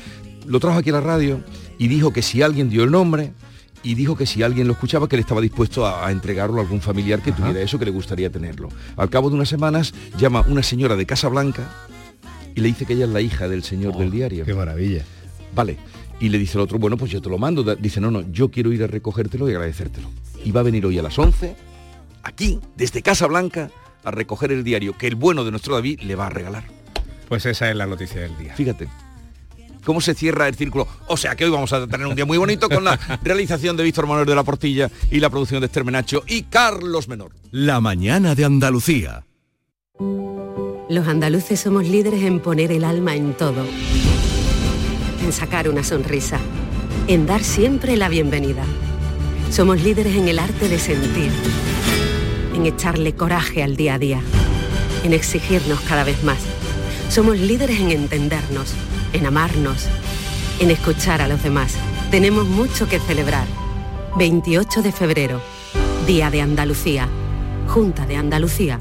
Lo 0.47 0.59
trajo 0.59 0.79
aquí 0.79 0.91
a 0.91 0.95
la 0.95 1.01
radio 1.01 1.41
y 1.79 1.87
dijo 1.87 2.13
que 2.13 2.23
si 2.23 2.43
alguien 2.43 2.71
dio 2.71 2.83
el 2.83 2.91
nombre, 2.91 3.33
y 3.83 3.95
dijo 3.95 4.17
que 4.17 4.27
si 4.27 4.43
alguien 4.43 4.67
lo 4.67 4.75
escuchaba 4.75 5.09
que 5.09 5.17
él 5.17 5.21
estaba 5.21 5.41
dispuesto 5.41 5.87
a, 5.87 6.07
a 6.07 6.13
entregarlo 6.13 6.59
a 6.59 6.63
algún 6.63 6.81
familiar 6.81 7.21
que 7.23 7.33
tuviera 7.33 7.61
eso, 7.61 7.79
que 7.79 7.85
le 7.85 7.91
gustaría 7.91 8.31
tenerlo. 8.31 8.69
Al 8.97 9.11
cabo 9.11 9.29
de 9.29 9.37
unas 9.37 9.49
semanas 9.49 9.93
llama 10.19 10.45
una 10.49 10.63
señora 10.63 10.97
de 10.97 11.07
Casa 11.07 11.29
Blanca 11.29 11.69
y 12.55 12.61
le 12.61 12.69
dice 12.69 12.87
que 12.87 12.95
ella 12.95 13.05
es 13.05 13.11
la 13.11 13.21
hija 13.21 13.49
del 13.49 13.63
señor 13.63 13.97
del 13.97 14.11
diario. 14.11 14.43
Oh, 14.43 14.47
Qué 14.47 14.55
maravilla. 14.55 15.05
Vale. 15.55 15.79
Y 16.21 16.29
le 16.29 16.39
dice 16.39 16.57
el 16.57 16.63
otro, 16.63 16.79
bueno, 16.79 16.97
pues 16.97 17.11
yo 17.11 17.21
te 17.21 17.29
lo 17.29 17.39
mando. 17.39 17.63
Dice, 17.77 18.01
no, 18.01 18.11
no, 18.11 18.21
yo 18.31 18.51
quiero 18.51 18.73
ir 18.73 18.83
a 18.85 18.87
recogértelo 18.87 19.49
y 19.49 19.53
agradecértelo. 19.53 20.09
Y 20.45 20.53
va 20.53 20.61
a 20.61 20.65
venir 20.65 20.87
hoy 20.87 20.99
a 20.99 21.03
las 21.03 21.19
11, 21.19 21.57
aquí, 22.23 22.61
desde 22.77 23.03
Casa 23.03 23.27
Blanca, 23.27 23.71
a 24.05 24.11
recoger 24.11 24.53
el 24.53 24.65
diario 24.65 24.97
que 24.97 25.07
el 25.07 25.15
bueno 25.15 25.45
de 25.45 25.51
nuestro 25.51 25.75
David 25.75 26.01
le 26.03 26.15
va 26.15 26.27
a 26.27 26.31
regalar. 26.31 26.65
Pues 27.29 27.47
esa 27.47 27.71
es 27.71 27.77
la 27.77 27.87
noticia 27.87 28.21
del 28.21 28.37
día. 28.39 28.55
Fíjate. 28.55 28.89
¿Cómo 29.85 30.01
se 30.01 30.15
cierra 30.15 30.49
el 30.49 30.55
círculo? 30.55 30.87
O 31.09 31.17
sea 31.17 31.35
que 31.35 31.45
hoy 31.45 31.51
vamos 31.51 31.73
a 31.73 31.87
tener 31.87 32.07
un 32.07 32.15
día 32.15 32.25
muy 32.25 32.39
bonito 32.39 32.69
con 32.69 32.85
la 32.85 32.99
realización 33.23 33.77
de 33.77 33.83
Víctor 33.83 34.07
Manuel 34.07 34.27
de 34.27 34.35
la 34.35 34.45
Portilla 34.45 34.91
y 35.11 35.19
la 35.21 35.29
producción 35.29 35.61
de 35.61 35.67
Esther 35.67 35.85
Menacho 35.85 36.23
y 36.27 36.45
Carlos 36.45 37.09
Menor. 37.09 37.33
La 37.51 37.81
mañana 37.81 38.35
de 38.35 38.45
Andalucía. 38.45 39.25
Los 40.89 41.09
andaluces 41.09 41.59
somos 41.59 41.89
líderes 41.89 42.23
en 42.23 42.41
poner 42.41 42.71
el 42.71 42.85
alma 42.85 43.15
en 43.15 43.35
todo. 43.35 43.65
En 45.25 45.33
sacar 45.33 45.69
una 45.69 45.83
sonrisa. 45.83 46.39
En 47.09 47.27
dar 47.27 47.43
siempre 47.43 47.97
la 47.97 48.09
bienvenida. 48.09 48.65
Somos 49.51 49.83
líderes 49.83 50.15
en 50.17 50.29
el 50.29 50.39
arte 50.39 50.69
de 50.69 50.79
sentir. 50.79 51.31
En 52.55 52.67
echarle 52.67 53.15
coraje 53.15 53.63
al 53.63 53.77
día 53.77 53.95
a 53.95 53.99
día. 53.99 54.21
En 55.03 55.13
exigirnos 55.13 55.81
cada 55.81 56.05
vez 56.05 56.23
más. 56.23 56.39
Somos 57.09 57.39
líderes 57.39 57.81
en 57.81 57.91
entendernos. 57.91 58.75
En 59.13 59.27
amarnos. 59.27 59.87
En 60.59 60.71
escuchar 60.71 61.21
a 61.21 61.29
los 61.29 61.43
demás. 61.43 61.75
Tenemos 62.11 62.47
mucho 62.47 62.89
que 62.89 62.99
celebrar. 62.99 63.47
28 64.17 64.83
de 64.83 64.93
febrero. 64.93 65.41
Día 66.07 66.31
de 66.31 66.41
Andalucía. 66.41 67.09
Junta 67.69 68.07
de 68.07 68.17
Andalucía. 68.17 68.81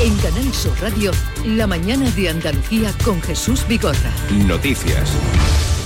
En 0.00 0.16
Canal 0.18 0.52
Sur 0.54 0.72
Radio, 0.80 1.10
la 1.44 1.66
mañana 1.66 2.10
de 2.12 2.30
Andalucía 2.30 2.92
con 3.04 3.20
Jesús 3.20 3.66
Vigorra. 3.68 4.12
Noticias. 4.46 5.14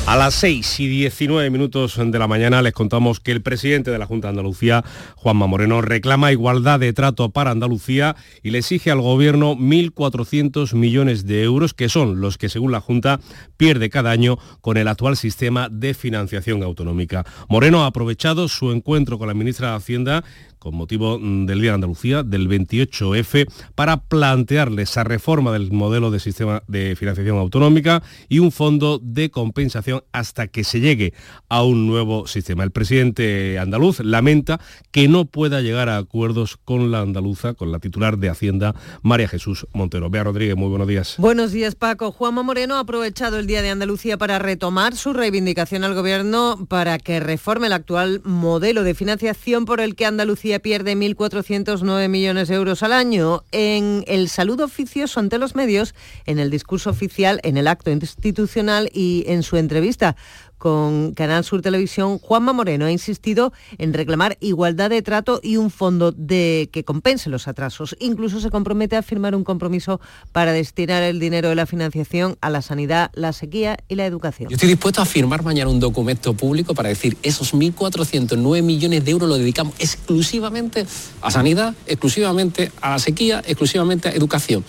A 0.07 0.17
las 0.17 0.35
6 0.35 0.81
y 0.81 0.87
19 0.87 1.49
minutos 1.49 1.99
de 1.99 2.19
la 2.19 2.29
mañana 2.29 2.61
les 2.61 2.75
contamos 2.75 3.21
que 3.21 3.33
el 3.33 3.41
presidente 3.41 3.91
de 3.91 3.99
la 3.99 4.05
Junta 4.05 4.29
de 4.29 4.33
Andalucía, 4.33 4.85
Juanma 5.17 5.47
Moreno, 5.47 5.81
reclama 5.81 6.31
igualdad 6.31 6.79
de 6.79 6.93
trato 6.93 7.31
para 7.31 7.53
Andalucía 7.53 8.15
y 8.43 8.51
le 8.51 8.59
exige 8.59 8.91
al 8.91 9.01
gobierno 9.01 9.57
1.400 9.57 10.75
millones 10.75 11.25
de 11.25 11.43
euros, 11.43 11.73
que 11.73 11.89
son 11.89 12.21
los 12.21 12.37
que, 12.37 12.51
según 12.51 12.71
la 12.71 12.81
Junta, 12.81 13.19
pierde 13.57 13.89
cada 13.89 14.11
año 14.11 14.39
con 14.61 14.77
el 14.77 14.89
actual 14.89 15.17
sistema 15.17 15.71
de 15.71 15.95
financiación 15.95 16.63
autonómica. 16.63 17.25
Moreno 17.49 17.85
ha 17.85 17.87
aprovechado 17.87 18.49
su 18.49 18.73
encuentro 18.73 19.19
con 19.19 19.29
la 19.29 19.35
ministra 19.35 19.71
de 19.71 19.77
Hacienda 19.77 20.23
con 20.65 20.75
motivo 20.75 21.19
mm, 21.19 21.45
del 21.45 21.61
Día 21.61 21.73
de 21.73 21.75
Andalucía, 21.75 22.23
del 22.23 22.49
28F, 22.49 23.47
para 23.75 23.99
plantearle 23.99 24.83
esa 24.83 25.05
reforma 25.05 25.53
del 25.53 25.71
modelo 25.71 26.11
de 26.11 26.19
sistema 26.19 26.63
de 26.69 26.97
financiación 26.97 27.37
autonómica 27.37 28.03
y 28.31 28.39
un 28.39 28.51
fondo 28.51 28.99
de 28.99 29.31
compensación 29.31 30.05
hasta 30.11 30.47
que 30.49 30.65
se 30.65 30.81
llegue 30.81 31.13
a 31.51 31.63
un 31.63 31.87
nuevo 31.87 32.27
sistema. 32.27 32.65
El 32.65 32.71
presidente 32.71 33.59
andaluz 33.59 34.01
lamenta 34.01 34.59
que 34.91 35.07
no 35.07 35.27
pueda 35.27 35.61
llegar 35.61 35.91
a 35.91 35.99
acuerdos 35.99 36.57
con 36.57 36.91
la 36.91 37.01
andaluza, 37.01 37.53
con 37.53 37.71
la 37.71 37.79
titular 37.79 38.17
de 38.17 38.31
Hacienda, 38.31 38.75
María 39.03 39.29
Jesús 39.29 39.67
Montero. 39.75 40.09
Bea 40.09 40.25
Rodríguez, 40.25 40.57
muy 40.57 40.71
buenos 40.71 40.89
días. 40.89 41.17
Buenos 41.19 41.53
días, 41.53 41.75
Paco. 41.75 42.11
Juanma 42.11 42.43
Moreno 42.43 42.77
ha 42.77 42.81
aprovechado 42.81 43.39
el 43.39 43.47
Día 43.47 43.61
de 43.61 43.69
Andalucía 43.69 44.17
para 44.17 44.39
retomar 44.39 44.97
su 44.97 45.13
reivindicación 45.13 45.85
al 45.85 45.95
Gobierno 45.95 46.65
para 46.71 46.99
que 46.99 47.21
reforme 47.21 47.67
el 47.67 47.75
actual 47.75 48.23
modelo 48.25 48.83
de 48.83 48.95
financiación 48.95 49.67
por 49.67 49.83
el 49.83 49.95
que 49.95 50.07
Andalucía 50.07 50.54
pierde 50.61 50.95
1.409 50.97 52.09
millones 52.09 52.49
de 52.49 52.55
euros 52.55 52.83
al 52.83 52.93
año. 52.93 53.45
En 53.53 54.05
el 54.07 54.29
saludo 54.29 54.65
oficioso 54.65 55.21
ante 55.21 55.39
los 55.39 55.55
medios, 55.55 55.95
en 56.27 56.39
el 56.39 56.51
discurso 56.51 56.91
oficial, 56.91 57.41
en 57.43 57.57
el 57.57 57.67
acto 57.67 57.91
institucional 57.91 58.91
y 58.93 59.25
en 59.27 59.43
su 59.43 59.57
entrevista 59.57 60.17
con 60.65 61.13
Canal 61.13 61.45
Sur 61.45 61.61
Televisión, 61.61 62.19
Juanma 62.19 62.55
Moreno 62.55 62.87
ha 62.87 62.91
insistido 62.91 63.53
en 63.77 63.93
reclamar 63.93 64.39
igualdad 64.41 64.89
de 64.89 65.03
trato 65.03 65.39
y 65.43 65.59
un 65.59 65.71
fondo 65.71 66.11
de 66.11 66.71
que 66.73 66.85
compense 66.85 67.29
los 67.29 67.49
atrasos. 67.49 67.95
Incluso 68.01 68.41
se 68.41 68.49
compromete 68.49 68.97
a 68.97 69.03
firmar 69.03 69.35
un 69.35 69.45
compromiso 69.45 70.01
para 70.33 70.55
destinar 70.55 71.03
el 71.03 71.21
dinero 71.21 71.51
de 71.51 71.55
la 71.55 71.67
financiación 71.67 72.39
a 72.41 72.49
la 72.49 72.63
sanidad, 72.63 73.11
la 73.13 73.35
sequía 73.35 73.77
y 73.89 73.97
la 73.97 74.07
educación. 74.07 74.49
Yo 74.49 74.55
estoy 74.55 74.71
dispuesto 74.71 75.03
a 75.03 75.05
firmar 75.05 75.43
mañana 75.43 75.71
un 75.71 75.81
documento 75.81 76.33
público 76.33 76.75
para 76.75 76.89
decir 76.89 77.19
esos 77.23 77.53
1.409 77.53 78.63
millones 78.63 79.05
de 79.05 79.11
euros 79.11 79.29
los 79.29 79.37
dedicamos 79.37 79.75
exclusivamente 79.79 80.87
a 81.21 81.31
sanidad, 81.31 81.75
exclusivamente 81.87 82.73
a 82.81 82.89
la 82.89 82.99
sequía, 82.99 83.43
exclusivamente 83.47 84.09
a 84.09 84.13
educación. 84.13 84.65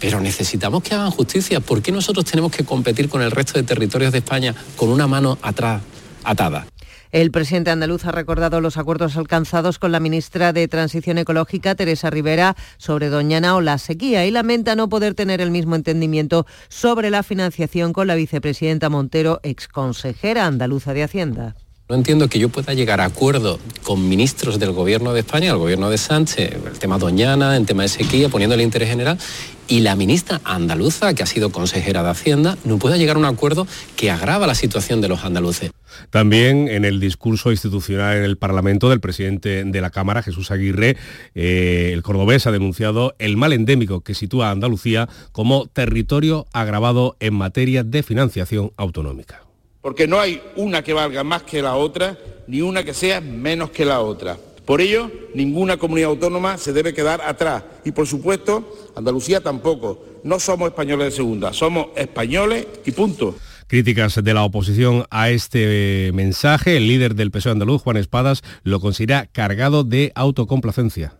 Pero 0.00 0.20
necesitamos 0.20 0.82
que 0.82 0.94
hagan 0.94 1.10
justicia. 1.10 1.60
¿Por 1.60 1.82
qué 1.82 1.92
nosotros 1.92 2.24
tenemos 2.24 2.50
que 2.50 2.64
competir 2.64 3.08
con 3.08 3.22
el 3.22 3.30
resto 3.30 3.58
de 3.58 3.62
territorios 3.62 4.12
de 4.12 4.18
España 4.18 4.54
con 4.76 4.88
una 4.88 5.06
mano 5.06 5.38
atrás 5.42 5.82
atada? 6.24 6.66
El 7.12 7.32
presidente 7.32 7.72
andaluz 7.72 8.04
ha 8.04 8.12
recordado 8.12 8.60
los 8.60 8.76
acuerdos 8.76 9.16
alcanzados 9.16 9.80
con 9.80 9.90
la 9.90 9.98
ministra 9.98 10.52
de 10.52 10.68
Transición 10.68 11.18
Ecológica, 11.18 11.74
Teresa 11.74 12.08
Rivera, 12.08 12.56
sobre 12.78 13.08
Doñana 13.08 13.56
o 13.56 13.60
la 13.60 13.78
sequía 13.78 14.24
y 14.26 14.30
lamenta 14.30 14.76
no 14.76 14.88
poder 14.88 15.14
tener 15.14 15.40
el 15.40 15.50
mismo 15.50 15.74
entendimiento 15.74 16.46
sobre 16.68 17.10
la 17.10 17.24
financiación 17.24 17.92
con 17.92 18.06
la 18.06 18.14
vicepresidenta 18.14 18.88
Montero, 18.90 19.40
exconsejera 19.42 20.46
andaluza 20.46 20.94
de 20.94 21.02
Hacienda. 21.02 21.56
No 21.90 21.96
entiendo 21.96 22.28
que 22.28 22.38
yo 22.38 22.50
pueda 22.50 22.72
llegar 22.72 23.00
a 23.00 23.04
acuerdo 23.06 23.58
con 23.82 24.08
ministros 24.08 24.60
del 24.60 24.70
gobierno 24.70 25.12
de 25.12 25.20
España, 25.20 25.50
el 25.50 25.56
gobierno 25.56 25.90
de 25.90 25.98
Sánchez, 25.98 26.52
el 26.64 26.78
tema 26.78 26.98
Doñana, 26.98 27.56
el 27.56 27.66
tema 27.66 27.82
de 27.82 27.88
sequía, 27.88 28.28
poniendo 28.28 28.54
el 28.54 28.60
interés 28.60 28.88
general, 28.88 29.18
y 29.66 29.80
la 29.80 29.96
ministra 29.96 30.40
andaluza, 30.44 31.12
que 31.14 31.24
ha 31.24 31.26
sido 31.26 31.50
consejera 31.50 32.04
de 32.04 32.10
Hacienda, 32.10 32.56
no 32.62 32.78
pueda 32.78 32.96
llegar 32.96 33.16
a 33.16 33.18
un 33.18 33.24
acuerdo 33.24 33.66
que 33.96 34.12
agrava 34.12 34.46
la 34.46 34.54
situación 34.54 35.00
de 35.00 35.08
los 35.08 35.24
andaluces. 35.24 35.72
También 36.10 36.68
en 36.68 36.84
el 36.84 37.00
discurso 37.00 37.50
institucional 37.50 38.18
en 38.18 38.22
el 38.22 38.36
Parlamento 38.36 38.88
del 38.88 39.00
presidente 39.00 39.64
de 39.64 39.80
la 39.80 39.90
Cámara, 39.90 40.22
Jesús 40.22 40.52
Aguirre, 40.52 40.96
eh, 41.34 41.90
el 41.92 42.04
cordobés 42.04 42.46
ha 42.46 42.52
denunciado 42.52 43.16
el 43.18 43.36
mal 43.36 43.52
endémico 43.52 44.02
que 44.02 44.14
sitúa 44.14 44.50
a 44.50 44.52
Andalucía 44.52 45.08
como 45.32 45.66
territorio 45.66 46.46
agravado 46.52 47.16
en 47.18 47.34
materia 47.34 47.82
de 47.82 48.04
financiación 48.04 48.70
autonómica 48.76 49.49
porque 49.80 50.06
no 50.06 50.20
hay 50.20 50.42
una 50.56 50.82
que 50.82 50.92
valga 50.92 51.24
más 51.24 51.42
que 51.42 51.62
la 51.62 51.76
otra, 51.76 52.18
ni 52.46 52.60
una 52.60 52.84
que 52.84 52.94
sea 52.94 53.20
menos 53.20 53.70
que 53.70 53.84
la 53.84 54.00
otra. 54.00 54.36
Por 54.64 54.80
ello, 54.80 55.10
ninguna 55.34 55.78
comunidad 55.78 56.10
autónoma 56.10 56.58
se 56.58 56.72
debe 56.72 56.94
quedar 56.94 57.20
atrás 57.22 57.64
y, 57.84 57.92
por 57.92 58.06
supuesto, 58.06 58.90
Andalucía 58.94 59.40
tampoco. 59.40 60.04
No 60.22 60.38
somos 60.38 60.68
españoles 60.68 61.06
de 61.06 61.16
segunda, 61.16 61.52
somos 61.52 61.88
españoles 61.96 62.66
y 62.84 62.92
punto. 62.92 63.34
Críticas 63.66 64.22
de 64.22 64.34
la 64.34 64.42
oposición 64.42 65.06
a 65.10 65.30
este 65.30 66.10
mensaje, 66.12 66.76
el 66.76 66.88
líder 66.88 67.14
del 67.14 67.30
PSOE 67.30 67.52
andaluz, 67.52 67.82
Juan 67.82 67.96
Espadas, 67.96 68.42
lo 68.62 68.80
considera 68.80 69.26
cargado 69.26 69.84
de 69.84 70.12
autocomplacencia. 70.14 71.14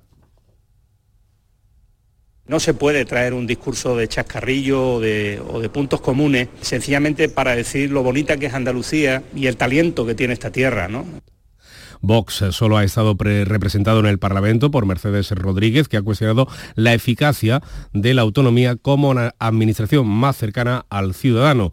No 2.50 2.58
se 2.58 2.74
puede 2.74 3.04
traer 3.04 3.32
un 3.32 3.46
discurso 3.46 3.96
de 3.96 4.08
chascarrillo 4.08 4.94
o 4.94 5.00
de, 5.00 5.40
o 5.48 5.60
de, 5.60 5.68
puntos 5.68 6.00
comunes 6.00 6.48
sencillamente 6.60 7.28
para 7.28 7.54
decir 7.54 7.92
lo 7.92 8.02
bonita 8.02 8.38
que 8.38 8.46
es 8.46 8.54
Andalucía 8.54 9.22
y 9.36 9.46
el 9.46 9.56
talento 9.56 10.04
que 10.04 10.16
tiene 10.16 10.32
esta 10.32 10.50
tierra, 10.50 10.88
¿no? 10.88 11.06
Vox 12.00 12.42
solo 12.50 12.76
ha 12.76 12.82
estado 12.82 13.16
representado 13.16 14.00
en 14.00 14.06
el 14.06 14.18
Parlamento 14.18 14.72
por 14.72 14.84
Mercedes 14.84 15.30
Rodríguez, 15.30 15.86
que 15.86 15.96
ha 15.96 16.02
cuestionado 16.02 16.48
la 16.74 16.92
eficacia 16.92 17.62
de 17.92 18.14
la 18.14 18.22
autonomía 18.22 18.74
como 18.74 19.10
una 19.10 19.32
administración 19.38 20.08
más 20.08 20.36
cercana 20.36 20.86
al 20.90 21.14
ciudadano. 21.14 21.70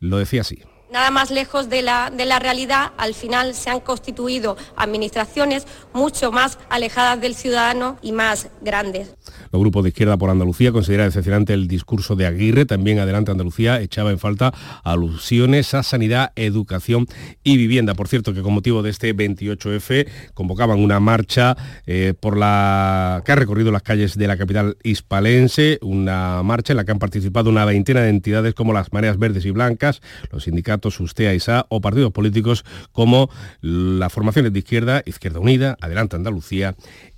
Lo 0.00 0.16
decía 0.16 0.40
así 0.40 0.62
nada 0.94 1.10
más 1.10 1.32
lejos 1.32 1.68
de 1.68 1.82
la, 1.82 2.10
de 2.10 2.24
la, 2.24 2.38
realidad, 2.38 2.92
al 2.96 3.14
final 3.14 3.52
se 3.54 3.68
han 3.68 3.80
constituido 3.80 4.56
administraciones 4.76 5.66
mucho 5.92 6.30
más 6.30 6.56
alejadas 6.70 7.20
del 7.20 7.34
ciudadano 7.34 7.98
y 8.00 8.12
más 8.12 8.46
grandes. 8.60 9.12
El 9.54 9.60
grupo 9.60 9.84
de 9.84 9.90
Izquierda 9.90 10.16
por 10.16 10.30
Andalucía 10.30 10.72
considera 10.72 11.04
decepcionante 11.04 11.52
el 11.54 11.68
discurso 11.68 12.16
de 12.16 12.26
Aguirre. 12.26 12.66
También 12.66 12.98
Adelante 12.98 13.30
Andalucía 13.30 13.80
echaba 13.80 14.10
en 14.10 14.18
falta 14.18 14.52
alusiones 14.82 15.74
a 15.74 15.84
sanidad, 15.84 16.32
educación 16.34 17.06
y 17.44 17.56
vivienda. 17.56 17.94
Por 17.94 18.08
cierto, 18.08 18.34
que 18.34 18.42
con 18.42 18.52
motivo 18.52 18.82
de 18.82 18.90
este 18.90 19.14
28F 19.14 20.08
convocaban 20.34 20.80
una 20.80 20.98
marcha 20.98 21.56
eh, 21.86 22.14
por 22.18 22.36
la 22.36 23.22
que 23.24 23.30
ha 23.30 23.36
recorrido 23.36 23.70
las 23.70 23.82
calles 23.82 24.18
de 24.18 24.26
la 24.26 24.36
capital 24.36 24.76
hispalense, 24.82 25.78
una 25.82 26.42
marcha 26.42 26.72
en 26.72 26.78
la 26.78 26.84
que 26.84 26.90
han 26.90 26.98
participado 26.98 27.48
una 27.48 27.64
veintena 27.64 28.00
de 28.00 28.08
entidades 28.08 28.54
como 28.54 28.72
las 28.72 28.92
Mareas 28.92 29.20
Verdes 29.20 29.44
y 29.44 29.52
Blancas, 29.52 30.02
los 30.32 30.42
sindicatos 30.42 30.98
USTEA 30.98 31.32
y 31.32 31.38
SA 31.38 31.66
o 31.68 31.80
partidos 31.80 32.10
políticos 32.10 32.64
como 32.90 33.30
las 33.60 34.12
formaciones 34.12 34.52
de 34.52 34.58
izquierda, 34.58 35.04
Izquierda 35.06 35.38
Unida, 35.38 35.76
Adelante 35.80 36.16
Andalucía 36.16 36.74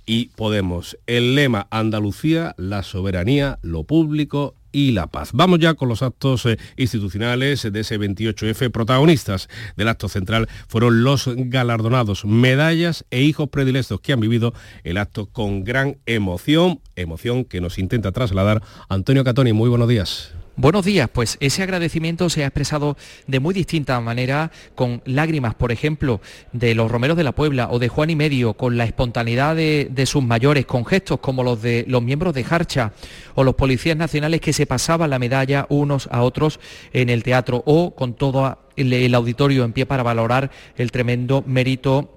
y 0.07 0.31
Podemos. 0.35 0.97
El 1.05 1.35
lema 1.35 1.67
Andalucía, 1.69 2.55
la 2.57 2.81
soberanía, 2.81 3.59
lo 3.61 3.83
público 3.83 4.55
y 4.71 4.91
la 4.91 5.07
paz. 5.07 5.31
Vamos 5.33 5.59
ya 5.59 5.75
con 5.75 5.89
los 5.89 6.01
actos 6.01 6.45
eh, 6.45 6.57
institucionales 6.77 7.71
de 7.71 7.79
ese 7.79 7.99
28F. 7.99 8.71
Protagonistas 8.71 9.49
del 9.75 9.89
acto 9.89 10.09
central 10.09 10.47
fueron 10.67 11.03
los 11.03 11.29
galardonados, 11.35 12.25
medallas 12.25 13.05
e 13.11 13.21
hijos 13.21 13.49
predilectos 13.49 13.99
que 14.01 14.13
han 14.13 14.19
vivido 14.19 14.53
el 14.83 14.97
acto 14.97 15.27
con 15.27 15.63
gran 15.63 15.97
emoción, 16.05 16.79
emoción 16.95 17.43
que 17.43 17.61
nos 17.61 17.77
intenta 17.77 18.11
trasladar 18.11 18.63
Antonio 18.89 19.23
Catoni. 19.23 19.53
Muy 19.53 19.69
buenos 19.69 19.89
días. 19.89 20.36
Buenos 20.59 20.85
días, 20.85 21.07
pues 21.07 21.37
ese 21.39 21.61
agradecimiento 21.61 22.31
se 22.31 22.43
ha 22.43 22.47
expresado 22.47 22.97
de 23.27 23.39
muy 23.39 23.53
distinta 23.53 24.01
manera, 24.01 24.49
con 24.73 25.03
lágrimas, 25.05 25.53
por 25.53 25.71
ejemplo, 25.71 26.19
de 26.51 26.73
los 26.73 26.89
Romeros 26.89 27.15
de 27.15 27.23
la 27.23 27.33
Puebla 27.33 27.67
o 27.69 27.77
de 27.77 27.89
Juan 27.89 28.09
y 28.09 28.15
Medio, 28.15 28.55
con 28.55 28.75
la 28.75 28.85
espontaneidad 28.85 29.55
de, 29.55 29.87
de 29.91 30.05
sus 30.07 30.23
mayores, 30.23 30.65
con 30.65 30.83
gestos 30.83 31.19
como 31.19 31.43
los 31.43 31.61
de 31.61 31.85
los 31.87 32.01
miembros 32.01 32.33
de 32.33 32.43
Harcha 32.49 32.93
o 33.35 33.43
los 33.43 33.53
policías 33.53 33.97
nacionales 33.97 34.41
que 34.41 34.51
se 34.51 34.65
pasaban 34.65 35.11
la 35.11 35.19
medalla 35.19 35.67
unos 35.69 36.09
a 36.11 36.23
otros 36.23 36.59
en 36.91 37.11
el 37.11 37.21
teatro 37.21 37.61
o 37.67 37.93
con 37.93 38.15
todo 38.15 38.57
el 38.75 39.13
auditorio 39.13 39.63
en 39.63 39.73
pie 39.73 39.85
para 39.85 40.01
valorar 40.01 40.49
el 40.75 40.91
tremendo 40.91 41.43
mérito 41.45 42.16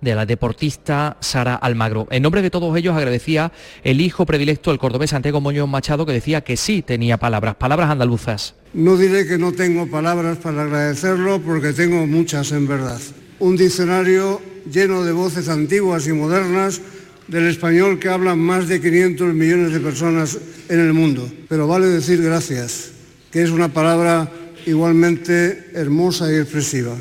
de 0.00 0.14
la 0.14 0.26
deportista 0.26 1.16
Sara 1.20 1.54
Almagro. 1.54 2.06
En 2.10 2.22
nombre 2.22 2.42
de 2.42 2.50
todos 2.50 2.76
ellos 2.76 2.96
agradecía 2.96 3.52
el 3.84 4.00
hijo 4.00 4.26
predilecto, 4.26 4.70
el 4.70 4.78
cordobés 4.78 5.10
Santiago 5.10 5.40
Moñón 5.40 5.70
Machado, 5.70 6.06
que 6.06 6.12
decía 6.12 6.40
que 6.42 6.56
sí 6.56 6.82
tenía 6.82 7.16
palabras, 7.18 7.56
palabras 7.56 7.90
andaluzas. 7.90 8.54
No 8.72 8.96
diré 8.96 9.26
que 9.26 9.38
no 9.38 9.52
tengo 9.52 9.88
palabras 9.88 10.38
para 10.38 10.62
agradecerlo 10.62 11.40
porque 11.40 11.72
tengo 11.72 12.06
muchas 12.06 12.52
en 12.52 12.66
verdad. 12.66 13.00
Un 13.38 13.56
diccionario 13.56 14.40
lleno 14.70 15.04
de 15.04 15.12
voces 15.12 15.48
antiguas 15.48 16.06
y 16.06 16.12
modernas 16.12 16.80
del 17.28 17.46
español 17.46 17.98
que 17.98 18.08
hablan 18.08 18.38
más 18.38 18.68
de 18.68 18.80
500 18.80 19.34
millones 19.34 19.72
de 19.72 19.80
personas 19.80 20.38
en 20.68 20.80
el 20.80 20.92
mundo. 20.92 21.30
Pero 21.48 21.66
vale 21.66 21.86
decir 21.86 22.22
gracias, 22.22 22.90
que 23.30 23.42
es 23.42 23.50
una 23.50 23.68
palabra 23.68 24.30
igualmente 24.66 25.70
hermosa 25.74 26.30
y 26.32 26.36
expresiva 26.36 26.94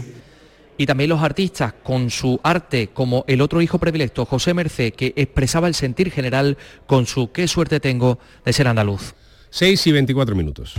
y 0.80 0.86
también 0.86 1.10
los 1.10 1.22
artistas 1.22 1.74
con 1.84 2.10
su 2.10 2.40
arte, 2.42 2.92
como 2.94 3.26
el 3.28 3.42
otro 3.42 3.62
hijo 3.62 3.80
predilecto, 3.80 4.26
José 4.26 4.54
Mercé, 4.54 4.94
que 4.94 5.12
expresaba 5.18 5.68
el 5.68 5.76
sentir 5.76 6.10
general 6.10 6.58
con 6.88 7.06
su 7.06 7.34
qué 7.34 7.50
suerte 7.50 7.82
tengo 7.82 8.18
de 8.46 8.54
ser 8.54 8.70
andaluz. 8.70 9.14
6 9.50 9.88
y 9.88 9.92
24 9.92 10.38
minutos. 10.38 10.76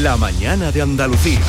La 0.00 0.16
mañana 0.16 0.72
de 0.72 0.80
Andalucía. 0.80 1.40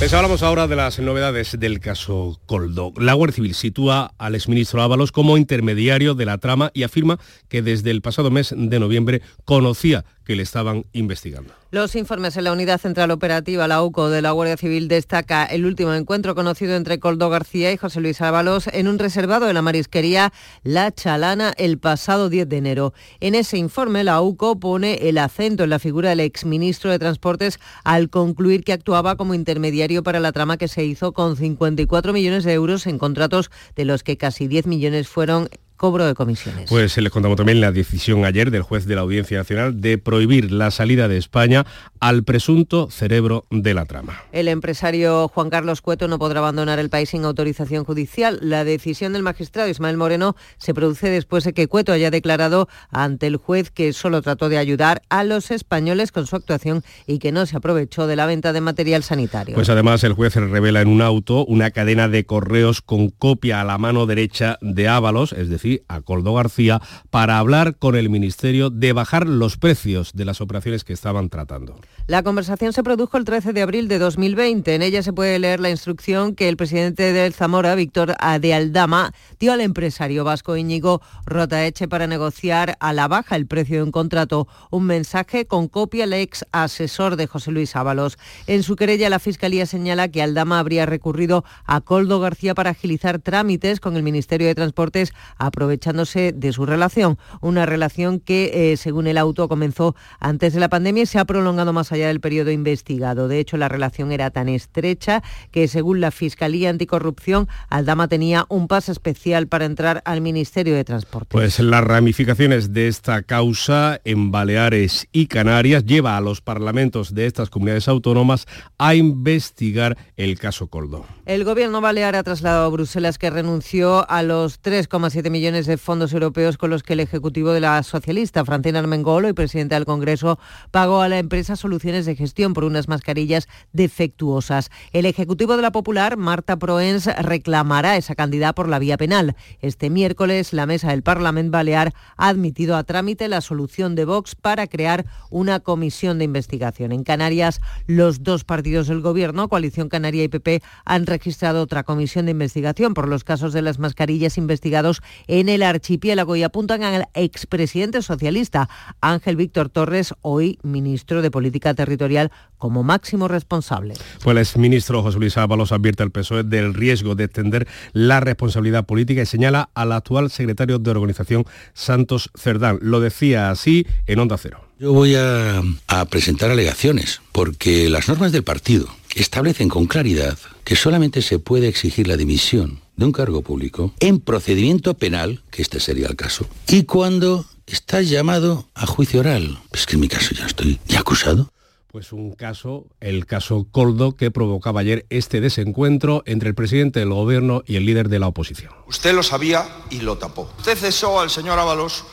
Les 0.00 0.14
hablamos 0.14 0.42
ahora 0.42 0.66
de 0.68 0.76
las 0.76 0.98
novedades 1.00 1.60
del 1.60 1.80
caso 1.80 2.40
Coldo. 2.46 2.94
La 2.96 3.12
Guardia 3.12 3.34
Civil 3.36 3.54
sitúa 3.54 4.14
al 4.16 4.34
exministro 4.34 4.80
Ábalos 4.80 5.12
como 5.12 5.36
intermediario 5.36 6.14
de 6.14 6.24
la 6.24 6.38
trama 6.38 6.70
y 6.72 6.84
afirma 6.84 7.18
que 7.50 7.60
desde 7.60 7.90
el 7.90 8.00
pasado 8.00 8.30
mes 8.30 8.54
de 8.56 8.80
noviembre 8.80 9.20
conocía 9.44 10.06
que 10.30 10.36
le 10.36 10.44
estaban 10.44 10.86
investigando. 10.92 11.52
Los 11.72 11.96
informes 11.96 12.36
en 12.36 12.44
la 12.44 12.52
Unidad 12.52 12.80
Central 12.80 13.10
Operativa, 13.10 13.66
la 13.66 13.82
UCO 13.82 14.10
de 14.10 14.22
la 14.22 14.30
Guardia 14.30 14.56
Civil, 14.56 14.86
destaca 14.86 15.44
el 15.44 15.66
último 15.66 15.92
encuentro 15.92 16.36
conocido 16.36 16.76
entre 16.76 17.00
Coldo 17.00 17.30
García 17.30 17.72
y 17.72 17.76
José 17.76 18.00
Luis 18.00 18.20
Ábalos 18.20 18.68
en 18.72 18.86
un 18.86 19.00
reservado 19.00 19.46
de 19.46 19.54
la 19.54 19.60
marisquería 19.60 20.32
La 20.62 20.92
Chalana 20.92 21.52
el 21.56 21.78
pasado 21.78 22.28
10 22.28 22.48
de 22.48 22.56
enero. 22.58 22.94
En 23.18 23.34
ese 23.34 23.58
informe, 23.58 24.04
la 24.04 24.20
UCO 24.20 24.60
pone 24.60 25.08
el 25.08 25.18
acento 25.18 25.64
en 25.64 25.70
la 25.70 25.80
figura 25.80 26.10
del 26.10 26.20
exministro 26.20 26.92
de 26.92 27.00
Transportes 27.00 27.58
al 27.82 28.08
concluir 28.08 28.62
que 28.62 28.72
actuaba 28.72 29.16
como 29.16 29.34
intermediario 29.34 30.04
para 30.04 30.20
la 30.20 30.30
trama 30.30 30.58
que 30.58 30.68
se 30.68 30.84
hizo 30.84 31.10
con 31.10 31.36
54 31.36 32.12
millones 32.12 32.44
de 32.44 32.52
euros 32.52 32.86
en 32.86 32.98
contratos 32.98 33.50
de 33.74 33.84
los 33.84 34.04
que 34.04 34.16
casi 34.16 34.46
10 34.46 34.68
millones 34.68 35.08
fueron 35.08 35.48
cobro 35.80 36.04
de 36.04 36.12
comisiones. 36.12 36.68
Pues 36.68 36.94
les 36.98 37.10
contamos 37.10 37.38
también 37.38 37.58
la 37.58 37.72
decisión 37.72 38.26
ayer 38.26 38.50
del 38.50 38.60
juez 38.60 38.84
de 38.84 38.96
la 38.96 39.00
Audiencia 39.00 39.38
Nacional 39.38 39.80
de 39.80 39.96
prohibir 39.96 40.52
la 40.52 40.70
salida 40.70 41.08
de 41.08 41.16
España 41.16 41.64
al 42.00 42.22
presunto 42.22 42.90
cerebro 42.90 43.46
de 43.50 43.72
la 43.72 43.86
trama. 43.86 44.20
El 44.30 44.48
empresario 44.48 45.28
Juan 45.28 45.48
Carlos 45.48 45.80
Cueto 45.80 46.06
no 46.06 46.18
podrá 46.18 46.40
abandonar 46.40 46.78
el 46.80 46.90
país 46.90 47.08
sin 47.08 47.24
autorización 47.24 47.84
judicial. 47.84 48.38
La 48.42 48.64
decisión 48.64 49.14
del 49.14 49.22
magistrado 49.22 49.70
Ismael 49.70 49.96
Moreno 49.96 50.36
se 50.58 50.74
produce 50.74 51.08
después 51.08 51.44
de 51.44 51.54
que 51.54 51.66
Cueto 51.66 51.92
haya 51.92 52.10
declarado 52.10 52.68
ante 52.90 53.26
el 53.26 53.38
juez 53.38 53.70
que 53.70 53.94
solo 53.94 54.20
trató 54.20 54.50
de 54.50 54.58
ayudar 54.58 55.00
a 55.08 55.24
los 55.24 55.50
españoles 55.50 56.12
con 56.12 56.26
su 56.26 56.36
actuación 56.36 56.82
y 57.06 57.20
que 57.20 57.32
no 57.32 57.46
se 57.46 57.56
aprovechó 57.56 58.06
de 58.06 58.16
la 58.16 58.26
venta 58.26 58.52
de 58.52 58.60
material 58.60 59.02
sanitario. 59.02 59.54
Pues 59.54 59.70
además 59.70 60.04
el 60.04 60.12
juez 60.12 60.34
revela 60.34 60.82
en 60.82 60.88
un 60.88 61.00
auto 61.00 61.46
una 61.46 61.70
cadena 61.70 62.08
de 62.08 62.26
correos 62.26 62.82
con 62.82 63.08
copia 63.08 63.62
a 63.62 63.64
la 63.64 63.78
mano 63.78 64.04
derecha 64.04 64.58
de 64.60 64.86
Ábalos, 64.86 65.32
es 65.32 65.48
decir, 65.48 65.69
a 65.88 66.00
Coldo 66.00 66.34
García 66.34 66.80
para 67.10 67.38
hablar 67.38 67.76
con 67.76 67.96
el 67.96 68.10
Ministerio 68.10 68.70
de 68.70 68.92
bajar 68.92 69.26
los 69.26 69.56
precios 69.56 70.12
de 70.14 70.24
las 70.24 70.40
operaciones 70.40 70.84
que 70.84 70.92
estaban 70.92 71.28
tratando. 71.28 71.76
La 72.06 72.22
conversación 72.22 72.72
se 72.72 72.82
produjo 72.82 73.16
el 73.16 73.24
13 73.24 73.52
de 73.52 73.62
abril 73.62 73.88
de 73.88 73.98
2020. 73.98 74.74
En 74.74 74.82
ella 74.82 75.02
se 75.02 75.12
puede 75.12 75.38
leer 75.38 75.60
la 75.60 75.70
instrucción 75.70 76.34
que 76.34 76.48
el 76.48 76.56
presidente 76.56 77.12
del 77.12 77.32
Zamora, 77.32 77.74
Víctor 77.74 78.16
de 78.40 78.54
Aldama, 78.54 79.12
dio 79.38 79.52
al 79.52 79.60
empresario 79.60 80.24
vasco 80.24 80.56
Íñigo 80.56 81.00
Rotaeche 81.26 81.86
para 81.88 82.06
negociar 82.06 82.76
a 82.80 82.92
la 82.92 83.06
baja 83.06 83.36
el 83.36 83.46
precio 83.46 83.76
de 83.76 83.82
un 83.84 83.92
contrato. 83.92 84.48
Un 84.70 84.86
mensaje 84.86 85.46
con 85.46 85.68
copia 85.68 86.04
al 86.04 86.12
ex 86.12 86.44
asesor 86.52 87.16
de 87.16 87.26
José 87.26 87.52
Luis 87.52 87.76
Ábalos. 87.76 88.18
En 88.46 88.62
su 88.62 88.76
querella, 88.76 89.08
la 89.08 89.18
Fiscalía 89.18 89.66
señala 89.66 90.08
que 90.08 90.22
Aldama 90.22 90.58
habría 90.58 90.86
recurrido 90.86 91.44
a 91.64 91.80
Coldo 91.80 92.18
García 92.20 92.54
para 92.54 92.70
agilizar 92.70 93.20
trámites 93.20 93.80
con 93.80 93.96
el 93.96 94.02
Ministerio 94.02 94.46
de 94.46 94.54
Transportes 94.54 95.12
aprovechándose 95.60 96.32
de 96.32 96.52
su 96.54 96.64
relación. 96.64 97.18
Una 97.42 97.66
relación 97.66 98.18
que, 98.18 98.72
eh, 98.72 98.76
según 98.78 99.06
el 99.06 99.18
auto, 99.18 99.46
comenzó 99.46 99.94
antes 100.18 100.54
de 100.54 100.60
la 100.60 100.70
pandemia 100.70 101.02
y 101.02 101.06
se 101.06 101.18
ha 101.18 101.26
prolongado 101.26 101.74
más 101.74 101.92
allá 101.92 102.08
del 102.08 102.20
periodo 102.20 102.50
investigado. 102.50 103.28
De 103.28 103.38
hecho, 103.38 103.58
la 103.58 103.68
relación 103.68 104.10
era 104.10 104.30
tan 104.30 104.48
estrecha 104.48 105.22
que, 105.50 105.68
según 105.68 106.00
la 106.00 106.12
Fiscalía 106.12 106.70
Anticorrupción, 106.70 107.46
Aldama 107.68 108.08
tenía 108.08 108.46
un 108.48 108.68
pase 108.68 108.92
especial 108.92 109.48
para 109.48 109.66
entrar 109.66 110.00
al 110.06 110.22
Ministerio 110.22 110.74
de 110.74 110.84
Transporte. 110.84 111.28
Pues 111.30 111.60
las 111.60 111.84
ramificaciones 111.84 112.72
de 112.72 112.88
esta 112.88 113.20
causa 113.20 114.00
en 114.04 114.30
Baleares 114.30 115.08
y 115.12 115.26
Canarias 115.26 115.84
lleva 115.84 116.16
a 116.16 116.22
los 116.22 116.40
parlamentos 116.40 117.14
de 117.14 117.26
estas 117.26 117.50
comunidades 117.50 117.86
autónomas 117.86 118.46
a 118.78 118.94
investigar 118.94 119.98
el 120.16 120.38
caso 120.38 120.68
Coldo. 120.68 121.04
El 121.26 121.44
gobierno 121.44 121.82
balear 121.82 122.16
ha 122.16 122.22
trasladado 122.22 122.64
a 122.64 122.68
Bruselas 122.68 123.18
que 123.18 123.28
renunció 123.28 124.08
a 124.10 124.22
los 124.22 124.62
3,7 124.62 125.30
millones 125.30 125.49
de 125.50 125.78
fondos 125.78 126.12
europeos 126.12 126.56
con 126.56 126.70
los 126.70 126.84
que 126.84 126.92
el 126.92 127.00
Ejecutivo 127.00 127.50
de 127.50 127.58
la 127.58 127.82
socialista 127.82 128.44
Francina 128.44 128.78
Armengolo 128.78 129.28
y 129.28 129.32
presidenta 129.32 129.74
del 129.74 129.84
Congreso 129.84 130.38
pagó 130.70 131.00
a 131.00 131.08
la 131.08 131.18
empresa 131.18 131.56
soluciones 131.56 132.06
de 132.06 132.14
gestión 132.14 132.54
por 132.54 132.62
unas 132.62 132.86
mascarillas 132.86 133.48
defectuosas. 133.72 134.70
El 134.92 135.06
Ejecutivo 135.06 135.56
de 135.56 135.62
la 135.62 135.72
Popular, 135.72 136.16
Marta 136.16 136.56
Proens, 136.56 137.06
reclamará 137.20 137.96
esa 137.96 138.14
cantidad 138.14 138.54
por 138.54 138.68
la 138.68 138.78
vía 138.78 138.96
penal. 138.96 139.34
Este 139.60 139.90
miércoles, 139.90 140.52
la 140.52 140.66
mesa 140.66 140.90
del 140.90 141.02
Parlamento 141.02 141.50
Balear 141.50 141.94
ha 142.16 142.28
admitido 142.28 142.76
a 142.76 142.84
trámite 142.84 143.26
la 143.26 143.40
solución 143.40 143.96
de 143.96 144.04
Vox 144.04 144.36
para 144.36 144.68
crear 144.68 145.04
una 145.30 145.58
comisión 145.58 146.18
de 146.18 146.26
investigación. 146.26 146.92
En 146.92 147.02
Canarias, 147.02 147.60
los 147.88 148.22
dos 148.22 148.44
partidos 148.44 148.86
del 148.86 149.00
Gobierno, 149.00 149.48
Coalición 149.48 149.88
Canaria 149.88 150.22
y 150.22 150.28
PP, 150.28 150.62
han 150.84 151.06
registrado 151.06 151.60
otra 151.60 151.82
comisión 151.82 152.26
de 152.26 152.32
investigación 152.32 152.94
por 152.94 153.08
los 153.08 153.24
casos 153.24 153.52
de 153.52 153.62
las 153.62 153.80
mascarillas 153.80 154.38
investigados 154.38 155.02
en 155.30 155.48
el 155.48 155.62
archipiélago 155.62 156.34
y 156.34 156.42
apuntan 156.42 156.82
al 156.82 157.06
expresidente 157.14 158.02
socialista 158.02 158.68
Ángel 159.00 159.36
Víctor 159.36 159.68
Torres, 159.68 160.12
hoy 160.22 160.58
ministro 160.64 161.22
de 161.22 161.30
Política 161.30 161.72
Territorial, 161.72 162.32
como 162.58 162.82
máximo 162.82 163.28
responsable. 163.28 163.94
Pues 164.24 164.34
el 164.34 164.38
exministro 164.38 165.02
José 165.02 165.20
Luis 165.20 165.38
Ábalos 165.38 165.70
advierte 165.70 166.02
al 166.02 166.10
PSOE 166.10 166.42
del 166.42 166.74
riesgo 166.74 167.14
de 167.14 167.24
extender 167.24 167.68
la 167.92 168.18
responsabilidad 168.18 168.86
política 168.86 169.22
y 169.22 169.26
señala 169.26 169.70
al 169.74 169.92
actual 169.92 170.30
secretario 170.32 170.80
de 170.80 170.90
organización 170.90 171.44
Santos 171.74 172.30
Cerdán. 172.34 172.80
Lo 172.82 172.98
decía 172.98 173.50
así 173.50 173.86
en 174.08 174.18
Onda 174.18 174.36
Cero. 174.36 174.64
Yo 174.80 174.92
voy 174.92 175.14
a, 175.14 175.62
a 175.86 176.04
presentar 176.06 176.50
alegaciones 176.50 177.20
porque 177.30 177.88
las 177.88 178.08
normas 178.08 178.32
del 178.32 178.42
partido 178.42 178.88
establecen 179.14 179.68
con 179.68 179.86
claridad 179.86 180.36
que 180.64 180.74
solamente 180.74 181.22
se 181.22 181.38
puede 181.38 181.68
exigir 181.68 182.08
la 182.08 182.16
dimisión 182.16 182.79
de 183.00 183.06
un 183.06 183.12
cargo 183.12 183.40
público 183.40 183.92
en 183.98 184.20
procedimiento 184.20 184.94
penal, 184.94 185.42
que 185.50 185.62
este 185.62 185.80
sería 185.80 186.06
el 186.06 186.16
caso, 186.16 186.46
y 186.68 186.84
cuando 186.84 187.46
estás 187.66 188.08
llamado 188.10 188.68
a 188.74 188.86
juicio 188.86 189.20
oral. 189.20 189.58
Es 189.72 189.86
que 189.86 189.94
en 189.94 190.00
mi 190.00 190.08
caso 190.08 190.34
ya 190.34 190.44
estoy 190.44 190.78
ya 190.86 191.00
acusado. 191.00 191.50
Pues 191.90 192.12
un 192.12 192.32
caso, 192.34 192.86
el 193.00 193.26
caso 193.26 193.66
Coldo, 193.72 194.14
que 194.14 194.30
provocaba 194.30 194.80
ayer 194.80 195.06
este 195.08 195.40
desencuentro 195.40 196.22
entre 196.26 196.50
el 196.50 196.54
presidente 196.54 197.00
del 197.00 197.08
gobierno 197.08 197.62
y 197.66 197.76
el 197.76 197.86
líder 197.86 198.08
de 198.08 198.20
la 198.20 198.28
oposición. 198.28 198.72
Usted 198.86 199.14
lo 199.14 199.22
sabía 199.22 199.66
y 199.90 200.00
lo 200.00 200.18
tapó. 200.18 200.48
Usted 200.58 200.76
cesó 200.76 201.20
al 201.20 201.30
señor 201.30 201.58
Ábalos 201.58 202.04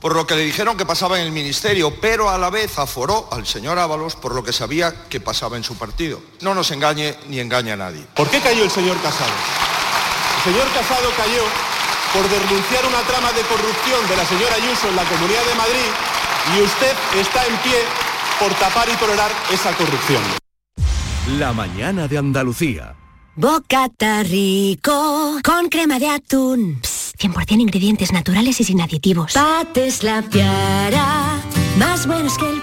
por 0.00 0.16
lo 0.16 0.26
que 0.26 0.34
le 0.34 0.44
dijeron 0.44 0.76
que 0.76 0.86
pasaba 0.86 1.20
en 1.20 1.26
el 1.26 1.32
ministerio, 1.32 1.94
pero 2.00 2.30
a 2.30 2.38
la 2.38 2.50
vez 2.50 2.78
aforó 2.78 3.28
al 3.30 3.46
señor 3.46 3.78
Ábalos 3.78 4.16
por 4.16 4.34
lo 4.34 4.42
que 4.42 4.52
sabía 4.52 5.04
que 5.08 5.20
pasaba 5.20 5.56
en 5.56 5.62
su 5.62 5.76
partido. 5.76 6.20
No 6.40 6.54
nos 6.54 6.72
engañe 6.72 7.14
ni 7.28 7.38
engaña 7.38 7.74
a 7.74 7.76
nadie. 7.76 8.04
¿Por 8.16 8.28
qué 8.28 8.40
cayó 8.40 8.64
el 8.64 8.70
señor 8.70 9.00
Casado? 9.02 9.71
El 10.44 10.52
señor 10.52 10.68
Casado 10.72 11.08
cayó 11.16 11.44
por 12.12 12.28
denunciar 12.28 12.84
una 12.84 13.00
trama 13.02 13.30
de 13.30 13.42
corrupción 13.42 14.08
de 14.08 14.16
la 14.16 14.24
señora 14.24 14.56
Ayuso 14.56 14.88
en 14.88 14.96
la 14.96 15.04
Comunidad 15.04 15.44
de 15.44 15.54
Madrid 15.54 15.88
y 16.56 16.62
usted 16.62 16.92
está 17.20 17.46
en 17.46 17.56
pie 17.58 17.78
por 18.40 18.52
tapar 18.54 18.88
y 18.88 18.96
tolerar 18.96 19.30
esa 19.52 19.72
corrupción. 19.76 20.20
La 21.38 21.52
mañana 21.52 22.08
de 22.08 22.18
Andalucía. 22.18 22.96
Bocata 23.36 24.24
rico 24.24 25.38
con 25.44 25.68
crema 25.68 26.00
de 26.00 26.08
atún. 26.08 26.80
Psst, 26.82 27.20
100% 27.20 27.60
ingredientes 27.60 28.12
naturales 28.12 28.60
y 28.60 28.64
sin 28.64 28.80
aditivos. 28.80 29.34
Pates 29.34 30.02
la 30.02 30.22
piara, 30.22 31.40
más 31.78 32.08
buenos 32.08 32.36
que 32.36 32.50
el 32.50 32.60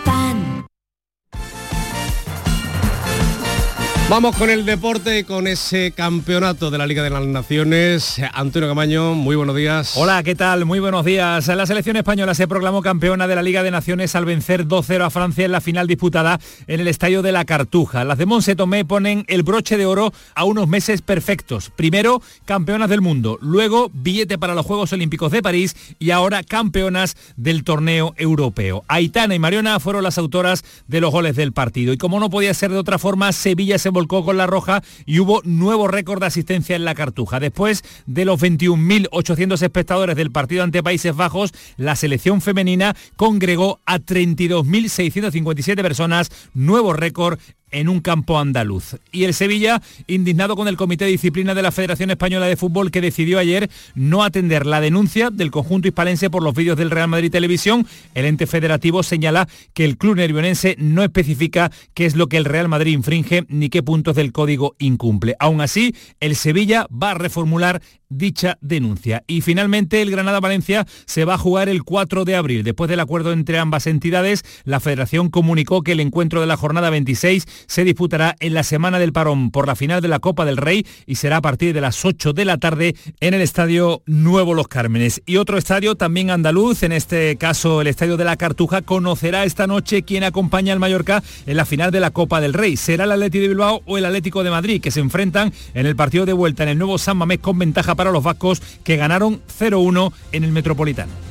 Vamos 4.09 4.35
con 4.37 4.49
el 4.49 4.65
deporte, 4.65 5.23
con 5.23 5.45
ese 5.45 5.91
campeonato 5.91 6.71
de 6.71 6.79
la 6.79 6.87
Liga 6.87 7.03
de 7.03 7.11
las 7.11 7.27
Naciones. 7.27 8.19
Antonio 8.33 8.67
Camaño, 8.67 9.13
muy 9.13 9.35
buenos 9.35 9.55
días. 9.55 9.93
Hola, 9.95 10.23
¿qué 10.23 10.33
tal? 10.33 10.65
Muy 10.65 10.79
buenos 10.79 11.05
días. 11.05 11.47
La 11.47 11.67
selección 11.67 11.95
española 11.95 12.33
se 12.33 12.47
proclamó 12.47 12.81
campeona 12.81 13.27
de 13.27 13.35
la 13.35 13.43
Liga 13.43 13.61
de 13.61 13.69
Naciones 13.69 14.15
al 14.15 14.25
vencer 14.25 14.67
2-0 14.67 15.05
a 15.05 15.11
Francia 15.11 15.45
en 15.45 15.51
la 15.51 15.61
final 15.61 15.85
disputada 15.85 16.39
en 16.65 16.79
el 16.79 16.87
Estadio 16.87 17.21
de 17.21 17.31
la 17.31 17.45
Cartuja. 17.45 18.03
Las 18.03 18.17
de 18.17 18.25
Monse 18.25 18.55
Tomé 18.55 18.83
ponen 18.83 19.25
el 19.27 19.43
broche 19.43 19.77
de 19.77 19.85
oro 19.85 20.11
a 20.33 20.43
unos 20.43 20.67
meses 20.67 21.03
perfectos. 21.03 21.71
Primero, 21.75 22.19
campeonas 22.45 22.89
del 22.89 23.01
mundo, 23.01 23.37
luego 23.43 23.91
billete 23.93 24.39
para 24.39 24.55
los 24.55 24.65
Juegos 24.65 24.91
Olímpicos 24.91 25.31
de 25.31 25.43
París 25.43 25.75
y 25.99 26.09
ahora 26.09 26.41
campeonas 26.41 27.15
del 27.37 27.63
torneo 27.63 28.15
europeo. 28.17 28.83
Aitana 28.87 29.35
y 29.35 29.39
Mariona 29.39 29.79
fueron 29.79 30.03
las 30.03 30.17
autoras 30.17 30.65
de 30.87 30.99
los 30.99 31.11
goles 31.11 31.35
del 31.35 31.53
partido. 31.53 31.93
Y 31.93 31.97
como 31.97 32.19
no 32.19 32.31
podía 32.31 32.55
ser 32.55 32.71
de 32.71 32.79
otra 32.79 32.97
forma, 32.97 33.31
Sevilla 33.33 33.77
se 33.77 33.98
volcó 33.99 34.23
con 34.23 34.37
la 34.37 34.47
roja 34.47 34.81
y 35.05 35.19
hubo 35.19 35.41
nuevo 35.43 35.89
récord 35.89 36.21
de 36.21 36.27
asistencia 36.27 36.77
en 36.77 36.85
la 36.85 36.95
Cartuja. 36.95 37.41
Después 37.41 37.83
de 38.05 38.23
los 38.23 38.41
21.800 38.41 39.61
espectadores 39.61 40.15
del 40.15 40.31
partido 40.31 40.63
ante 40.63 40.81
Países 40.81 41.13
Bajos, 41.13 41.51
la 41.75 41.97
selección 41.97 42.39
femenina 42.39 42.95
congregó 43.17 43.81
a 43.85 43.99
32.657 43.99 45.81
personas, 45.81 46.31
nuevo 46.53 46.93
récord 46.93 47.39
en 47.71 47.89
un 47.89 47.99
campo 47.99 48.39
andaluz. 48.39 48.97
Y 49.11 49.23
el 49.23 49.33
Sevilla, 49.33 49.81
indignado 50.07 50.55
con 50.55 50.67
el 50.67 50.77
Comité 50.77 51.05
de 51.05 51.11
Disciplina 51.11 51.55
de 51.55 51.61
la 51.61 51.71
Federación 51.71 52.11
Española 52.11 52.47
de 52.47 52.55
Fútbol, 52.55 52.91
que 52.91 53.01
decidió 53.01 53.39
ayer 53.39 53.69
no 53.95 54.23
atender 54.23 54.65
la 54.65 54.81
denuncia 54.81 55.29
del 55.29 55.51
conjunto 55.51 55.87
hispalense 55.87 56.29
por 56.29 56.43
los 56.43 56.53
vídeos 56.53 56.77
del 56.77 56.91
Real 56.91 57.07
Madrid 57.07 57.31
Televisión, 57.31 57.85
el 58.13 58.25
ente 58.25 58.47
federativo 58.47 59.03
señala 59.03 59.47
que 59.73 59.85
el 59.85 59.97
club 59.97 60.15
nervionense 60.15 60.75
no 60.77 61.03
especifica 61.03 61.71
qué 61.93 62.05
es 62.05 62.15
lo 62.15 62.27
que 62.27 62.37
el 62.37 62.45
Real 62.45 62.69
Madrid 62.69 62.93
infringe 62.93 63.45
ni 63.47 63.69
qué 63.69 63.83
puntos 63.83 64.15
del 64.15 64.31
código 64.31 64.75
incumple. 64.79 65.35
Aún 65.39 65.61
así, 65.61 65.95
el 66.19 66.35
Sevilla 66.35 66.87
va 66.91 67.11
a 67.11 67.15
reformular 67.15 67.81
dicha 68.09 68.57
denuncia. 68.61 69.23
Y 69.27 69.41
finalmente 69.41 70.01
el 70.01 70.11
Granada-Valencia 70.11 70.85
se 71.05 71.25
va 71.25 71.35
a 71.35 71.37
jugar 71.37 71.69
el 71.69 71.83
4 71.83 72.25
de 72.25 72.35
abril. 72.35 72.63
Después 72.63 72.89
del 72.89 72.99
acuerdo 72.99 73.31
entre 73.31 73.59
ambas 73.59 73.87
entidades, 73.87 74.43
la 74.63 74.79
federación 74.79 75.29
comunicó 75.29 75.83
que 75.83 75.93
el 75.93 75.99
encuentro 75.99 76.41
de 76.41 76.47
la 76.47 76.57
jornada 76.57 76.89
26 76.89 77.45
se 77.67 77.83
disputará 77.83 78.35
en 78.39 78.53
la 78.53 78.63
semana 78.63 78.99
del 78.99 79.13
parón 79.13 79.51
por 79.51 79.67
la 79.67 79.75
final 79.75 80.01
de 80.01 80.07
la 80.07 80.19
Copa 80.19 80.45
del 80.45 80.57
Rey 80.57 80.85
y 81.05 81.15
será 81.15 81.37
a 81.37 81.41
partir 81.41 81.73
de 81.73 81.81
las 81.81 82.03
8 82.03 82.33
de 82.33 82.45
la 82.45 82.57
tarde 82.57 82.95
en 83.19 83.33
el 83.33 83.41
Estadio 83.41 84.01
Nuevo 84.05 84.53
Los 84.53 84.67
Cármenes. 84.67 85.21
Y 85.25 85.37
otro 85.37 85.57
estadio 85.57 85.95
también 85.95 86.29
andaluz, 86.29 86.83
en 86.83 86.91
este 86.91 87.35
caso 87.37 87.81
el 87.81 87.87
Estadio 87.87 88.17
de 88.17 88.25
la 88.25 88.37
Cartuja, 88.37 88.81
conocerá 88.81 89.43
esta 89.43 89.67
noche 89.67 90.03
quién 90.03 90.23
acompaña 90.23 90.73
al 90.73 90.79
Mallorca 90.79 91.23
en 91.45 91.57
la 91.57 91.65
final 91.65 91.91
de 91.91 91.99
la 91.99 92.11
Copa 92.11 92.41
del 92.41 92.53
Rey. 92.53 92.77
¿Será 92.77 93.05
el 93.05 93.11
Atlético 93.11 93.41
de 93.41 93.47
Bilbao 93.49 93.81
o 93.85 93.97
el 93.97 94.05
Atlético 94.05 94.43
de 94.43 94.49
Madrid 94.49 94.81
que 94.81 94.91
se 94.91 94.99
enfrentan 94.99 95.53
en 95.73 95.85
el 95.85 95.95
partido 95.95 96.25
de 96.25 96.33
vuelta 96.33 96.63
en 96.63 96.69
el 96.69 96.77
nuevo 96.77 96.97
San 96.97 97.17
Mamés 97.17 97.39
con 97.39 97.57
ventaja 97.59 97.95
para 97.95 98.11
los 98.11 98.23
vascos 98.23 98.61
que 98.83 98.97
ganaron 98.97 99.41
0-1 99.59 100.11
en 100.31 100.43
el 100.43 100.51
Metropolitano. 100.51 101.28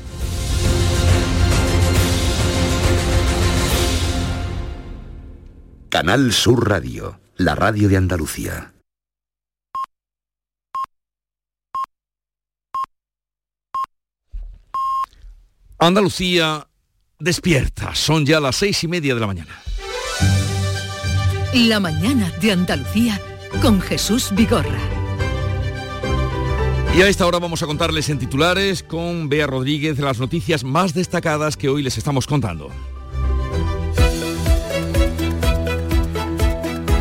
Canal 6.00 6.32
Sur 6.32 6.68
Radio, 6.68 7.18
la 7.38 7.56
radio 7.56 7.88
de 7.88 7.96
Andalucía. 7.96 8.72
Andalucía 15.80 16.68
despierta. 17.18 17.96
Son 17.96 18.24
ya 18.24 18.38
las 18.38 18.54
seis 18.54 18.84
y 18.84 18.86
media 18.86 19.12
de 19.16 19.20
la 19.20 19.26
mañana. 19.26 19.60
La 21.52 21.80
mañana 21.80 22.30
de 22.40 22.52
Andalucía 22.52 23.20
con 23.60 23.80
Jesús 23.80 24.32
Vigorra. 24.36 24.78
Y 26.96 27.02
a 27.02 27.08
esta 27.08 27.26
hora 27.26 27.40
vamos 27.40 27.64
a 27.64 27.66
contarles 27.66 28.08
en 28.08 28.20
titulares 28.20 28.84
con 28.84 29.28
Bea 29.28 29.48
Rodríguez 29.48 29.98
las 29.98 30.20
noticias 30.20 30.62
más 30.62 30.94
destacadas 30.94 31.56
que 31.56 31.68
hoy 31.68 31.82
les 31.82 31.98
estamos 31.98 32.28
contando. 32.28 32.70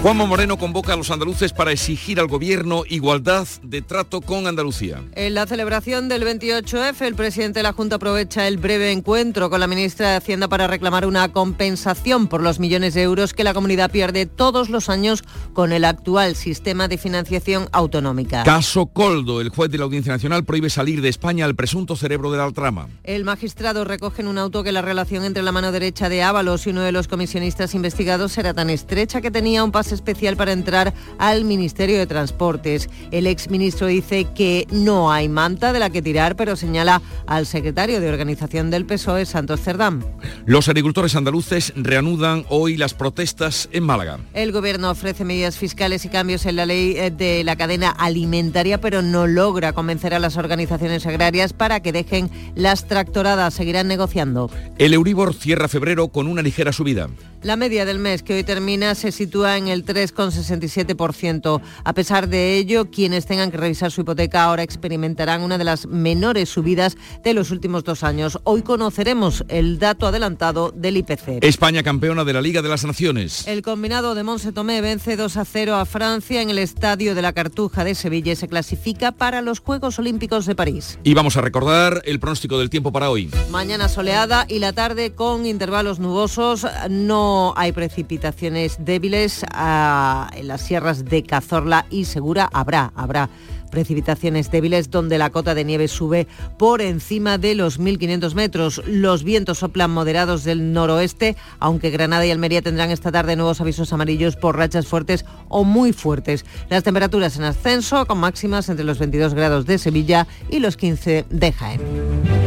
Juanma 0.08 0.26
Moreno 0.26 0.58
convoca 0.58 0.94
a 0.94 0.96
los 0.96 1.12
andaluces 1.12 1.52
para 1.52 1.74
exigir 1.74 2.22
al 2.22 2.28
gobierno 2.28 2.84
igualdad 2.88 3.46
de 3.62 3.82
trato 3.82 4.22
con 4.22 4.48
Andalucía. 4.48 5.04
En 5.16 5.34
la 5.34 5.46
celebración 5.46 6.08
del 6.08 6.24
28F, 6.24 7.02
el 7.02 7.14
presidente 7.14 7.60
de 7.60 7.64
la 7.64 7.74
Junta 7.74 7.98
aprovecha 7.98 8.48
el 8.48 8.56
breve 8.56 8.94
encuentro 8.94 9.50
con 9.50 9.60
la 9.60 9.68
ministra 9.68 10.12
de 10.12 10.16
Hacienda 10.16 10.48
para 10.48 10.68
reclamar 10.68 11.06
una 11.06 11.34
compensación 11.34 12.28
por 12.28 12.42
los 12.42 12.58
millones 12.58 12.94
de 12.94 13.02
euros 13.02 13.34
que 13.34 13.44
la 13.44 13.54
comunidad 13.54 13.92
pierde 13.92 14.26
todos 14.26 14.70
los 14.70 14.88
años 14.88 15.26
con 15.52 15.74
el 15.74 15.84
actual 15.84 16.38
sistema 16.38 16.88
de 16.88 16.98
financiación 16.98 17.68
autonómica. 17.74 18.44
Caso 18.44 18.86
Coldo, 18.86 19.42
el 19.42 19.50
juez 19.50 19.70
de 19.72 19.78
la 19.78 19.84
Audiencia 19.84 20.14
Nacional 20.14 20.46
prohíbe 20.46 20.70
salir 20.70 21.02
de 21.02 21.10
España 21.10 21.44
al 21.44 21.56
presunto 21.56 21.98
cerebro 21.98 22.32
de 22.32 22.38
la 22.38 22.50
trama. 22.54 22.88
El 23.04 23.26
magistrado 23.26 23.84
recoge 23.84 24.22
en 24.22 24.30
un 24.30 24.38
auto 24.38 24.64
que 24.64 24.72
la 24.72 24.82
relación 24.82 25.26
entre 25.26 25.44
la 25.44 25.52
mano 25.52 25.74
derecha 25.74 26.08
de 26.08 26.24
Ábalos 26.24 26.66
y 26.66 26.70
uno 26.70 26.80
de 26.80 26.94
los 26.94 27.10
comisionistas 27.10 27.76
investigados 27.76 28.38
era 28.38 28.54
tan 28.54 28.70
estrecha 28.70 29.20
que 29.20 29.32
tenía 29.32 29.66
un 29.66 29.74
pase 29.74 29.97
especial 29.98 30.38
para 30.38 30.54
entrar 30.54 30.94
al 31.20 31.44
Ministerio 31.44 31.98
de 31.98 32.08
Transportes. 32.08 32.90
El 33.12 33.28
exministro 33.28 33.88
dice 33.88 34.28
que 34.34 34.66
no 34.72 35.12
hay 35.12 35.28
manta 35.28 35.74
de 35.74 35.80
la 35.80 35.90
que 35.90 36.02
tirar, 36.02 36.36
pero 36.36 36.56
señala 36.56 37.02
al 37.26 37.46
secretario 37.46 38.00
de 38.00 38.10
Organización 38.10 38.70
del 38.70 38.86
PSOE, 38.86 39.26
Santos 39.26 39.60
Cerdán. 39.62 40.06
Los 40.46 40.70
agricultores 40.70 41.16
andaluces 41.16 41.74
reanudan 41.76 42.46
hoy 42.50 42.78
las 42.78 42.94
protestas 42.94 43.70
en 43.72 43.84
Málaga. 43.84 44.20
El 44.34 44.52
gobierno 44.52 44.92
ofrece 44.92 45.26
medidas 45.26 45.58
fiscales 45.58 46.06
y 46.06 46.10
cambios 46.10 46.46
en 46.46 46.56
la 46.56 46.66
ley 46.66 46.96
eh, 46.96 47.12
de 47.12 47.44
la 47.44 47.56
cadena 47.56 47.90
alimentaria, 47.90 48.80
pero 48.80 49.02
no 49.02 49.28
logra 49.28 49.74
convencer 49.74 50.14
a 50.14 50.20
las 50.20 50.38
organizaciones 50.38 51.06
agrarias 51.06 51.54
para 51.54 51.82
que 51.82 51.92
dejen 51.92 52.30
las 52.56 52.88
tractoradas. 52.88 53.54
Seguirán 53.54 53.88
negociando. 53.88 54.50
El 54.78 54.94
Euribor 54.94 55.34
cierra 55.34 55.68
febrero 55.68 56.10
con 56.10 56.28
una 56.28 56.42
ligera 56.42 56.72
subida. 56.72 57.10
La 57.44 57.56
media 57.56 57.86
del 57.86 58.00
mes 58.00 58.24
que 58.24 58.34
hoy 58.34 58.44
termina 58.44 58.96
se 58.96 59.12
sitúa 59.12 59.58
en 59.58 59.68
el 59.68 59.86
3,67%. 59.86 61.62
A 61.84 61.94
pesar 61.94 62.30
de 62.30 62.58
ello, 62.58 62.90
quienes 62.90 63.28
tengan 63.28 63.52
que 63.52 63.58
revisar 63.58 63.92
su 63.92 64.02
hipoteca 64.02 64.44
ahora 64.44 64.64
experimentarán 64.64 65.44
una 65.44 65.60
de 65.60 65.64
las 65.64 65.86
menores 65.86 66.50
subidas 66.50 66.98
de 67.24 67.36
los 67.36 67.52
últimos 67.52 67.84
dos 67.84 68.04
años. 68.04 68.40
Hoy 68.44 68.64
conoceremos 68.64 69.46
el 69.50 69.78
dato 69.78 70.08
adelantado 70.08 70.72
del 70.76 70.98
IPC. 70.98 71.44
España 71.44 71.84
campeona 71.84 72.24
de 72.24 72.34
la 72.34 72.42
Liga 72.42 72.64
de 72.64 72.70
las 72.70 72.84
Naciones. 72.86 73.48
El 73.48 73.62
combinado 73.62 74.16
de 74.16 74.24
Monse 74.24 74.52
Tomé 74.52 74.82
vence 74.82 75.16
2 75.16 75.38
a 75.38 75.46
0 75.46 75.76
a 75.76 75.86
Francia 75.86 76.42
en 76.42 76.50
el 76.50 76.58
Estadio 76.58 77.14
de 77.14 77.22
la 77.22 77.34
Cartuja 77.34 77.84
de 77.84 77.94
Sevilla 77.94 78.32
y 78.32 78.36
se 78.36 78.48
clasifica 78.48 79.12
para 79.12 79.44
los 79.44 79.60
Juegos 79.60 80.00
Olímpicos 80.00 80.48
de 80.48 80.56
París. 80.56 80.98
Y 81.04 81.14
vamos 81.14 81.38
a 81.38 81.42
recordar 81.42 82.02
el 82.06 82.20
pronóstico 82.20 82.58
del 82.58 82.72
tiempo 82.72 82.92
para 82.92 83.12
hoy. 83.12 83.30
Mañana 83.52 83.90
soleada 83.90 84.48
y 84.50 84.58
la 84.58 84.74
tarde 84.74 85.14
con 85.14 85.46
intervalos 85.46 86.00
nubosos. 86.00 86.66
No 86.90 87.27
hay 87.56 87.72
precipitaciones 87.72 88.78
débiles 88.80 89.46
ah, 89.52 90.30
en 90.36 90.48
las 90.48 90.62
sierras 90.62 91.06
de 91.06 91.24
Cazorla 91.24 91.86
y 91.90 92.06
Segura. 92.06 92.50
Habrá, 92.54 92.92
habrá 92.96 93.30
precipitaciones 93.70 94.50
débiles 94.52 94.90
donde 94.90 95.18
la 95.18 95.30
cota 95.30 95.54
de 95.54 95.66
nieve 95.66 95.88
sube 95.88 96.28
por 96.58 96.82
encima 96.82 97.38
de 97.38 97.56
los 97.56 97.80
1.500 97.80 98.34
metros. 98.34 98.82
Los 98.86 99.24
vientos 99.24 99.60
soplan 99.60 99.92
moderados 99.92 100.44
del 100.44 100.74
noroeste, 100.74 101.36
aunque 101.60 101.90
Granada 101.90 102.26
y 102.26 102.32
Almería 102.32 102.62
tendrán 102.62 102.92
esta 102.92 103.12
tarde 103.12 103.36
nuevos 103.36 103.62
avisos 103.62 103.94
amarillos 103.94 104.36
por 104.36 104.58
rachas 104.58 104.88
fuertes 104.88 105.26
o 105.50 105.64
muy 105.64 105.94
fuertes. 105.94 106.46
Las 106.70 106.84
temperaturas 106.84 107.38
en 107.38 107.44
ascenso 107.44 108.06
con 108.06 108.20
máximas 108.20 108.70
entre 108.70 108.86
los 108.86 109.00
22 109.00 109.34
grados 109.34 109.66
de 109.66 109.78
Sevilla 109.78 110.28
y 110.50 110.60
los 110.60 110.78
15 110.78 111.26
de 111.30 111.52
Jaén. 111.52 112.47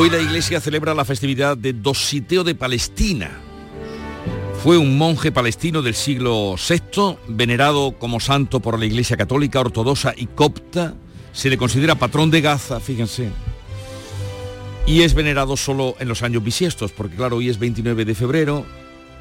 Hoy 0.00 0.08
la 0.08 0.18
Iglesia 0.18 0.62
celebra 0.62 0.94
la 0.94 1.04
festividad 1.04 1.58
de 1.58 1.74
Dositeo 1.74 2.42
de 2.42 2.54
Palestina. 2.54 3.32
Fue 4.62 4.78
un 4.78 4.96
monje 4.96 5.30
palestino 5.30 5.82
del 5.82 5.94
siglo 5.94 6.54
VI, 6.54 7.18
venerado 7.28 7.92
como 7.98 8.18
santo 8.18 8.60
por 8.60 8.78
la 8.78 8.86
Iglesia 8.86 9.18
Católica, 9.18 9.60
Ortodoxa 9.60 10.14
y 10.16 10.24
Copta. 10.24 10.94
Se 11.32 11.50
le 11.50 11.58
considera 11.58 11.96
patrón 11.96 12.30
de 12.30 12.40
Gaza, 12.40 12.80
fíjense. 12.80 13.28
Y 14.86 15.02
es 15.02 15.12
venerado 15.12 15.54
solo 15.58 15.94
en 16.00 16.08
los 16.08 16.22
años 16.22 16.42
bisiestos, 16.42 16.92
porque 16.92 17.16
claro, 17.16 17.36
hoy 17.36 17.50
es 17.50 17.58
29 17.58 18.06
de 18.06 18.14
febrero 18.14 18.64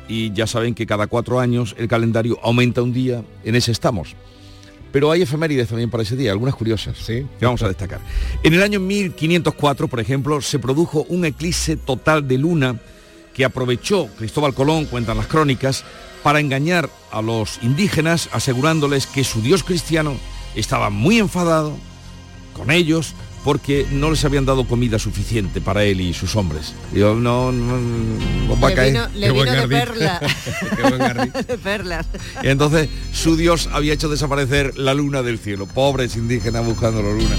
y 0.08 0.32
ya 0.32 0.48
saben 0.48 0.76
que 0.76 0.88
cada 0.88 1.08
cuatro 1.08 1.42
años 1.42 1.76
el 1.78 1.90
calendario 1.90 2.40
aumenta 2.42 2.82
un 2.82 2.94
día, 2.94 3.26
en 3.44 3.56
ese 3.56 3.74
estamos. 3.74 4.16
Pero 4.92 5.12
hay 5.12 5.22
efemérides 5.22 5.70
también 5.70 5.90
para 5.90 6.04
ese 6.04 6.16
día, 6.16 6.32
algunas 6.32 6.56
curiosas, 6.56 6.98
¿sí? 6.98 7.26
que 7.40 7.46
vamos 7.46 7.62
a 7.62 7.68
destacar. 7.68 8.00
En 8.44 8.54
el 8.54 8.64
año 8.64 8.80
1504, 8.80 9.88
por 9.88 10.00
ejemplo, 10.00 10.42
se 10.42 10.60
produjo 10.60 11.06
un 11.10 11.26
eclipse 11.26 11.78
total 11.78 12.28
de 12.28 12.38
luna 12.38 12.80
que 13.34 13.46
aprovechó 13.46 14.08
Cristóbal 14.18 14.54
Colón, 14.54 14.86
cuentan 14.86 15.18
las 15.18 15.28
crónicas, 15.28 15.84
para 16.24 16.40
engañar 16.40 16.90
a 17.12 17.22
los 17.22 17.60
indígenas 17.62 18.30
asegurándoles 18.34 19.08
que 19.08 19.24
su 19.24 19.42
dios 19.42 19.64
cristiano 19.64 20.18
estaba 20.56 20.90
muy 20.90 21.20
enfadado 21.20 21.78
con 22.54 22.72
ellos 22.72 23.14
porque 23.50 23.88
no 23.90 24.12
les 24.12 24.24
habían 24.26 24.46
dado 24.46 24.68
comida 24.68 25.00
suficiente 25.00 25.60
para 25.60 25.84
él 25.84 26.02
y 26.02 26.14
sus 26.14 26.36
hombres. 26.36 26.76
Digo, 26.94 27.16
no, 27.16 27.52
no, 27.52 27.80
no 27.80 28.60
va 28.62 28.68
a 28.68 28.70
Le 28.70 28.76
caer. 28.76 28.92
vino, 28.94 29.08
le 29.16 29.58
de 29.62 29.68
perla. 29.68 30.20
De 31.48 31.58
perlas. 31.58 32.06
Y 32.44 32.48
entonces 32.50 32.90
su 33.12 33.36
dios 33.36 33.68
había 33.74 33.94
hecho 33.94 34.08
desaparecer 34.08 34.78
la 34.78 34.94
luna 34.94 35.24
del 35.24 35.40
cielo. 35.40 35.66
Pobres 35.66 36.16
indígenas 36.16 36.64
buscando 36.64 37.02
la 37.02 37.10
luna. 37.10 37.36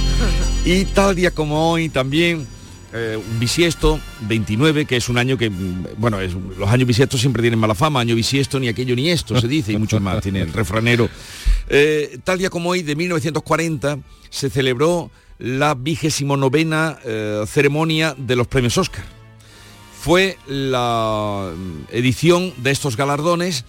Y 0.64 0.84
tal 0.86 1.14
día 1.14 1.30
como 1.30 1.70
hoy 1.70 1.88
también, 1.90 2.44
eh, 2.92 3.16
un 3.16 3.38
bisiesto, 3.38 4.00
29, 4.22 4.86
que 4.86 4.96
es 4.96 5.08
un 5.08 5.16
año 5.16 5.38
que, 5.38 5.48
mm, 5.48 5.84
bueno, 5.96 6.20
es- 6.20 6.34
los 6.58 6.68
años 6.70 6.88
bisiestos 6.88 7.20
siempre 7.20 7.40
tienen 7.40 7.60
mala 7.60 7.76
fama, 7.76 8.00
año 8.00 8.16
bisiesto, 8.16 8.58
ni 8.58 8.66
aquello 8.66 8.96
ni 8.96 9.10
esto, 9.10 9.40
se 9.40 9.46
dice, 9.46 9.70
y 9.74 9.76
mucho 9.76 10.00
más, 10.00 10.20
tiene 10.24 10.40
el 10.40 10.52
refranero. 10.52 11.08
Eh, 11.68 12.18
tal 12.24 12.36
día 12.40 12.50
como 12.50 12.70
hoy, 12.70 12.82
de 12.82 12.96
1940, 12.96 14.00
se 14.28 14.50
celebró 14.50 15.08
la 15.40 15.74
vigésimo 15.74 16.36
novena 16.36 16.98
eh, 17.04 17.42
ceremonia 17.46 18.14
de 18.16 18.36
los 18.36 18.46
premios 18.46 18.76
Oscar 18.78 19.04
fue 20.00 20.38
la 20.46 21.50
mm, 21.56 21.84
edición 21.90 22.52
de 22.58 22.70
estos 22.70 22.96
galardones, 22.96 23.64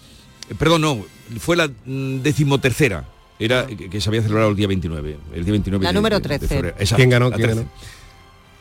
eh, 0.49 0.55
perdón, 0.57 0.81
no, 0.81 1.05
fue 1.39 1.55
la 1.57 1.67
mm, 1.67 2.21
decimotercera, 2.21 3.05
era 3.39 3.65
que, 3.67 3.89
que 3.89 3.99
se 4.01 4.09
había 4.09 4.21
celebrado 4.21 4.49
el 4.51 4.55
día 4.55 4.67
29, 4.67 5.17
el 5.33 5.43
día 5.45 5.51
29 5.51 5.83
La 5.83 5.89
de- 5.89 5.93
número 5.93 6.19
de- 6.19 6.21
de 6.29 6.37
13. 6.39 6.47
febrero. 6.47 6.75
Exacto, 6.77 6.95
¿Quién 6.97 7.09
ganó? 7.09 7.29
la 7.29 7.35
¿Quién 7.35 7.47
13. 7.51 7.67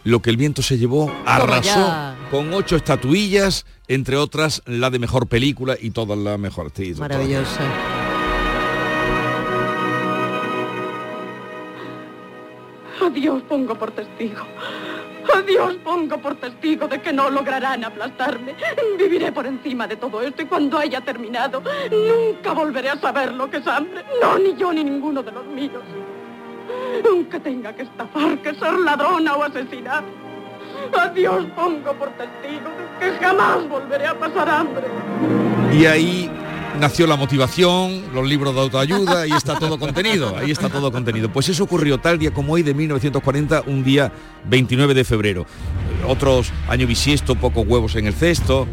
Lo 0.04 0.22
que 0.22 0.30
el 0.30 0.36
viento 0.38 0.62
se 0.62 0.78
llevó, 0.78 1.12
arrasó 1.26 2.14
con 2.30 2.52
ocho 2.54 2.74
estatuillas, 2.76 3.66
entre 3.86 4.16
otras 4.16 4.62
la 4.66 4.88
de 4.88 4.98
mejor 4.98 5.26
película 5.26 5.76
y 5.80 5.90
todas 5.90 6.16
la 6.18 6.38
mejor 6.38 6.68
actriz. 6.68 6.96
doctora. 6.96 7.18
Maravillosa. 7.18 7.60
Dios 13.10 13.42
pongo 13.42 13.74
por 13.74 13.90
testigo. 13.90 14.44
A 15.34 15.42
Dios 15.42 15.76
pongo 15.84 16.18
por 16.18 16.36
testigo 16.36 16.88
de 16.88 17.00
que 17.00 17.12
no 17.12 17.30
lograrán 17.30 17.84
aplastarme. 17.84 18.54
Viviré 18.98 19.32
por 19.32 19.46
encima 19.46 19.86
de 19.86 19.96
todo 19.96 20.22
esto 20.22 20.42
y 20.42 20.46
cuando 20.46 20.78
haya 20.78 21.00
terminado, 21.00 21.62
nunca 21.90 22.52
volveré 22.52 22.90
a 22.90 22.96
saber 22.98 23.32
lo 23.32 23.50
que 23.50 23.58
es 23.58 23.66
hambre. 23.66 24.04
No, 24.20 24.38
ni 24.38 24.54
yo 24.56 24.72
ni 24.72 24.82
ninguno 24.82 25.22
de 25.22 25.32
los 25.32 25.46
míos. 25.46 25.82
Aunque 27.08 27.40
tenga 27.40 27.74
que 27.74 27.82
estafar, 27.82 28.38
que 28.38 28.54
ser 28.54 28.72
ladrona 28.74 29.36
o 29.36 29.42
asesinar. 29.42 30.04
A 30.98 31.08
Dios 31.08 31.44
pongo 31.54 31.92
por 31.94 32.10
testigo 32.10 32.70
de 32.98 33.10
que 33.10 33.24
jamás 33.24 33.68
volveré 33.68 34.06
a 34.06 34.18
pasar 34.18 34.48
hambre. 34.48 34.86
Y 35.72 35.86
ahí 35.86 36.30
nació 36.80 37.06
la 37.06 37.16
motivación, 37.16 38.02
los 38.14 38.26
libros 38.26 38.54
de 38.54 38.60
autoayuda, 38.62 39.22
ahí 39.22 39.32
está 39.32 39.58
todo 39.58 39.78
contenido, 39.78 40.36
ahí 40.36 40.50
está 40.50 40.70
todo 40.70 40.90
contenido. 40.90 41.30
Pues 41.30 41.48
eso 41.48 41.64
ocurrió 41.64 41.98
tal 41.98 42.18
día 42.18 42.32
como 42.32 42.54
hoy 42.54 42.62
de 42.62 42.72
1940, 42.72 43.64
un 43.66 43.84
día 43.84 44.10
29 44.48 44.94
de 44.94 45.04
febrero. 45.04 45.46
Otros 46.08 46.50
año 46.68 46.86
bisiesto, 46.86 47.36
pocos 47.36 47.66
huevos 47.66 47.96
en 47.96 48.06
el 48.06 48.14
cesto, 48.14 48.66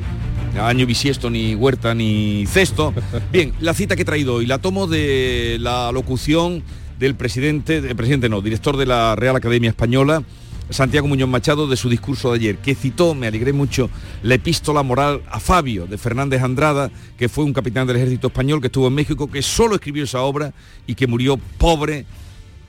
año 0.59 0.85
bisiesto 0.85 1.29
ni 1.29 1.53
huerta 1.53 1.93
ni 1.93 2.45
cesto. 2.47 2.93
Bien, 3.31 3.53
la 3.59 3.73
cita 3.73 3.95
que 3.95 4.03
he 4.03 4.05
traído 4.05 4.35
hoy 4.35 4.45
la 4.45 4.59
tomo 4.59 4.87
de 4.87 5.57
la 5.59 5.91
locución 5.91 6.63
del 6.97 7.15
presidente, 7.15 7.81
del 7.81 7.95
presidente 7.95 8.29
no, 8.29 8.41
director 8.41 8.77
de 8.77 8.85
la 8.85 9.15
Real 9.15 9.35
Academia 9.35 9.69
Española, 9.69 10.23
Santiago 10.69 11.07
Muñoz 11.07 11.29
Machado, 11.29 11.67
de 11.67 11.77
su 11.77 11.89
discurso 11.89 12.31
de 12.31 12.37
ayer, 12.37 12.57
que 12.57 12.75
citó, 12.75 13.15
me 13.15 13.27
alegré 13.27 13.53
mucho, 13.53 13.89
la 14.23 14.35
epístola 14.35 14.83
moral 14.83 15.21
a 15.29 15.39
Fabio 15.39 15.87
de 15.87 15.97
Fernández 15.97 16.41
Andrada, 16.41 16.91
que 17.17 17.29
fue 17.29 17.45
un 17.45 17.53
capitán 17.53 17.87
del 17.87 17.97
ejército 17.97 18.27
español 18.27 18.59
que 18.59 18.67
estuvo 18.67 18.87
en 18.87 18.93
México, 18.93 19.29
que 19.29 19.41
solo 19.41 19.75
escribió 19.75 20.03
esa 20.03 20.21
obra 20.21 20.53
y 20.85 20.95
que 20.95 21.07
murió 21.07 21.37
pobre, 21.37 22.05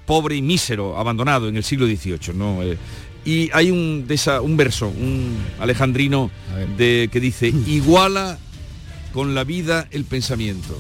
pobre 0.07 0.37
y 0.37 0.43
mísero, 0.43 0.97
abandonado 0.97 1.49
en 1.49 1.57
el 1.57 1.65
siglo 1.65 1.87
XVIII. 1.87 2.35
¿no? 2.35 2.63
Eh, 2.63 2.79
y 3.25 3.51
hay 3.53 3.71
un, 3.71 4.07
de 4.07 4.15
esa, 4.15 4.41
un 4.41 4.57
verso, 4.57 4.89
un 4.89 5.37
alejandrino, 5.59 6.31
de, 6.77 7.09
que 7.13 7.21
dice, 7.21 7.49
iguala 7.67 8.39
con 9.13 9.35
la 9.35 9.45
vida 9.45 9.89
el 9.91 10.05
pensamiento. 10.05 10.79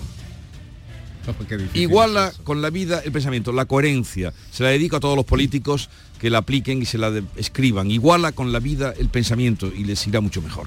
Iguala 1.74 2.32
con 2.44 2.62
la 2.62 2.70
vida 2.70 3.00
el 3.04 3.12
pensamiento, 3.12 3.52
la 3.52 3.64
coherencia. 3.64 4.32
Se 4.50 4.62
la 4.62 4.70
dedico 4.70 4.96
a 4.96 5.00
todos 5.00 5.16
los 5.16 5.24
políticos 5.24 5.90
que 6.18 6.30
la 6.30 6.38
apliquen 6.38 6.82
y 6.82 6.84
se 6.84 6.98
la 6.98 7.12
escriban. 7.36 7.90
Iguala 7.90 8.32
con 8.32 8.52
la 8.52 8.60
vida 8.60 8.92
el 8.98 9.08
pensamiento 9.08 9.70
y 9.74 9.84
les 9.84 10.06
irá 10.06 10.20
mucho 10.20 10.42
mejor. 10.42 10.66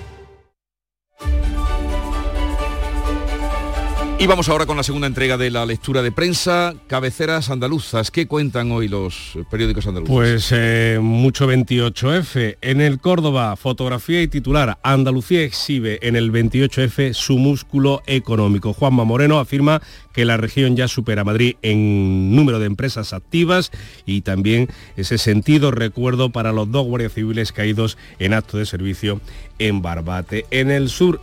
Y 4.21 4.27
vamos 4.27 4.49
ahora 4.49 4.67
con 4.67 4.77
la 4.77 4.83
segunda 4.83 5.07
entrega 5.07 5.35
de 5.35 5.49
la 5.49 5.65
lectura 5.65 6.03
de 6.03 6.11
prensa, 6.11 6.75
cabeceras 6.85 7.49
andaluzas. 7.49 8.11
¿Qué 8.11 8.27
cuentan 8.27 8.71
hoy 8.71 8.87
los 8.87 9.35
periódicos 9.49 9.87
andaluces? 9.87 10.13
Pues 10.13 10.49
eh, 10.51 10.99
mucho 11.01 11.51
28F. 11.51 12.59
En 12.61 12.81
el 12.81 12.99
Córdoba, 12.99 13.55
fotografía 13.55 14.21
y 14.21 14.27
titular. 14.27 14.77
Andalucía 14.83 15.41
exhibe 15.41 15.97
en 16.03 16.15
el 16.15 16.31
28F 16.31 17.13
su 17.13 17.39
músculo 17.39 18.03
económico. 18.05 18.73
Juanma 18.73 19.05
Moreno 19.05 19.39
afirma 19.39 19.81
que 20.13 20.23
la 20.23 20.37
región 20.37 20.75
ya 20.75 20.87
supera 20.87 21.21
a 21.21 21.25
Madrid 21.25 21.55
en 21.63 22.35
número 22.35 22.59
de 22.59 22.67
empresas 22.67 23.13
activas 23.13 23.71
y 24.05 24.21
también 24.21 24.67
ese 24.97 25.17
sentido 25.17 25.71
recuerdo 25.71 26.31
para 26.31 26.51
los 26.51 26.69
dos 26.69 26.85
guardias 26.85 27.13
civiles 27.13 27.51
caídos 27.51 27.97
en 28.19 28.33
acto 28.33 28.59
de 28.59 28.67
servicio 28.67 29.19
en 29.57 29.81
Barbate. 29.81 30.45
En 30.51 30.71
el 30.71 30.89
sur, 30.89 31.21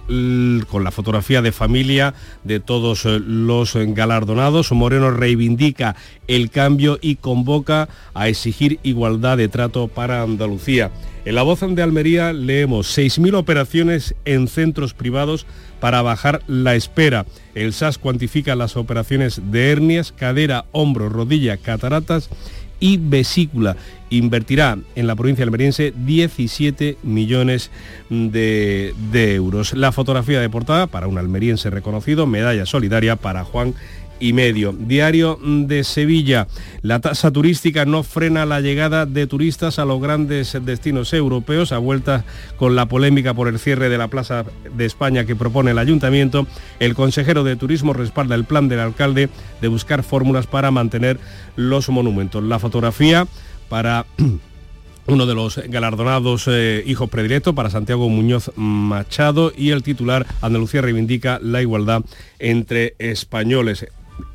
con 0.68 0.84
la 0.84 0.90
fotografía 0.90 1.42
de 1.42 1.53
familia 1.53 2.14
de 2.44 2.61
todos 2.61 2.88
eh, 3.05 3.20
los 3.20 3.74
galardonados, 3.74 4.72
Moreno 4.72 5.11
reivindica 5.11 5.97
el 6.26 6.51
cambio 6.51 6.99
y 7.01 7.16
convoca 7.16 7.89
a 8.14 8.28
exigir 8.28 8.78
igualdad 8.82 9.36
de 9.36 9.49
trato 9.49 9.89
para 9.89 10.22
Andalucía. 10.22 10.91
En 11.24 11.34
la 11.34 11.43
voz 11.43 11.61
de 11.61 11.82
Almería 11.82 12.32
leemos 12.32 12.97
6.000 12.97 13.34
operaciones 13.34 14.14
en 14.24 14.49
centros 14.49 14.95
privados 14.95 15.47
para 15.80 16.01
bajar 16.01 16.43
la 16.47 16.74
espera. 16.74 17.26
El 17.55 17.72
SAS 17.72 17.99
cuantifica 17.99 18.57
las 18.57 18.76
operaciones 18.76 19.43
de 19.51 19.70
hernias, 19.70 20.12
cadera, 20.12 20.64
hombro, 20.72 21.09
rodilla, 21.09 21.57
cataratas 21.57 22.30
y 22.81 22.97
vesícula. 22.97 23.76
Invertirá 24.11 24.79
en 24.95 25.07
la 25.07 25.16
provincia 25.16 25.45
almeriense 25.45 25.93
17 25.95 26.99
millones 27.03 27.70
de, 28.09 28.95
euros. 29.35 29.74
La 29.74 29.93
fotografía 29.93 30.41
de 30.41 30.49
portada 30.49 30.87
para 30.87 31.09
un 31.09 31.18
almeriense 31.18 31.68
reconocido, 31.70 32.26
medalla 32.26 32.64
solidaria 32.64 33.16
para 33.16 33.45
Juan 33.45 33.74
y 34.20 34.32
medio. 34.32 34.72
Diario 34.72 35.38
de 35.42 35.84
Sevilla. 35.84 36.48
La 36.82 37.00
tasa 37.00 37.30
turística 37.30 37.84
no 37.84 38.02
frena 38.02 38.46
la 38.46 38.60
llegada 38.60 39.06
de 39.06 39.26
turistas 39.26 39.78
a 39.78 39.84
los 39.84 40.00
grandes 40.00 40.56
destinos 40.64 41.12
europeos, 41.12 41.72
a 41.72 41.78
vuelta 41.78 42.24
con 42.56 42.76
la 42.76 42.86
polémica 42.86 43.34
por 43.34 43.48
el 43.48 43.58
cierre 43.58 43.88
de 43.88 43.98
la 43.98 44.08
Plaza 44.08 44.44
de 44.74 44.84
España 44.84 45.24
que 45.24 45.36
propone 45.36 45.70
el 45.72 45.78
ayuntamiento. 45.78 46.46
El 46.80 46.94
consejero 46.94 47.44
de 47.44 47.56
Turismo 47.56 47.92
respalda 47.92 48.34
el 48.34 48.44
plan 48.44 48.68
del 48.68 48.80
alcalde 48.80 49.28
de 49.60 49.68
buscar 49.68 50.02
fórmulas 50.02 50.46
para 50.46 50.70
mantener 50.70 51.18
los 51.56 51.88
monumentos. 51.88 52.42
La 52.42 52.58
fotografía 52.58 53.26
para 53.68 54.06
uno 55.06 55.26
de 55.26 55.34
los 55.34 55.56
galardonados 55.68 56.44
eh, 56.48 56.82
hijos 56.86 57.08
predilectos 57.08 57.54
para 57.54 57.70
Santiago 57.70 58.08
Muñoz 58.08 58.52
Machado 58.56 59.52
y 59.56 59.70
el 59.70 59.82
titular 59.82 60.26
Andalucía 60.42 60.82
reivindica 60.82 61.38
la 61.42 61.62
igualdad 61.62 62.02
entre 62.38 62.94
españoles. 62.98 63.86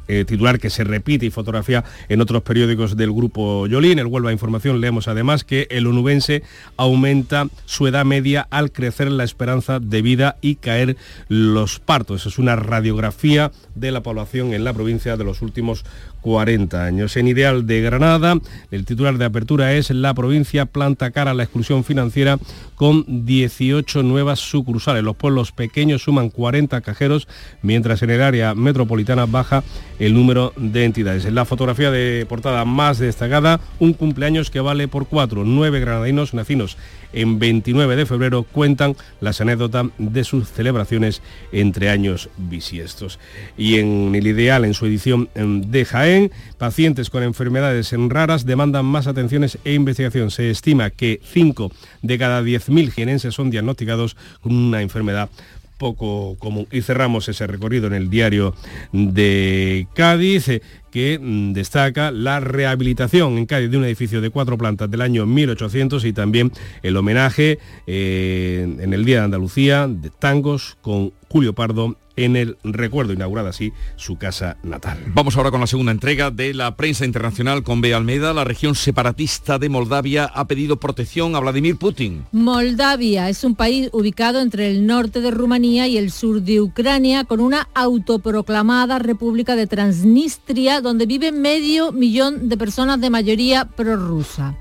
Eh, 0.10 0.26
titular 0.26 0.60
que 0.60 0.70
se 0.70 0.84
repite 0.84 1.26
y 1.26 1.30
fotografía 1.30 1.86
en 2.10 2.20
otros 2.20 2.44
periódicos 2.44 2.98
del 2.98 3.14
grupo 3.14 3.68
Yolín. 3.68 4.00
El 4.00 4.08
Huelva 4.08 4.34
Información 4.34 4.82
leemos 4.82 5.08
además 5.08 5.46
que 5.46 5.66
el 5.72 5.88
onubense 5.88 6.44
aumenta 6.76 7.48
su 7.66 7.88
edad 7.88 8.04
media 8.04 8.46
al 8.50 8.74
crecer 8.74 9.10
la 9.10 9.24
esperanza 9.24 9.80
de 9.80 10.02
vida 10.02 10.36
y 10.42 10.56
caer 10.56 10.98
los 11.30 11.80
partos. 11.80 12.26
Es 12.26 12.38
una 12.38 12.58
radiografía 12.58 13.54
de 13.76 13.92
la 13.92 14.04
población 14.04 14.54
en 14.54 14.66
la 14.66 14.74
provincia 14.74 15.16
de 15.16 15.24
los 15.24 15.42
últimos 15.42 15.86
40 16.24 16.84
años. 16.84 17.16
En 17.18 17.28
Ideal 17.28 17.68
de 17.68 17.82
Granada, 17.82 18.38
el 18.72 18.86
titular 18.86 19.18
de 19.18 19.26
apertura 19.26 19.74
es 19.74 19.92
La 19.92 20.14
provincia 20.14 20.66
planta 20.66 21.12
cara 21.12 21.32
a 21.32 21.34
la 21.34 21.44
exclusión 21.44 21.84
financiera 21.84 22.40
con 22.76 23.26
18 23.26 24.02
nuevas 24.02 24.40
sucursales. 24.40 25.04
Los 25.04 25.18
pueblos 25.18 25.52
pequeños 25.52 26.02
suman 26.02 26.30
40 26.30 26.82
cajeros, 26.82 27.28
mientras 27.62 28.02
en 28.02 28.10
el 28.10 28.22
área 28.22 28.56
metropolitana 28.56 29.26
baja 29.26 29.64
el 30.00 30.14
número 30.14 30.54
de 30.58 30.86
entidades. 30.86 31.26
En 31.26 31.36
la 31.36 31.46
fotografía 31.46 31.92
de 31.92 32.26
portada 32.28 32.66
más 32.66 32.98
destacada, 32.98 33.60
un 33.80 33.94
cumpleaños 33.94 34.50
que 34.50 34.62
vale 34.62 34.88
por 34.88 35.08
cuatro. 35.08 35.44
Nueve 35.44 35.82
granadinos 35.82 36.34
nacidos 36.34 36.78
en 37.14 37.40
29 37.40 37.96
de 37.96 38.06
febrero 38.06 38.44
cuentan 38.44 38.96
las 39.22 39.42
anécdotas 39.42 39.88
de 39.98 40.24
sus 40.24 40.50
celebraciones 40.50 41.22
entre 41.52 41.90
años 41.90 42.30
bisiestos. 42.38 43.20
Y 43.58 43.78
en 43.78 44.14
el 44.16 44.28
ideal, 44.28 44.66
en 44.66 44.74
su 44.74 44.86
edición 44.86 45.30
em, 45.36 45.62
de 45.62 45.86
Jaén, 45.86 46.32
pacientes 46.58 47.10
con 47.10 47.24
enfermedades 47.24 47.94
raras 48.10 48.46
demandan 48.46 48.86
más 48.86 49.08
atenciones 49.08 49.58
e 49.64 49.74
investigación. 49.74 50.32
Se 50.32 50.50
estima 50.50 50.90
que 50.90 51.22
5 51.24 51.72
de 52.02 52.18
cada 52.18 52.42
10.000 52.42 52.92
jienenses 52.92 53.34
son 53.34 53.50
diagnosticados 53.50 54.16
con 54.42 54.54
una 54.54 54.82
enfermedad 54.82 55.30
poco 55.78 56.38
común. 56.40 56.68
Y 56.72 56.82
cerramos 56.82 57.28
ese 57.28 57.48
recorrido 57.48 57.88
en 57.88 57.94
el 57.94 58.10
diario 58.10 58.56
de 58.92 59.88
Cádiz 59.94 60.50
que 60.94 61.18
mm, 61.20 61.54
destaca 61.54 62.12
la 62.12 62.40
rehabilitación 62.40 63.40
en 63.40 63.48
Cádiz 63.48 63.72
de 63.72 63.78
un 63.78 63.84
edificio 63.84 64.22
de 64.22 64.30
cuatro 64.30 64.60
plantas 64.60 64.92
del 64.92 65.02
año 65.02 65.26
1800 65.26 66.06
y 66.06 66.14
también 66.14 66.52
el 66.84 66.96
homenaje 66.96 67.58
eh, 67.88 68.78
en 68.80 68.94
el 68.94 69.04
Día 69.04 69.18
de 69.18 69.26
Andalucía 69.26 69.88
de 69.88 70.12
tangos 70.12 70.78
con 70.84 71.12
Julio 71.30 71.54
Pardo 71.54 71.98
en 72.16 72.36
el 72.36 72.58
recuerdo, 72.64 73.14
inaugurada 73.14 73.50
así 73.50 73.74
su 73.96 74.18
casa 74.18 74.58
natal. 74.64 75.00
Vamos 75.08 75.36
ahora 75.36 75.52
con 75.52 75.62
la 75.62 75.68
segunda 75.68 75.92
entrega 75.92 76.32
de 76.32 76.54
la 76.54 76.76
prensa 76.76 77.06
internacional 77.06 77.64
con 77.64 77.82
Bea 77.82 77.98
Almeida. 77.98 78.34
La 78.34 78.44
región 78.44 78.76
separatista 78.76 79.60
de 79.60 79.70
Moldavia 79.70 80.26
ha 80.26 80.48
pedido 80.48 80.78
protección 80.78 81.36
a 81.36 81.40
Vladimir 81.40 81.78
Putin. 81.78 82.26
Moldavia 82.32 83.30
es 83.30 83.44
un 83.44 83.56
país 83.56 83.90
ubicado 83.94 84.42
entre 84.42 84.70
el 84.70 84.86
norte 84.86 85.22
de 85.22 85.32
Rumanía 85.32 85.88
y 85.88 85.98
el 85.98 86.12
sur 86.12 86.42
de 86.42 86.62
Ucrania 86.62 87.24
con 87.24 87.40
una 87.40 87.68
autoproclamada 87.74 89.00
República 89.00 89.56
de 89.56 89.68
Transnistria 89.68 90.82
donde 90.82 91.06
vive 91.06 91.32
medio 91.32 91.92
millón 91.92 92.50
de 92.50 92.58
personas 92.58 93.02
de 93.02 93.10
mayoría 93.10 93.66
prorrusa. 93.66 94.56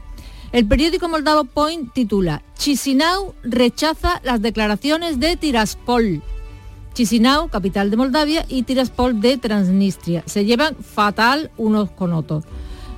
El 0.53 0.67
periódico 0.67 1.09
moldavo 1.09 1.45
Point 1.45 1.93
titula 1.95 2.43
Chisinau 2.59 3.35
rechaza 3.43 4.21
las 4.23 4.43
declaraciones 4.43 5.19
de 5.19 5.37
Tiraspol. 5.37 6.23
Chisinau, 6.93 7.49
capital 7.49 7.91
de 7.91 7.97
Moldavia, 7.97 8.45
y 8.49 8.63
Tiraspol 8.63 9.21
de 9.21 9.39
Transnistria. 9.39 10.23
Se 10.27 10.45
llevan 10.45 10.77
fatal 10.77 11.51
unos 11.57 11.91
con 11.91 12.13
otros. 12.13 12.45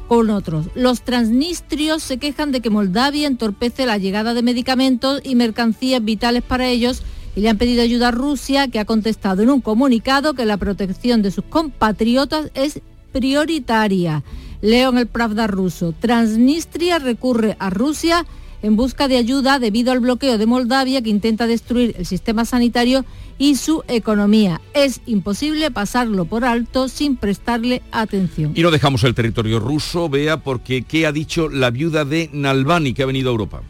Con 0.09 0.31
otros. 0.31 0.67
Los 0.75 1.03
transnistrios 1.03 2.03
se 2.03 2.19
quejan 2.19 2.53
de 2.53 2.61
que 2.61 2.71
Moldavia 2.71 3.27
entorpece 3.27 3.87
la 3.87 3.99
llegada 3.99 4.35
de 4.35 4.43
medicamentos 4.43 5.21
y 5.25 5.35
mercancías 5.35 6.05
vitales 6.05 6.43
para 6.43 6.67
ellos 6.67 7.03
y 7.37 7.41
le 7.41 7.49
han 7.49 7.59
pedido 7.59 7.83
ayuda 7.83 8.09
a 8.09 8.13
Rusia, 8.13 8.69
que 8.69 8.79
ha 8.79 8.85
contestado 8.85 9.43
en 9.43 9.51
un 9.51 9.61
comunicado 9.61 10.35
que 10.35 10.45
la 10.45 10.57
protección 10.57 11.23
de 11.23 11.31
sus 11.31 11.45
compatriotas 11.45 12.51
es 12.55 12.81
prioritaria. 13.13 14.23
Leo 14.61 14.91
en 14.91 14.99
el 14.99 15.07
Pravda 15.07 15.47
ruso. 15.47 15.95
Transnistria 15.99 16.99
recurre 16.99 17.57
a 17.59 17.71
Rusia 17.71 18.25
en 18.65 18.77
busca 18.77 19.09
de 19.09 19.19
ayuda 19.19 19.59
debido 19.59 19.93
al 19.93 20.01
bloqueo 20.01 20.39
de 20.39 20.47
Moldavia 20.47 21.03
que 21.03 21.11
intenta 21.11 21.47
destruir 21.47 21.95
el 21.99 22.07
sistema 22.07 22.47
sanitario 22.47 23.05
y 23.37 23.57
su 23.57 23.85
economía. 23.89 24.63
Es 24.73 25.03
imposible 25.05 25.71
pasarlo 25.71 26.25
por 26.25 26.47
alto 26.47 26.89
sin 26.89 27.17
prestarle 27.17 27.83
atención. 27.93 28.53
Y 28.55 28.63
no 28.63 28.71
dejamos 28.71 29.05
el 29.05 29.15
territorio 29.15 29.61
ruso, 29.61 30.09
vea, 30.09 30.39
porque 30.39 30.81
¿qué 30.83 31.07
ha 31.07 31.13
dicho 31.13 31.51
la 31.51 31.71
viuda 31.71 32.07
de 32.07 32.31
Nalbani 32.33 32.95
que 32.95 33.03
ha 33.03 33.07
venido 33.07 33.29
a 33.29 33.33
Europa? 33.33 33.61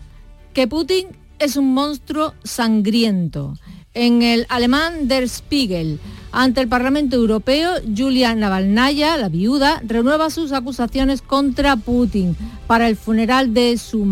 Que 0.53 0.69
Putin 0.69 1.09
es 1.41 1.57
un 1.57 1.75
monstruo 1.75 2.35
sangriento. 2.45 3.59
En 3.97 4.23
el 4.23 4.45
alemán 4.49 5.07
Der 5.07 5.29
Spiegel, 5.29 6.01
ante 6.33 6.61
el 6.61 6.67
Parlamento 6.67 7.15
Europeo, 7.15 7.75
Julia 7.97 8.35
Navalnaya, 8.35 9.17
la 9.17 9.29
viuda, 9.29 9.81
renueva 9.87 10.31
sus 10.31 10.51
acusaciones 10.51 11.23
contra 11.23 11.77
Putin. 11.77 12.37
Para 12.67 12.89
el 12.89 12.97
funeral 12.97 13.55
de 13.55 13.79
su, 13.79 14.05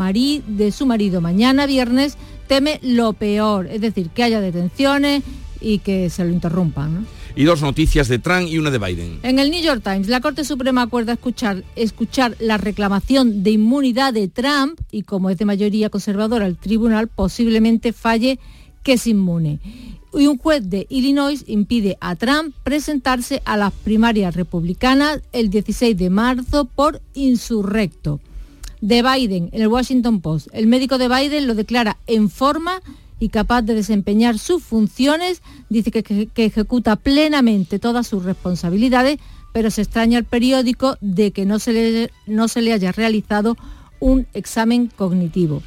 de 0.47 0.70
su 0.70 0.87
marido 0.87 1.20
mañana 1.20 1.66
viernes, 1.66 2.16
teme 2.47 2.78
lo 2.80 3.12
peor, 3.14 3.66
es 3.66 3.80
decir, 3.80 4.11
que 4.11 4.22
haya 4.22 4.41
detenciones 4.41 5.24
y 5.61 5.78
que 5.78 6.11
se 6.11 6.24
lo 6.24 6.30
interrumpan. 6.30 7.05
Y 7.35 7.43
dos 7.43 7.61
noticias 7.61 8.07
de 8.07 8.20
Trump 8.20 8.47
y 8.49 8.59
una 8.59 8.70
de 8.70 8.78
Biden. 8.78 9.18
En 9.24 9.41
el 9.41 9.51
New 9.51 9.62
York 9.62 9.83
Times, 9.83 10.07
la 10.07 10.20
Corte 10.20 10.45
Suprema 10.45 10.83
acuerda 10.83 11.14
escuchar, 11.14 11.64
escuchar 11.74 12.37
la 12.39 12.57
reclamación 12.57 13.43
de 13.43 13.51
inmunidad 13.51 14.12
de 14.12 14.28
Trump 14.28 14.78
y 14.93 15.03
como 15.03 15.28
es 15.28 15.39
de 15.39 15.45
mayoría 15.45 15.91
conservadora 15.91 16.47
el 16.47 16.57
tribunal 16.57 17.09
posiblemente 17.09 17.93
falle 17.93 18.39
que 18.83 18.95
es 18.95 19.07
inmune. 19.07 19.61
Y 20.14 20.26
un 20.26 20.37
juez 20.37 20.68
de 20.68 20.87
Illinois 20.91 21.43
impide 21.47 21.97
a 22.01 22.16
Trump 22.16 22.55
presentarse 22.62 23.41
a 23.45 23.57
las 23.57 23.72
primarias 23.72 24.37
republicanas 24.37 25.22
el 25.33 25.49
16 25.49 25.97
de 25.97 26.11
marzo 26.11 26.66
por 26.66 27.01
insurrecto. 27.14 28.20
De 28.83 29.03
Biden, 29.03 29.49
en 29.53 29.62
el 29.62 29.68
Washington 29.68 30.20
Post, 30.20 30.49
el 30.53 30.66
médico 30.66 30.99
de 30.99 31.09
Biden 31.09 31.47
lo 31.47 31.55
declara 31.55 31.99
en 32.07 32.28
forma 32.28 32.83
y 33.20 33.28
capaz 33.28 33.62
de 33.62 33.76
desempeñar 33.76 34.37
sus 34.39 34.64
funciones, 34.64 35.43
dice 35.68 35.93
que, 35.93 36.28
ejecuta 36.35 36.97
plenamente 36.97 37.78
todas 37.78 38.09
sus 38.09 38.24
responsabilidades, 38.24 39.18
pero 39.53 39.70
se 39.70 39.83
extraña 39.83 40.18
al 40.18 40.24
periódico 40.24 40.97
de 41.01 41.30
que 41.30 41.47
no 41.47 41.61
se 41.61 41.72
le, 41.72 42.11
no 42.26 42.49
se 42.49 42.61
le 42.61 42.72
haya 42.72 42.91
realizado 42.91 43.57
un 44.01 44.26
examen 44.35 44.91
cognitivo. 44.97 45.62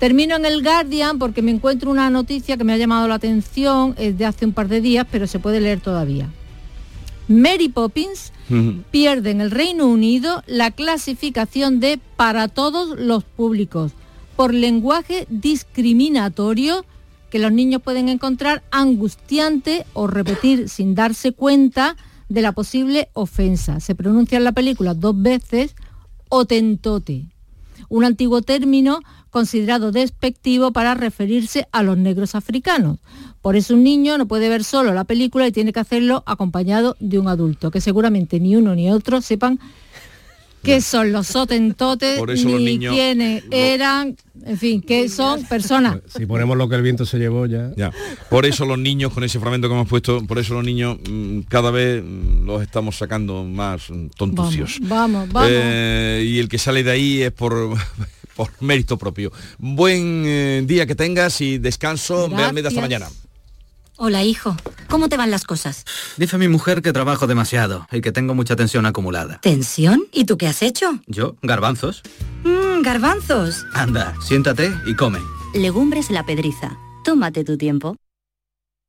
Termino 0.00 0.34
en 0.34 0.46
el 0.46 0.62
Guardian 0.62 1.18
porque 1.18 1.42
me 1.42 1.50
encuentro 1.50 1.90
una 1.90 2.08
noticia 2.08 2.56
que 2.56 2.64
me 2.64 2.72
ha 2.72 2.78
llamado 2.78 3.06
la 3.06 3.16
atención, 3.16 3.94
es 3.98 4.16
de 4.16 4.24
hace 4.24 4.46
un 4.46 4.54
par 4.54 4.66
de 4.66 4.80
días, 4.80 5.06
pero 5.10 5.26
se 5.26 5.38
puede 5.38 5.60
leer 5.60 5.80
todavía. 5.80 6.30
Mary 7.28 7.68
Poppins 7.68 8.32
pierde 8.90 9.30
en 9.30 9.42
el 9.42 9.50
Reino 9.50 9.86
Unido 9.86 10.42
la 10.46 10.70
clasificación 10.70 11.80
de 11.80 12.00
para 12.16 12.48
todos 12.48 12.98
los 12.98 13.24
públicos 13.24 13.92
por 14.36 14.54
lenguaje 14.54 15.26
discriminatorio 15.28 16.86
que 17.30 17.38
los 17.38 17.52
niños 17.52 17.82
pueden 17.82 18.08
encontrar 18.08 18.62
angustiante 18.70 19.84
o 19.92 20.06
repetir 20.06 20.70
sin 20.70 20.94
darse 20.94 21.32
cuenta 21.32 21.96
de 22.30 22.40
la 22.40 22.52
posible 22.52 23.10
ofensa. 23.12 23.80
Se 23.80 23.94
pronuncia 23.94 24.38
en 24.38 24.44
la 24.44 24.52
película 24.52 24.94
dos 24.94 25.20
veces 25.20 25.76
otentote, 26.30 27.26
un 27.90 28.04
antiguo 28.04 28.40
término 28.40 29.00
considerado 29.30 29.92
despectivo 29.92 30.72
para 30.72 30.94
referirse 30.94 31.66
a 31.72 31.82
los 31.82 31.96
negros 31.96 32.34
africanos. 32.34 32.98
Por 33.42 33.56
eso 33.56 33.74
un 33.74 33.84
niño 33.84 34.18
no 34.18 34.26
puede 34.26 34.48
ver 34.48 34.64
solo 34.64 34.92
la 34.92 35.04
película 35.04 35.46
y 35.46 35.52
tiene 35.52 35.72
que 35.72 35.80
hacerlo 35.80 36.22
acompañado 36.26 36.96
de 37.00 37.18
un 37.18 37.28
adulto, 37.28 37.70
que 37.70 37.80
seguramente 37.80 38.38
ni 38.38 38.56
uno 38.56 38.74
ni 38.74 38.90
otro 38.90 39.20
sepan 39.22 39.58
qué 40.62 40.80
son 40.80 41.12
los 41.12 41.26
sotentotes, 41.28 42.20
ni 42.44 42.78
quiénes 42.78 43.44
eran, 43.50 44.16
en 44.44 44.58
fin, 44.58 44.82
qué 44.82 45.08
son 45.08 45.44
personas. 45.44 45.98
Si 46.10 46.26
ponemos 46.26 46.56
lo 46.56 46.68
que 46.68 46.76
el 46.76 46.82
viento 46.82 47.06
se 47.06 47.18
llevó 47.18 47.46
ya. 47.46 47.72
ya. 47.76 47.92
Por 48.28 48.44
eso 48.44 48.66
los 48.66 48.78
niños, 48.78 49.12
con 49.12 49.24
ese 49.24 49.38
fragmento 49.38 49.68
que 49.68 49.74
hemos 49.74 49.88
puesto, 49.88 50.26
por 50.26 50.38
eso 50.38 50.54
los 50.54 50.64
niños 50.64 50.98
mm, 51.08 51.40
cada 51.48 51.70
vez 51.70 52.02
mm, 52.04 52.44
los 52.44 52.62
estamos 52.62 52.96
sacando 52.96 53.44
más 53.44 53.88
tontucios. 54.16 54.78
Vamos, 54.82 55.30
vamos. 55.32 55.50
Eh, 55.50 56.26
y 56.26 56.38
el 56.38 56.48
que 56.48 56.58
sale 56.58 56.82
de 56.82 56.90
ahí 56.90 57.22
es 57.22 57.32
por 57.32 57.74
por 58.40 58.52
mérito 58.60 58.96
propio. 58.96 59.32
Buen 59.58 60.24
eh, 60.24 60.62
día 60.64 60.86
que 60.86 60.94
tengas 60.94 61.42
y 61.42 61.58
descanso. 61.58 62.26
Veanme 62.30 62.62
hasta 62.66 62.80
mañana. 62.80 63.06
Hola, 63.98 64.24
hijo. 64.24 64.56
¿Cómo 64.88 65.10
te 65.10 65.18
van 65.18 65.30
las 65.30 65.44
cosas? 65.44 65.84
Dice 66.16 66.38
mi 66.38 66.48
mujer 66.48 66.80
que 66.80 66.94
trabajo 66.94 67.26
demasiado 67.26 67.86
y 67.92 68.00
que 68.00 68.12
tengo 68.12 68.34
mucha 68.34 68.56
tensión 68.56 68.86
acumulada. 68.86 69.40
¿Tensión? 69.42 70.04
¿Y 70.10 70.24
tú 70.24 70.38
qué 70.38 70.46
has 70.46 70.62
hecho? 70.62 71.00
Yo, 71.06 71.36
garbanzos. 71.42 72.02
Mmm, 72.44 72.80
garbanzos. 72.80 73.66
Anda, 73.74 74.14
siéntate 74.26 74.72
y 74.86 74.94
come. 74.94 75.18
Legumbres 75.52 76.10
la 76.10 76.24
pedriza. 76.24 76.78
Tómate 77.04 77.44
tu 77.44 77.58
tiempo. 77.58 77.96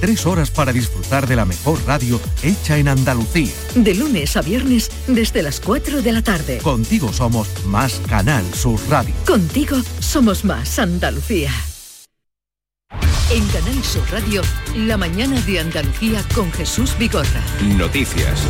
Tres 0.00 0.24
horas 0.24 0.50
para 0.50 0.72
disfrutar 0.72 1.26
de 1.26 1.36
la 1.36 1.44
mejor 1.44 1.78
radio 1.86 2.18
hecha 2.42 2.78
en 2.78 2.88
Andalucía. 2.88 3.52
De 3.74 3.94
lunes 3.94 4.36
a 4.36 4.42
viernes 4.42 4.90
desde 5.06 5.42
las 5.42 5.60
4 5.60 6.00
de 6.00 6.12
la 6.12 6.22
tarde. 6.22 6.58
Contigo 6.58 7.12
somos 7.12 7.48
más 7.66 8.00
Canal 8.08 8.44
Sur 8.54 8.80
Radio. 8.88 9.14
Contigo 9.26 9.76
somos 10.00 10.44
más 10.44 10.78
Andalucía. 10.78 11.50
En 13.30 13.46
Canal 13.48 13.84
Sur 13.84 14.02
Radio, 14.10 14.42
la 14.74 14.96
mañana 14.96 15.40
de 15.42 15.60
Andalucía 15.60 16.24
con 16.34 16.50
Jesús 16.50 16.96
Vigorra. 16.98 17.44
Noticias. 17.76 18.40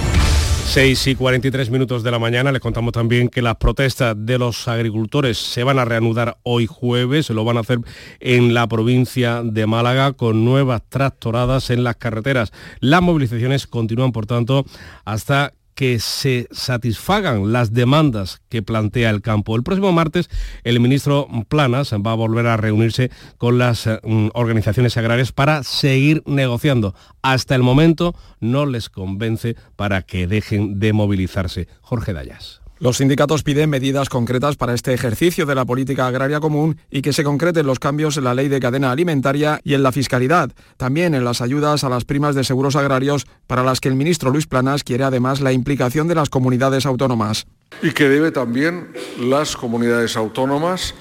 6 0.66 1.06
y 1.08 1.14
43 1.14 1.70
minutos 1.70 2.02
de 2.02 2.10
la 2.10 2.18
mañana 2.18 2.52
les 2.52 2.60
contamos 2.60 2.92
también 2.92 3.28
que 3.28 3.42
las 3.42 3.56
protestas 3.56 4.14
de 4.16 4.38
los 4.38 4.68
agricultores 4.68 5.38
se 5.38 5.64
van 5.64 5.78
a 5.78 5.84
reanudar 5.84 6.38
hoy 6.42 6.66
jueves, 6.66 7.26
se 7.26 7.34
lo 7.34 7.44
van 7.44 7.56
a 7.56 7.60
hacer 7.60 7.80
en 8.20 8.54
la 8.54 8.68
provincia 8.68 9.42
de 9.42 9.66
Málaga 9.66 10.12
con 10.12 10.44
nuevas 10.44 10.82
tractoradas 10.88 11.70
en 11.70 11.84
las 11.84 11.96
carreteras. 11.96 12.52
Las 12.80 13.02
movilizaciones 13.02 13.66
continúan, 13.66 14.12
por 14.12 14.26
tanto, 14.26 14.64
hasta 15.04 15.54
que 15.80 15.98
se 15.98 16.46
satisfagan 16.50 17.54
las 17.54 17.72
demandas 17.72 18.42
que 18.50 18.62
plantea 18.62 19.08
el 19.08 19.22
campo. 19.22 19.56
El 19.56 19.62
próximo 19.62 19.92
martes 19.92 20.28
el 20.62 20.78
ministro 20.78 21.26
Planas 21.48 21.94
va 21.94 22.12
a 22.12 22.16
volver 22.16 22.48
a 22.48 22.58
reunirse 22.58 23.10
con 23.38 23.56
las 23.56 23.88
mm, 24.02 24.28
organizaciones 24.34 24.98
agrarias 24.98 25.32
para 25.32 25.62
seguir 25.62 26.22
negociando. 26.26 26.94
Hasta 27.22 27.54
el 27.54 27.62
momento 27.62 28.14
no 28.40 28.66
les 28.66 28.90
convence 28.90 29.56
para 29.76 30.02
que 30.02 30.26
dejen 30.26 30.80
de 30.80 30.92
movilizarse. 30.92 31.66
Jorge 31.80 32.12
Dayas. 32.12 32.59
Los 32.80 32.96
sindicatos 32.96 33.42
piden 33.42 33.68
medidas 33.68 34.08
concretas 34.08 34.56
para 34.56 34.72
este 34.72 34.94
ejercicio 34.94 35.44
de 35.44 35.54
la 35.54 35.66
política 35.66 36.06
agraria 36.06 36.40
común 36.40 36.78
y 36.90 37.02
que 37.02 37.12
se 37.12 37.22
concreten 37.22 37.66
los 37.66 37.78
cambios 37.78 38.16
en 38.16 38.24
la 38.24 38.32
ley 38.32 38.48
de 38.48 38.58
cadena 38.58 38.90
alimentaria 38.90 39.60
y 39.64 39.74
en 39.74 39.82
la 39.82 39.92
fiscalidad, 39.92 40.50
también 40.78 41.14
en 41.14 41.22
las 41.22 41.42
ayudas 41.42 41.84
a 41.84 41.90
las 41.90 42.06
primas 42.06 42.34
de 42.34 42.42
seguros 42.42 42.76
agrarios, 42.76 43.26
para 43.46 43.62
las 43.62 43.80
que 43.80 43.90
el 43.90 43.96
ministro 43.96 44.30
Luis 44.30 44.46
Planas 44.46 44.82
quiere 44.82 45.04
además 45.04 45.42
la 45.42 45.52
implicación 45.52 46.08
de 46.08 46.14
las 46.14 46.30
comunidades 46.30 46.86
autónomas. 46.86 47.46
Y 47.82 47.90
que 47.90 48.08
debe 48.08 48.30
también 48.30 48.88
las 49.18 49.58
comunidades 49.58 50.16
autónomas, 50.16 50.94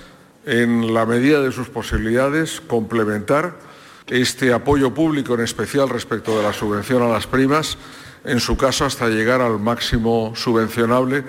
en 0.46 0.94
la 0.94 1.06
medida 1.06 1.40
de 1.42 1.54
sus 1.54 1.70
posibilidades, 1.70 2.60
complementar 2.60 3.58
este 4.08 4.52
apoyo 4.52 4.94
público, 4.94 5.34
en 5.36 5.42
especial 5.42 5.88
respecto 5.88 6.36
de 6.36 6.44
la 6.44 6.52
subvención 6.52 7.04
a 7.04 7.08
las 7.08 7.26
primas, 7.26 7.78
en 8.26 8.42
su 8.42 8.58
caso 8.58 8.84
hasta 8.84 9.08
llegar 9.08 9.40
al 9.40 9.60
máximo 9.60 10.34
subvencionable 10.36 11.24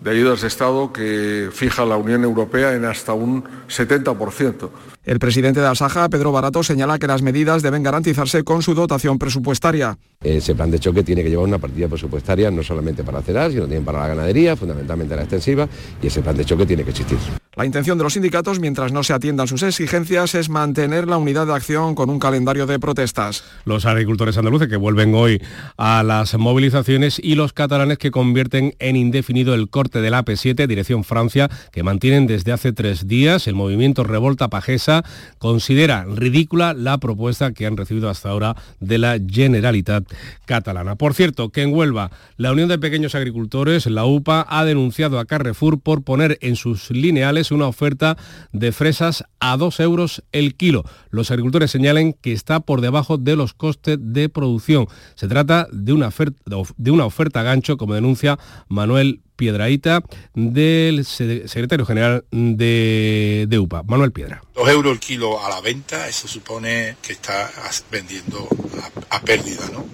de 0.00 0.10
ayudas 0.10 0.40
de 0.40 0.48
Estado 0.48 0.92
que 0.92 1.50
fija 1.52 1.84
la 1.84 1.96
Unión 1.96 2.24
Europea 2.24 2.72
en 2.74 2.84
hasta 2.84 3.12
un 3.12 3.44
70%. 3.68 4.70
El 5.02 5.18
presidente 5.18 5.60
de 5.60 5.66
Asaja, 5.66 6.10
Pedro 6.10 6.30
Barato, 6.30 6.62
señala 6.62 6.98
que 6.98 7.06
las 7.06 7.22
medidas 7.22 7.62
deben 7.62 7.82
garantizarse 7.82 8.44
con 8.44 8.60
su 8.60 8.74
dotación 8.74 9.18
presupuestaria. 9.18 9.96
Ese 10.22 10.54
plan 10.54 10.70
de 10.70 10.78
choque 10.78 11.02
tiene 11.02 11.22
que 11.22 11.30
llevar 11.30 11.46
una 11.46 11.58
partida 11.58 11.88
presupuestaria 11.88 12.50
no 12.50 12.62
solamente 12.62 13.02
para 13.02 13.22
cenar, 13.22 13.50
sino 13.50 13.62
también 13.62 13.82
para 13.82 14.00
la 14.00 14.08
ganadería, 14.08 14.56
fundamentalmente 14.56 15.16
la 15.16 15.22
extensiva, 15.22 15.66
y 16.02 16.08
ese 16.08 16.20
plan 16.20 16.36
de 16.36 16.44
choque 16.44 16.66
tiene 16.66 16.84
que 16.84 16.90
existir. 16.90 17.16
La 17.56 17.64
intención 17.64 17.96
de 17.96 18.04
los 18.04 18.12
sindicatos, 18.12 18.60
mientras 18.60 18.92
no 18.92 19.02
se 19.02 19.14
atiendan 19.14 19.48
sus 19.48 19.62
exigencias, 19.62 20.34
es 20.34 20.50
mantener 20.50 21.08
la 21.08 21.16
unidad 21.16 21.46
de 21.46 21.54
acción 21.54 21.94
con 21.94 22.10
un 22.10 22.18
calendario 22.18 22.66
de 22.66 22.78
protestas. 22.78 23.42
Los 23.64 23.86
agricultores 23.86 24.36
andaluces 24.36 24.68
que 24.68 24.76
vuelven 24.76 25.14
hoy 25.14 25.42
a 25.78 26.02
las 26.02 26.36
movilizaciones 26.36 27.18
y 27.18 27.36
los 27.36 27.54
catalanes 27.54 27.96
que 27.96 28.10
convierten 28.10 28.74
en 28.78 28.96
indefinido 28.96 29.54
el 29.54 29.70
corte 29.70 30.02
del 30.02 30.12
AP7, 30.12 30.66
dirección 30.66 31.04
Francia, 31.04 31.48
que 31.72 31.82
mantienen 31.82 32.26
desde 32.26 32.52
hace 32.52 32.74
tres 32.74 33.08
días. 33.08 33.46
El 33.46 33.54
movimiento 33.54 34.04
Revolta 34.04 34.48
Pajesa 34.48 34.89
considera 35.38 36.04
ridícula 36.04 36.74
la 36.74 36.98
propuesta 36.98 37.52
que 37.52 37.66
han 37.66 37.76
recibido 37.76 38.08
hasta 38.08 38.30
ahora 38.30 38.56
de 38.80 38.98
la 38.98 39.18
Generalitat 39.18 40.04
catalana. 40.44 40.96
Por 40.96 41.14
cierto, 41.14 41.50
que 41.50 41.62
en 41.62 41.74
Huelva, 41.74 42.10
la 42.36 42.52
Unión 42.52 42.68
de 42.68 42.78
Pequeños 42.78 43.14
Agricultores, 43.14 43.86
la 43.86 44.04
UPA, 44.04 44.46
ha 44.48 44.64
denunciado 44.64 45.18
a 45.18 45.24
Carrefour 45.24 45.80
por 45.80 46.02
poner 46.02 46.38
en 46.40 46.56
sus 46.56 46.90
lineales 46.90 47.50
una 47.50 47.66
oferta 47.66 48.16
de 48.52 48.72
fresas 48.72 49.24
a 49.38 49.56
2 49.56 49.80
euros 49.80 50.22
el 50.32 50.54
kilo. 50.54 50.84
Los 51.10 51.30
agricultores 51.30 51.70
señalan 51.70 52.12
que 52.12 52.32
está 52.32 52.60
por 52.60 52.80
debajo 52.80 53.18
de 53.18 53.36
los 53.36 53.54
costes 53.54 53.98
de 54.00 54.28
producción. 54.28 54.86
Se 55.14 55.28
trata 55.28 55.66
de 55.72 55.92
una 55.92 56.08
oferta, 56.08 56.40
de 56.76 56.90
una 56.90 57.06
oferta 57.06 57.42
gancho, 57.42 57.76
como 57.76 57.94
denuncia 57.94 58.38
Manuel 58.68 59.20
Piedraíta, 59.40 60.02
del 60.34 61.06
secretario 61.06 61.86
general 61.86 62.26
de, 62.30 63.46
de, 63.48 63.58
UPA, 63.58 63.82
Manuel 63.84 64.12
Piedra. 64.12 64.42
Dos 64.54 64.68
euros 64.68 64.92
el 64.92 65.00
kilo 65.00 65.42
a 65.42 65.48
la 65.48 65.62
venta, 65.62 66.06
eso 66.08 66.28
supone 66.28 66.96
que 67.00 67.14
está 67.14 67.50
vendiendo 67.90 68.46
a, 69.08 69.16
a 69.16 69.22
pérdida, 69.22 69.70
¿no? 69.72 69.86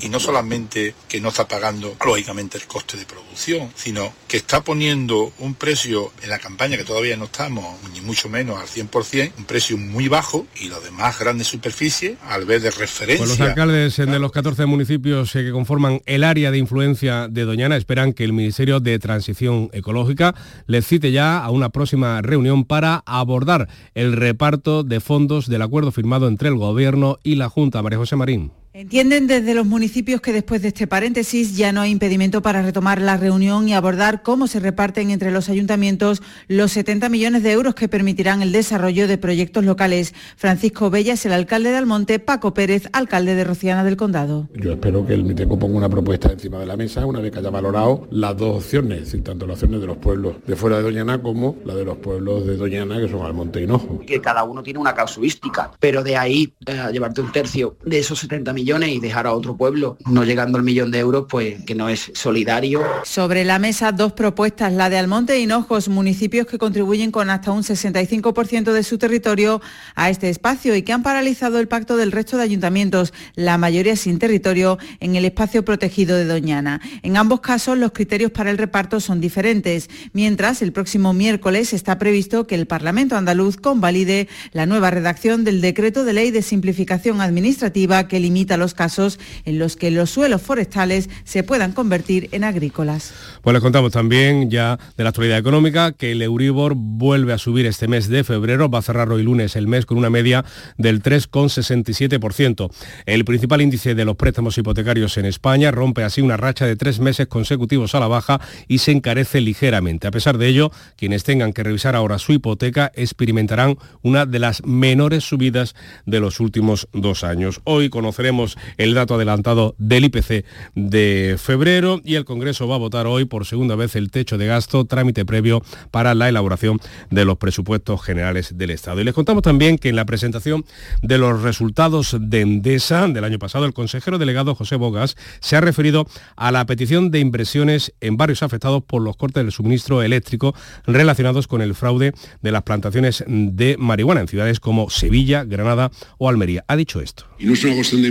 Y 0.00 0.08
no 0.08 0.18
solamente 0.18 0.94
que 1.08 1.20
no 1.20 1.28
está 1.28 1.46
pagando, 1.46 1.96
lógicamente, 2.04 2.58
el 2.58 2.64
coste 2.64 2.96
de 2.96 3.04
producción, 3.04 3.70
sino 3.74 4.12
que 4.26 4.36
está 4.36 4.62
poniendo 4.62 5.32
un 5.38 5.54
precio 5.54 6.12
en 6.22 6.30
la 6.30 6.38
campaña 6.38 6.76
que 6.76 6.84
todavía 6.84 7.16
no 7.16 7.24
estamos, 7.26 7.64
ni 7.92 8.00
mucho 8.00 8.28
menos 8.28 8.58
al 8.58 8.66
100%, 8.66 9.32
un 9.38 9.44
precio 9.44 9.76
muy 9.76 10.08
bajo 10.08 10.46
y 10.60 10.68
los 10.68 10.82
demás 10.82 11.18
grandes 11.18 11.46
superficies, 11.46 12.16
al 12.26 12.44
ver 12.44 12.60
de 12.60 12.70
referencia... 12.70 13.26
Pues 13.26 13.38
los 13.38 13.48
alcaldes 13.48 13.96
de 13.96 14.18
los 14.18 14.32
14 14.32 14.66
municipios 14.66 15.32
que 15.32 15.50
conforman 15.50 16.00
el 16.06 16.24
área 16.24 16.50
de 16.50 16.58
influencia 16.58 17.28
de 17.28 17.44
Doñana 17.44 17.76
esperan 17.76 18.12
que 18.12 18.24
el 18.24 18.32
Ministerio 18.32 18.80
de 18.90 18.98
Transición 18.98 19.70
Ecológica 19.72 20.34
les 20.66 20.86
cite 20.86 21.12
ya 21.12 21.38
a 21.38 21.50
una 21.50 21.70
próxima 21.70 22.22
reunión 22.22 22.64
para 22.64 23.02
abordar 23.06 23.68
el 23.94 24.12
reparto 24.12 24.84
de 24.84 25.00
fondos 25.00 25.48
del 25.48 25.62
acuerdo 25.62 25.92
firmado 25.92 26.28
entre 26.28 26.48
el 26.48 26.56
Gobierno 26.56 27.18
y 27.22 27.36
la 27.36 27.48
Junta. 27.48 27.82
María 27.82 27.98
José 27.98 28.16
Marín. 28.16 28.52
Entienden 28.74 29.26
desde 29.26 29.54
los 29.54 29.64
municipios 29.64 30.20
que 30.20 30.30
después 30.30 30.60
de 30.60 30.68
este 30.68 30.86
paréntesis 30.86 31.56
ya 31.56 31.72
no 31.72 31.80
hay 31.80 31.90
impedimento 31.90 32.42
para 32.42 32.60
retomar 32.60 33.00
la 33.00 33.16
reunión 33.16 33.66
y 33.66 33.72
abordar 33.72 34.22
cómo 34.22 34.46
se 34.46 34.60
reparten 34.60 35.10
entre 35.10 35.30
los 35.30 35.48
ayuntamientos 35.48 36.22
los 36.48 36.72
70 36.72 37.08
millones 37.08 37.42
de 37.42 37.52
euros 37.52 37.74
que 37.74 37.88
permitirán 37.88 38.42
el 38.42 38.52
desarrollo 38.52 39.08
de 39.08 39.16
proyectos 39.16 39.64
locales. 39.64 40.14
Francisco 40.36 40.90
Bella 40.90 41.14
es 41.14 41.24
el 41.24 41.32
alcalde 41.32 41.70
de 41.70 41.78
Almonte, 41.78 42.18
Paco 42.18 42.52
Pérez, 42.52 42.90
alcalde 42.92 43.34
de 43.34 43.44
Rociana 43.44 43.84
del 43.84 43.96
Condado. 43.96 44.48
Yo 44.54 44.74
espero 44.74 45.06
que 45.06 45.14
el 45.14 45.24
Miteco 45.24 45.58
ponga 45.58 45.78
una 45.78 45.88
propuesta 45.88 46.30
encima 46.30 46.58
de 46.58 46.66
la 46.66 46.76
mesa 46.76 47.06
una 47.06 47.20
vez 47.20 47.32
que 47.32 47.38
haya 47.38 47.50
valorado 47.50 48.06
las 48.10 48.36
dos 48.36 48.58
opciones, 48.58 49.16
tanto 49.24 49.46
las 49.46 49.54
opciones 49.54 49.80
de 49.80 49.86
los 49.86 49.96
pueblos 49.96 50.36
de 50.46 50.56
fuera 50.56 50.76
de 50.76 50.82
Doñana 50.82 51.22
como 51.22 51.56
la 51.64 51.74
de 51.74 51.86
los 51.86 51.96
pueblos 51.96 52.46
de 52.46 52.58
Doñana, 52.58 53.00
que 53.00 53.08
son 53.08 53.24
Almonte 53.24 53.62
y 53.62 53.66
Nojo. 53.66 54.00
Que 54.06 54.20
cada 54.20 54.44
uno 54.44 54.62
tiene 54.62 54.78
una 54.78 54.94
casuística, 54.94 55.70
pero 55.80 56.02
de 56.02 56.18
ahí 56.18 56.52
eh, 56.66 56.90
llevarte 56.92 57.22
un 57.22 57.32
tercio 57.32 57.78
de 57.82 58.00
esos 58.00 58.18
70 58.18 58.52
millones 58.52 58.57
y 58.58 59.00
dejar 59.00 59.26
a 59.26 59.32
otro 59.32 59.56
pueblo 59.56 59.96
no 60.06 60.24
llegando 60.24 60.58
al 60.58 60.64
millón 60.64 60.90
de 60.90 60.98
euros, 60.98 61.26
pues 61.28 61.62
que 61.64 61.74
no 61.74 61.88
es 61.88 62.10
solidario. 62.14 62.82
Sobre 63.04 63.44
la 63.44 63.58
mesa 63.58 63.92
dos 63.92 64.12
propuestas, 64.12 64.72
la 64.72 64.90
de 64.90 64.98
Almonte 64.98 65.38
y 65.38 65.44
Hinojos, 65.44 65.88
municipios 65.88 66.46
que 66.46 66.58
contribuyen 66.58 67.10
con 67.10 67.30
hasta 67.30 67.52
un 67.52 67.62
65% 67.62 68.72
de 68.72 68.82
su 68.82 68.98
territorio 68.98 69.60
a 69.94 70.10
este 70.10 70.28
espacio 70.28 70.74
y 70.74 70.82
que 70.82 70.92
han 70.92 71.02
paralizado 71.02 71.60
el 71.60 71.68
pacto 71.68 71.96
del 71.96 72.12
resto 72.12 72.36
de 72.36 72.42
ayuntamientos, 72.42 73.12
la 73.34 73.58
mayoría 73.58 73.96
sin 73.96 74.18
territorio, 74.18 74.78
en 75.00 75.16
el 75.16 75.24
espacio 75.24 75.64
protegido 75.64 76.16
de 76.16 76.24
Doñana. 76.24 76.80
En 77.02 77.16
ambos 77.16 77.40
casos 77.40 77.78
los 77.78 77.92
criterios 77.92 78.30
para 78.30 78.50
el 78.50 78.58
reparto 78.58 79.00
son 79.00 79.20
diferentes, 79.20 79.88
mientras 80.12 80.62
el 80.62 80.72
próximo 80.72 81.12
miércoles 81.12 81.72
está 81.72 81.98
previsto 81.98 82.46
que 82.46 82.54
el 82.54 82.66
Parlamento 82.66 83.16
andaluz 83.16 83.56
convalide 83.56 84.28
la 84.52 84.66
nueva 84.66 84.90
redacción 84.90 85.44
del 85.44 85.60
decreto 85.60 86.04
de 86.04 86.12
ley 86.12 86.30
de 86.30 86.42
simplificación 86.42 87.20
administrativa 87.20 88.08
que 88.08 88.20
limita 88.20 88.47
los 88.56 88.74
casos 88.74 89.18
en 89.44 89.58
los 89.58 89.76
que 89.76 89.90
los 89.90 90.10
suelos 90.10 90.42
forestales 90.42 91.10
se 91.24 91.42
puedan 91.42 91.72
convertir 91.72 92.28
en 92.32 92.44
agrícolas. 92.44 93.12
Pues 93.42 93.54
les 93.54 93.62
contamos 93.62 93.92
también 93.92 94.50
ya 94.50 94.78
de 94.96 95.04
la 95.04 95.10
actualidad 95.10 95.38
económica 95.38 95.92
que 95.92 96.12
el 96.12 96.22
Euribor 96.22 96.74
vuelve 96.76 97.32
a 97.32 97.38
subir 97.38 97.66
este 97.66 97.88
mes 97.88 98.08
de 98.08 98.24
febrero, 98.24 98.68
va 98.68 98.78
a 98.78 98.82
cerrar 98.82 99.10
hoy 99.10 99.22
lunes 99.22 99.56
el 99.56 99.66
mes 99.66 99.86
con 99.86 99.98
una 99.98 100.10
media 100.10 100.44
del 100.76 101.02
3,67%. 101.02 102.70
El 103.06 103.24
principal 103.24 103.60
índice 103.60 103.94
de 103.94 104.04
los 104.04 104.16
préstamos 104.16 104.56
hipotecarios 104.58 105.18
en 105.18 105.26
España 105.26 105.70
rompe 105.70 106.04
así 106.04 106.20
una 106.20 106.36
racha 106.36 106.66
de 106.66 106.76
tres 106.76 107.00
meses 107.00 107.26
consecutivos 107.26 107.94
a 107.94 108.00
la 108.00 108.08
baja 108.08 108.40
y 108.66 108.78
se 108.78 108.92
encarece 108.92 109.40
ligeramente. 109.40 110.06
A 110.06 110.10
pesar 110.10 110.38
de 110.38 110.48
ello, 110.48 110.70
quienes 110.96 111.24
tengan 111.24 111.52
que 111.52 111.62
revisar 111.62 111.96
ahora 111.96 112.18
su 112.18 112.32
hipoteca 112.32 112.92
experimentarán 112.94 113.76
una 114.02 114.26
de 114.26 114.38
las 114.38 114.64
menores 114.64 115.24
subidas 115.24 115.74
de 116.06 116.20
los 116.20 116.40
últimos 116.40 116.88
dos 116.92 117.24
años. 117.24 117.60
Hoy 117.64 117.90
conoceremos 117.90 118.37
el 118.76 118.94
dato 118.94 119.14
adelantado 119.14 119.74
del 119.78 120.04
IPC 120.04 120.44
de 120.74 121.36
febrero 121.38 122.00
y 122.04 122.14
el 122.14 122.24
Congreso 122.24 122.68
va 122.68 122.76
a 122.76 122.78
votar 122.78 123.06
hoy 123.06 123.24
por 123.24 123.46
segunda 123.46 123.76
vez 123.76 123.96
el 123.96 124.10
techo 124.10 124.38
de 124.38 124.46
gasto, 124.46 124.84
trámite 124.84 125.24
previo 125.24 125.62
para 125.90 126.14
la 126.14 126.28
elaboración 126.28 126.80
de 127.10 127.24
los 127.24 127.38
presupuestos 127.38 128.02
generales 128.02 128.56
del 128.56 128.70
Estado. 128.70 129.00
Y 129.00 129.04
les 129.04 129.14
contamos 129.14 129.42
también 129.42 129.78
que 129.78 129.88
en 129.88 129.96
la 129.96 130.04
presentación 130.04 130.64
de 131.02 131.18
los 131.18 131.42
resultados 131.42 132.16
de 132.18 132.40
Endesa 132.40 133.08
del 133.08 133.24
año 133.24 133.38
pasado, 133.38 133.64
el 133.64 133.72
consejero 133.72 134.18
delegado 134.18 134.54
José 134.54 134.76
Bogas 134.76 135.16
se 135.40 135.56
ha 135.56 135.60
referido 135.60 136.06
a 136.36 136.52
la 136.52 136.64
petición 136.66 137.10
de 137.10 137.20
inversiones 137.20 137.92
en 138.00 138.16
barrios 138.16 138.42
afectados 138.42 138.82
por 138.82 139.02
los 139.02 139.16
cortes 139.16 139.42
del 139.42 139.52
suministro 139.52 140.02
eléctrico 140.02 140.54
relacionados 140.86 141.46
con 141.46 141.62
el 141.62 141.74
fraude 141.74 142.12
de 142.42 142.52
las 142.52 142.62
plantaciones 142.62 143.24
de 143.26 143.76
marihuana 143.78 144.20
en 144.20 144.28
ciudades 144.28 144.60
como 144.60 144.90
Sevilla, 144.90 145.44
Granada 145.44 145.90
o 146.18 146.28
Almería. 146.28 146.64
Ha 146.68 146.76
dicho 146.76 147.00
esto. 147.00 147.24
Y 147.38 147.46
no 147.46 147.54
es 147.54 147.64
una 147.64 147.74
cuestión 147.74 148.02
de 148.02 148.08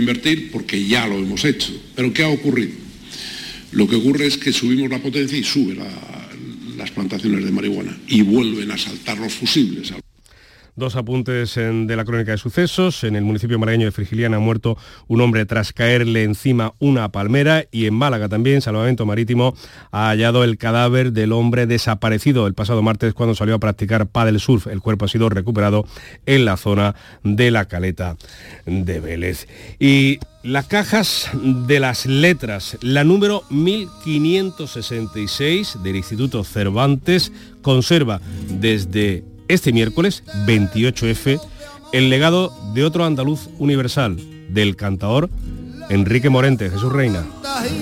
porque 0.52 0.86
ya 0.86 1.06
lo 1.06 1.18
hemos 1.18 1.44
hecho. 1.44 1.72
Pero 1.94 2.12
¿qué 2.12 2.22
ha 2.22 2.28
ocurrido? 2.28 2.72
Lo 3.72 3.86
que 3.88 3.96
ocurre 3.96 4.26
es 4.26 4.36
que 4.36 4.52
subimos 4.52 4.90
la 4.90 5.02
potencia 5.02 5.36
y 5.36 5.44
suben 5.44 5.78
las 6.76 6.90
plantaciones 6.90 7.44
de 7.44 7.50
marihuana 7.50 7.96
y 8.08 8.22
vuelven 8.22 8.70
a 8.70 8.78
saltar 8.78 9.18
los 9.18 9.32
fusibles. 9.32 9.92
Dos 10.78 10.94
apuntes 10.94 11.56
de 11.56 11.96
la 11.96 12.04
crónica 12.04 12.30
de 12.30 12.38
sucesos. 12.38 13.02
En 13.02 13.16
el 13.16 13.24
municipio 13.24 13.58
malagueño 13.58 13.86
de 13.86 13.90
Frigiliana 13.90 14.36
ha 14.36 14.40
muerto 14.40 14.78
un 15.08 15.20
hombre 15.20 15.44
tras 15.44 15.72
caerle 15.72 16.22
encima 16.22 16.74
una 16.78 17.10
palmera 17.10 17.64
y 17.72 17.86
en 17.86 17.94
Málaga 17.94 18.28
también, 18.28 18.60
Salvamento 18.60 19.04
Marítimo, 19.04 19.56
ha 19.90 20.10
hallado 20.10 20.44
el 20.44 20.56
cadáver 20.56 21.10
del 21.10 21.32
hombre 21.32 21.66
desaparecido 21.66 22.46
el 22.46 22.54
pasado 22.54 22.80
martes 22.80 23.12
cuando 23.12 23.34
salió 23.34 23.56
a 23.56 23.58
practicar 23.58 24.06
paddle 24.06 24.38
surf. 24.38 24.68
El 24.68 24.80
cuerpo 24.80 25.06
ha 25.06 25.08
sido 25.08 25.28
recuperado 25.28 25.84
en 26.26 26.44
la 26.44 26.56
zona 26.56 26.94
de 27.24 27.50
la 27.50 27.64
caleta 27.64 28.16
de 28.64 29.00
Vélez. 29.00 29.48
Y 29.80 30.20
las 30.44 30.68
cajas 30.68 31.28
de 31.34 31.80
las 31.80 32.06
letras, 32.06 32.78
la 32.82 33.02
número 33.02 33.42
1566 33.50 35.78
del 35.82 35.96
Instituto 35.96 36.44
Cervantes, 36.44 37.32
conserva 37.62 38.20
desde 38.48 39.24
este 39.48 39.72
miércoles 39.72 40.22
28F 40.46 41.40
el 41.92 42.10
legado 42.10 42.52
de 42.74 42.84
otro 42.84 43.04
andaluz 43.04 43.48
universal, 43.58 44.18
del 44.50 44.76
cantador 44.76 45.30
Enrique 45.88 46.28
Morente. 46.28 46.70
Jesús 46.70 46.92
Reina. 46.92 47.24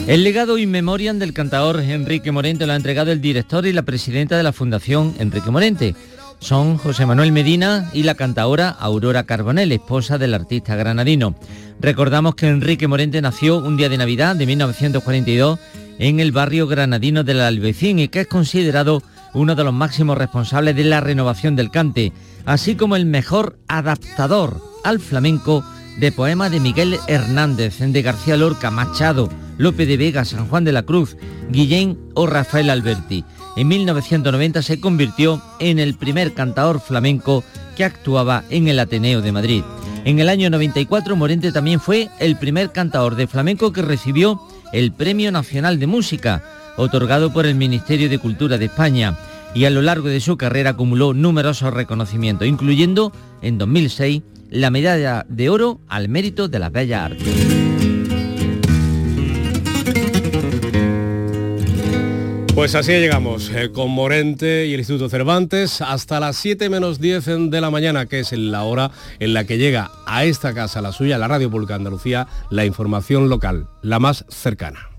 El 0.06 0.22
legado 0.22 0.58
in 0.58 0.70
memoriam 0.70 1.18
del 1.18 1.32
cantador 1.32 1.80
Enrique 1.80 2.30
Morente 2.30 2.66
lo 2.66 2.72
ha 2.72 2.76
entregado 2.76 3.10
el 3.10 3.20
director 3.20 3.66
y 3.66 3.72
la 3.72 3.82
presidenta 3.82 4.36
de 4.36 4.44
la 4.44 4.52
Fundación 4.52 5.14
Enrique 5.18 5.50
Morente. 5.50 5.94
Son 6.38 6.76
José 6.76 7.06
Manuel 7.06 7.32
Medina 7.32 7.90
y 7.92 8.04
la 8.04 8.14
cantadora 8.14 8.68
Aurora 8.68 9.24
Carbonell, 9.24 9.72
esposa 9.72 10.18
del 10.18 10.34
artista 10.34 10.76
granadino. 10.76 11.34
Recordamos 11.80 12.34
que 12.34 12.48
Enrique 12.48 12.86
Morente 12.86 13.20
nació 13.20 13.58
un 13.58 13.76
día 13.76 13.88
de 13.88 13.98
Navidad 13.98 14.36
de 14.36 14.46
1942 14.46 15.58
en 15.98 16.20
el 16.20 16.32
barrio 16.32 16.66
granadino 16.66 17.24
del 17.24 17.40
Albecín 17.40 17.98
y 17.98 18.08
que 18.08 18.20
es 18.20 18.26
considerado 18.26 19.02
uno 19.36 19.54
de 19.54 19.64
los 19.64 19.74
máximos 19.74 20.16
responsables 20.16 20.74
de 20.74 20.84
la 20.84 21.00
renovación 21.00 21.56
del 21.56 21.70
cante, 21.70 22.12
así 22.46 22.74
como 22.74 22.96
el 22.96 23.04
mejor 23.04 23.58
adaptador 23.68 24.62
al 24.82 24.98
flamenco 24.98 25.62
de 25.98 26.10
poemas 26.10 26.50
de 26.50 26.60
Miguel 26.60 26.98
Hernández, 27.06 27.78
de 27.78 28.02
García 28.02 28.36
Lorca, 28.36 28.70
Machado, 28.70 29.28
Lope 29.58 29.84
de 29.84 29.98
Vega, 29.98 30.24
San 30.24 30.48
Juan 30.48 30.64
de 30.64 30.72
la 30.72 30.84
Cruz, 30.84 31.16
Guillén 31.50 31.98
o 32.14 32.26
Rafael 32.26 32.70
Alberti. 32.70 33.24
En 33.56 33.68
1990 33.68 34.62
se 34.62 34.80
convirtió 34.80 35.42
en 35.58 35.78
el 35.78 35.94
primer 35.94 36.32
cantador 36.32 36.80
flamenco 36.80 37.44
que 37.76 37.84
actuaba 37.84 38.42
en 38.48 38.68
el 38.68 38.78
Ateneo 38.78 39.20
de 39.20 39.32
Madrid. 39.32 39.62
En 40.06 40.18
el 40.18 40.30
año 40.30 40.48
94 40.48 41.14
Morente 41.14 41.52
también 41.52 41.80
fue 41.80 42.08
el 42.20 42.36
primer 42.36 42.72
cantador 42.72 43.16
de 43.16 43.26
flamenco 43.26 43.72
que 43.72 43.82
recibió 43.82 44.40
el 44.72 44.92
Premio 44.92 45.30
Nacional 45.30 45.78
de 45.78 45.86
Música, 45.86 46.42
otorgado 46.76 47.32
por 47.32 47.46
el 47.46 47.54
Ministerio 47.54 48.08
de 48.08 48.18
Cultura 48.18 48.58
de 48.58 48.66
España, 48.66 49.16
y 49.54 49.64
a 49.64 49.70
lo 49.70 49.82
largo 49.82 50.08
de 50.08 50.20
su 50.20 50.36
carrera 50.36 50.70
acumuló 50.70 51.14
numerosos 51.14 51.72
reconocimientos, 51.72 52.46
incluyendo 52.46 53.12
en 53.42 53.58
2006 53.58 54.22
la 54.50 54.70
medalla 54.70 55.26
de 55.28 55.48
oro 55.48 55.80
al 55.88 56.08
mérito 56.08 56.48
de 56.48 56.58
las 56.58 56.72
bellas 56.72 57.12
artes. 57.12 57.56
Pues 62.56 62.74
así 62.74 62.92
llegamos, 62.92 63.50
eh, 63.50 63.70
con 63.70 63.90
Morente 63.90 64.66
y 64.66 64.72
el 64.72 64.80
Instituto 64.80 65.10
Cervantes, 65.10 65.82
hasta 65.82 66.20
las 66.20 66.36
7 66.36 66.70
menos 66.70 66.98
10 66.98 67.50
de 67.50 67.60
la 67.60 67.70
mañana, 67.70 68.06
que 68.06 68.20
es 68.20 68.32
la 68.32 68.62
hora 68.62 68.90
en 69.18 69.34
la 69.34 69.44
que 69.44 69.58
llega 69.58 69.90
a 70.06 70.24
esta 70.24 70.54
casa, 70.54 70.80
la 70.80 70.92
suya, 70.92 71.18
la 71.18 71.28
Radio 71.28 71.50
Pública 71.50 71.74
Andalucía, 71.74 72.26
la 72.48 72.64
información 72.64 73.28
local, 73.28 73.68
la 73.82 73.98
más 73.98 74.24
cercana. 74.30 74.95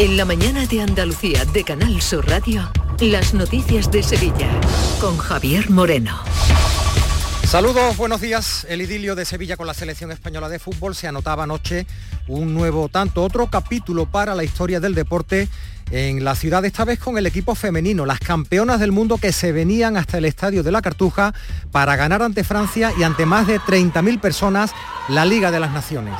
En 0.00 0.16
la 0.16 0.24
mañana 0.24 0.66
de 0.66 0.82
Andalucía 0.82 1.44
de 1.44 1.62
Canal 1.62 2.02
Sur 2.02 2.28
Radio, 2.28 2.68
las 2.98 3.32
noticias 3.32 3.92
de 3.92 4.02
Sevilla, 4.02 4.50
con 5.00 5.16
Javier 5.18 5.70
Moreno. 5.70 6.18
Saludos, 7.44 7.96
buenos 7.96 8.20
días. 8.20 8.66
El 8.68 8.82
idilio 8.82 9.14
de 9.14 9.24
Sevilla 9.24 9.56
con 9.56 9.68
la 9.68 9.74
selección 9.74 10.10
española 10.10 10.48
de 10.48 10.58
fútbol 10.58 10.96
se 10.96 11.06
anotaba 11.06 11.44
anoche 11.44 11.86
un 12.26 12.54
nuevo 12.54 12.88
tanto, 12.88 13.22
otro 13.22 13.46
capítulo 13.46 14.06
para 14.06 14.34
la 14.34 14.42
historia 14.42 14.80
del 14.80 14.96
deporte 14.96 15.48
en 15.92 16.24
la 16.24 16.34
ciudad, 16.34 16.64
esta 16.64 16.84
vez 16.84 16.98
con 16.98 17.16
el 17.16 17.26
equipo 17.26 17.54
femenino, 17.54 18.04
las 18.04 18.18
campeonas 18.18 18.80
del 18.80 18.90
mundo 18.90 19.18
que 19.18 19.30
se 19.30 19.52
venían 19.52 19.96
hasta 19.96 20.18
el 20.18 20.24
estadio 20.24 20.64
de 20.64 20.72
la 20.72 20.82
Cartuja 20.82 21.34
para 21.70 21.94
ganar 21.94 22.20
ante 22.20 22.42
Francia 22.42 22.92
y 22.98 23.04
ante 23.04 23.26
más 23.26 23.46
de 23.46 23.60
30.000 23.60 24.20
personas 24.20 24.72
la 25.08 25.24
Liga 25.24 25.52
de 25.52 25.60
las 25.60 25.70
Naciones. 25.70 26.16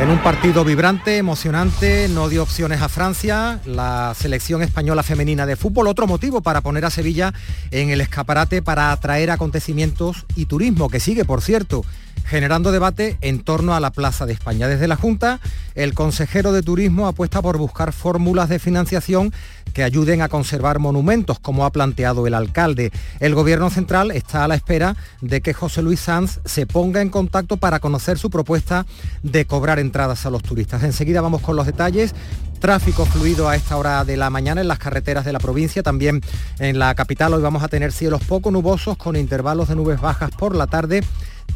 En 0.00 0.08
un 0.08 0.22
partido 0.22 0.64
vibrante, 0.64 1.18
emocionante, 1.18 2.08
no 2.08 2.30
dio 2.30 2.42
opciones 2.42 2.80
a 2.80 2.88
Francia, 2.88 3.60
la 3.66 4.14
selección 4.16 4.62
española 4.62 5.02
femenina 5.02 5.44
de 5.44 5.56
fútbol, 5.56 5.88
otro 5.88 6.06
motivo 6.06 6.40
para 6.40 6.62
poner 6.62 6.86
a 6.86 6.90
Sevilla 6.90 7.34
en 7.70 7.90
el 7.90 8.00
escaparate 8.00 8.62
para 8.62 8.92
atraer 8.92 9.30
acontecimientos 9.30 10.24
y 10.36 10.46
turismo, 10.46 10.88
que 10.88 11.00
sigue, 11.00 11.26
por 11.26 11.42
cierto, 11.42 11.84
generando 12.24 12.72
debate 12.72 13.16
en 13.20 13.40
torno 13.40 13.74
a 13.74 13.80
la 13.80 13.90
Plaza 13.90 14.26
de 14.26 14.32
España. 14.32 14.68
Desde 14.68 14.88
la 14.88 14.96
Junta, 14.96 15.40
el 15.74 15.94
consejero 15.94 16.52
de 16.52 16.62
Turismo 16.62 17.06
apuesta 17.06 17.42
por 17.42 17.58
buscar 17.58 17.92
fórmulas 17.92 18.48
de 18.48 18.58
financiación 18.58 19.32
que 19.72 19.84
ayuden 19.84 20.22
a 20.22 20.28
conservar 20.28 20.78
monumentos, 20.78 21.38
como 21.38 21.64
ha 21.64 21.70
planteado 21.70 22.26
el 22.26 22.34
alcalde. 22.34 22.92
El 23.20 23.34
Gobierno 23.34 23.70
Central 23.70 24.10
está 24.10 24.44
a 24.44 24.48
la 24.48 24.56
espera 24.56 24.96
de 25.20 25.40
que 25.40 25.54
José 25.54 25.82
Luis 25.82 26.00
Sanz 26.00 26.40
se 26.44 26.66
ponga 26.66 27.02
en 27.02 27.08
contacto 27.08 27.56
para 27.56 27.80
conocer 27.80 28.18
su 28.18 28.30
propuesta 28.30 28.86
de 29.22 29.44
cobrar 29.44 29.78
entradas 29.78 30.26
a 30.26 30.30
los 30.30 30.42
turistas. 30.42 30.82
Enseguida 30.82 31.20
vamos 31.20 31.40
con 31.40 31.56
los 31.56 31.66
detalles 31.66 32.14
tráfico 32.60 33.06
fluido 33.06 33.48
a 33.48 33.56
esta 33.56 33.76
hora 33.78 34.04
de 34.04 34.18
la 34.18 34.28
mañana 34.28 34.60
en 34.60 34.68
las 34.68 34.78
carreteras 34.78 35.24
de 35.24 35.32
la 35.32 35.38
provincia, 35.38 35.82
también 35.82 36.20
en 36.58 36.78
la 36.78 36.94
capital. 36.94 37.32
Hoy 37.32 37.42
vamos 37.42 37.62
a 37.62 37.68
tener 37.68 37.90
cielos 37.90 38.22
poco 38.22 38.50
nubosos 38.50 38.98
con 38.98 39.16
intervalos 39.16 39.68
de 39.68 39.76
nubes 39.76 40.00
bajas 40.00 40.30
por 40.30 40.54
la 40.54 40.66
tarde 40.66 41.02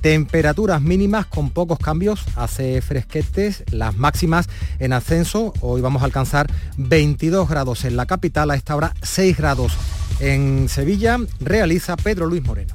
Temperaturas 0.05 0.83
mínimas 0.83 1.25
con 1.25 1.49
pocos 1.49 1.79
cambios, 1.79 2.27
hace 2.37 2.83
fresquetes, 2.83 3.65
las 3.71 3.97
máximas 3.97 4.51
en 4.79 4.93
ascenso. 4.93 5.55
Hoy 5.63 5.81
vamos 5.81 6.03
a 6.03 6.05
alcanzar 6.05 6.47
22 6.77 7.49
grados 7.49 7.87
en 7.87 7.97
la 7.97 8.05
capital, 8.05 8.51
a 8.51 8.55
esta 8.55 8.77
hora 8.77 8.93
6 9.01 9.35
grados 9.35 9.73
en 10.21 10.69
Sevilla, 10.69 11.19
realiza 11.41 11.97
Pedro 11.97 12.27
Luis 12.27 12.45
Moreno. 12.45 12.75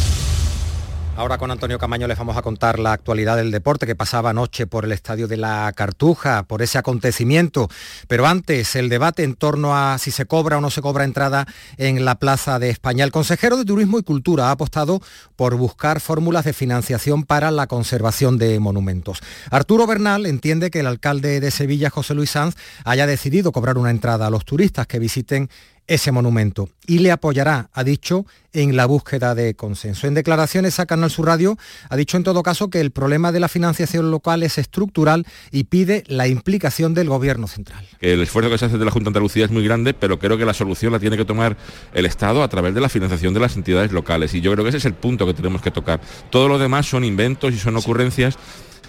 Ahora 1.17 1.37
con 1.37 1.51
Antonio 1.51 1.77
Camaño 1.77 2.07
les 2.07 2.17
vamos 2.17 2.37
a 2.37 2.41
contar 2.41 2.79
la 2.79 2.93
actualidad 2.93 3.35
del 3.35 3.51
deporte 3.51 3.85
que 3.85 3.95
pasaba 3.95 4.29
anoche 4.29 4.65
por 4.65 4.85
el 4.85 4.93
estadio 4.93 5.27
de 5.27 5.35
la 5.35 5.71
Cartuja, 5.75 6.43
por 6.43 6.61
ese 6.61 6.77
acontecimiento. 6.77 7.69
Pero 8.07 8.25
antes, 8.25 8.75
el 8.77 8.87
debate 8.87 9.23
en 9.23 9.35
torno 9.35 9.77
a 9.77 9.97
si 9.97 10.09
se 10.09 10.25
cobra 10.25 10.57
o 10.57 10.61
no 10.61 10.71
se 10.71 10.81
cobra 10.81 11.03
entrada 11.03 11.45
en 11.77 12.05
la 12.05 12.15
Plaza 12.15 12.59
de 12.59 12.69
España. 12.69 13.03
El 13.03 13.11
consejero 13.11 13.57
de 13.57 13.65
Turismo 13.65 13.99
y 13.99 14.03
Cultura 14.03 14.47
ha 14.47 14.51
apostado 14.51 15.01
por 15.35 15.55
buscar 15.57 15.99
fórmulas 15.99 16.45
de 16.45 16.53
financiación 16.53 17.23
para 17.23 17.51
la 17.51 17.67
conservación 17.67 18.37
de 18.37 18.59
monumentos. 18.59 19.19
Arturo 19.51 19.85
Bernal 19.85 20.25
entiende 20.25 20.71
que 20.71 20.79
el 20.79 20.87
alcalde 20.87 21.41
de 21.41 21.51
Sevilla, 21.51 21.89
José 21.89 22.15
Luis 22.15 22.31
Sanz, 22.31 22.55
haya 22.85 23.05
decidido 23.05 23.51
cobrar 23.51 23.77
una 23.77 23.91
entrada 23.91 24.27
a 24.27 24.29
los 24.31 24.45
turistas 24.45 24.87
que 24.87 24.97
visiten 24.97 25.49
ese 25.87 26.11
monumento 26.11 26.69
y 26.87 26.99
le 26.99 27.11
apoyará, 27.11 27.69
ha 27.73 27.83
dicho, 27.83 28.25
en 28.53 28.75
la 28.75 28.85
búsqueda 28.85 29.35
de 29.35 29.53
consenso. 29.55 30.07
En 30.07 30.13
declaraciones 30.13 30.79
a 30.79 30.85
Canal 30.85 31.09
Sur 31.09 31.27
Radio 31.27 31.57
ha 31.89 31.95
dicho 31.95 32.17
en 32.17 32.23
todo 32.23 32.43
caso 32.43 32.69
que 32.69 32.81
el 32.81 32.91
problema 32.91 33.31
de 33.31 33.39
la 33.39 33.47
financiación 33.47 34.11
local 34.11 34.43
es 34.43 34.57
estructural 34.57 35.25
y 35.51 35.65
pide 35.65 36.03
la 36.07 36.27
implicación 36.27 36.93
del 36.93 37.07
Gobierno 37.07 37.47
central. 37.47 37.87
El 37.99 38.21
esfuerzo 38.21 38.49
que 38.49 38.57
se 38.57 38.65
hace 38.65 38.77
de 38.77 38.85
la 38.85 38.91
Junta 38.91 39.05
de 39.05 39.09
Andalucía 39.09 39.45
es 39.45 39.51
muy 39.51 39.63
grande, 39.63 39.93
pero 39.93 40.19
creo 40.19 40.37
que 40.37 40.45
la 40.45 40.53
solución 40.53 40.91
la 40.91 40.99
tiene 40.99 41.17
que 41.17 41.25
tomar 41.25 41.57
el 41.93 42.05
Estado 42.05 42.43
a 42.43 42.47
través 42.49 42.73
de 42.73 42.81
la 42.81 42.89
financiación 42.89 43.33
de 43.33 43.39
las 43.39 43.55
entidades 43.55 43.91
locales 43.91 44.33
y 44.33 44.41
yo 44.41 44.51
creo 44.51 44.63
que 44.63 44.69
ese 44.69 44.79
es 44.79 44.85
el 44.85 44.93
punto 44.93 45.25
que 45.25 45.33
tenemos 45.33 45.61
que 45.61 45.71
tocar. 45.71 46.01
Todo 46.29 46.47
lo 46.47 46.59
demás 46.59 46.87
son 46.87 47.03
inventos 47.03 47.53
y 47.53 47.57
son 47.57 47.77
ocurrencias. 47.77 48.37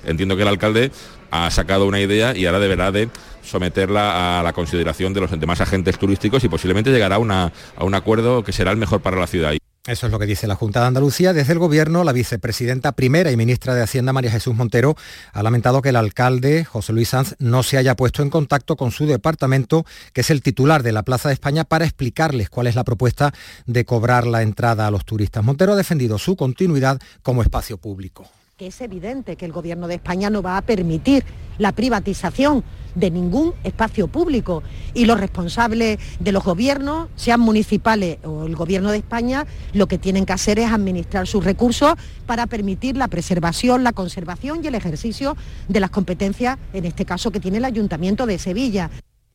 Entiendo 0.05 0.37
que 0.37 0.43
el 0.43 0.49
alcalde 0.49 0.91
ha 1.31 1.51
sacado 1.51 1.87
una 1.87 2.01
idea 2.01 2.37
y 2.37 2.47
ahora 2.47 2.59
deberá 2.59 2.93
de 2.93 3.09
someterla 3.43 4.41
a 4.41 4.43
la 4.43 4.53
consideración 4.53 5.13
de 5.13 5.21
los 5.21 5.31
demás 5.39 5.61
agentes 5.61 5.99
turísticos 5.99 6.45
y 6.45 6.49
posiblemente 6.49 6.91
llegará 6.91 7.17
a 7.17 7.85
un 7.85 7.95
acuerdo 7.95 8.45
que 8.45 8.53
será 8.53 8.71
el 8.71 8.77
mejor 8.77 9.01
para 9.01 9.19
la 9.19 9.27
ciudad. 9.27 9.53
Eso 9.85 10.07
es 10.07 10.13
lo 10.13 10.21
que 10.21 10.27
dice 10.27 10.47
la 10.47 10.55
Junta 10.55 10.79
de 10.81 10.87
Andalucía. 10.87 11.33
Desde 11.33 11.55
el 11.55 11.59
Gobierno, 11.59 12.05
la 12.05 12.13
vicepresidenta 12.13 12.93
primera 12.93 13.33
y 13.33 13.37
ministra 13.37 13.75
de 13.75 13.83
Hacienda, 13.83 14.13
María 14.13 14.31
Jesús 14.31 14.55
Montero, 14.55 14.95
ha 15.33 15.43
lamentado 15.43 15.83
que 15.83 15.89
el 15.89 15.97
alcalde, 15.97 16.65
José 16.65 16.93
Luis 16.93 17.09
Sanz, 17.09 17.35
no 17.41 17.65
se 17.65 17.79
haya 17.79 17.97
puesto 17.97 18.23
en 18.23 18.31
contacto 18.31 18.77
con 18.77 18.93
su 18.93 19.07
departamento, 19.07 19.85
que 20.13 20.21
es 20.21 20.31
el 20.31 20.41
titular 20.41 20.85
de 20.85 20.93
la 20.93 21.03
Plaza 21.03 21.31
de 21.31 21.35
España, 21.35 21.65
para 21.65 21.85
explicarles 21.85 22.49
cuál 22.49 22.69
es 22.69 22.77
la 22.77 22.85
propuesta 22.85 23.35
de 23.67 23.85
cobrar 23.85 24.25
la 24.25 24.43
entrada 24.43 24.87
a 24.87 24.93
los 24.93 25.05
turistas. 25.05 25.43
Montero 25.43 25.73
ha 25.73 25.77
defendido 25.77 26.17
su 26.17 26.37
continuidad 26.37 27.01
como 27.25 27.43
espacio 27.43 27.77
público 27.77 28.31
es 28.67 28.81
evidente 28.81 29.37
que 29.37 29.45
el 29.45 29.53
Gobierno 29.53 29.89
de 29.89 29.95
España 29.95 30.31
no 30.31 30.43
va 30.43 30.57
a 30.57 30.63
permitir 30.63 31.25
la 31.59 31.73
privatización 31.73 32.65
de 32.95 33.11
ningún 33.11 33.55
espacio 33.65 34.09
público 34.09 34.63
y 34.95 35.07
los 35.07 35.19
responsables 35.19 35.99
de 36.21 36.33
los 36.33 36.45
gobiernos, 36.45 37.09
sean 37.17 37.41
municipales 37.41 38.19
o 38.25 38.45
el 38.45 38.55
Gobierno 38.57 38.91
de 38.91 38.99
España, 38.99 39.47
lo 39.73 39.87
que 39.87 39.99
tienen 39.99 40.27
que 40.27 40.33
hacer 40.33 40.59
es 40.59 40.71
administrar 40.71 41.27
sus 41.27 41.45
recursos 41.45 41.95
para 42.27 42.47
permitir 42.47 42.97
la 42.97 43.09
preservación, 43.09 43.85
la 43.85 43.93
conservación 43.93 44.61
y 44.63 44.69
el 44.69 44.75
ejercicio 44.75 45.37
de 45.69 45.81
las 45.81 45.91
competencias, 45.91 46.59
en 46.73 46.85
este 46.85 47.05
caso 47.05 47.31
que 47.31 47.41
tiene 47.41 47.59
el 47.59 47.65
Ayuntamiento 47.65 48.27
de 48.27 48.39
Sevilla. 48.39 48.91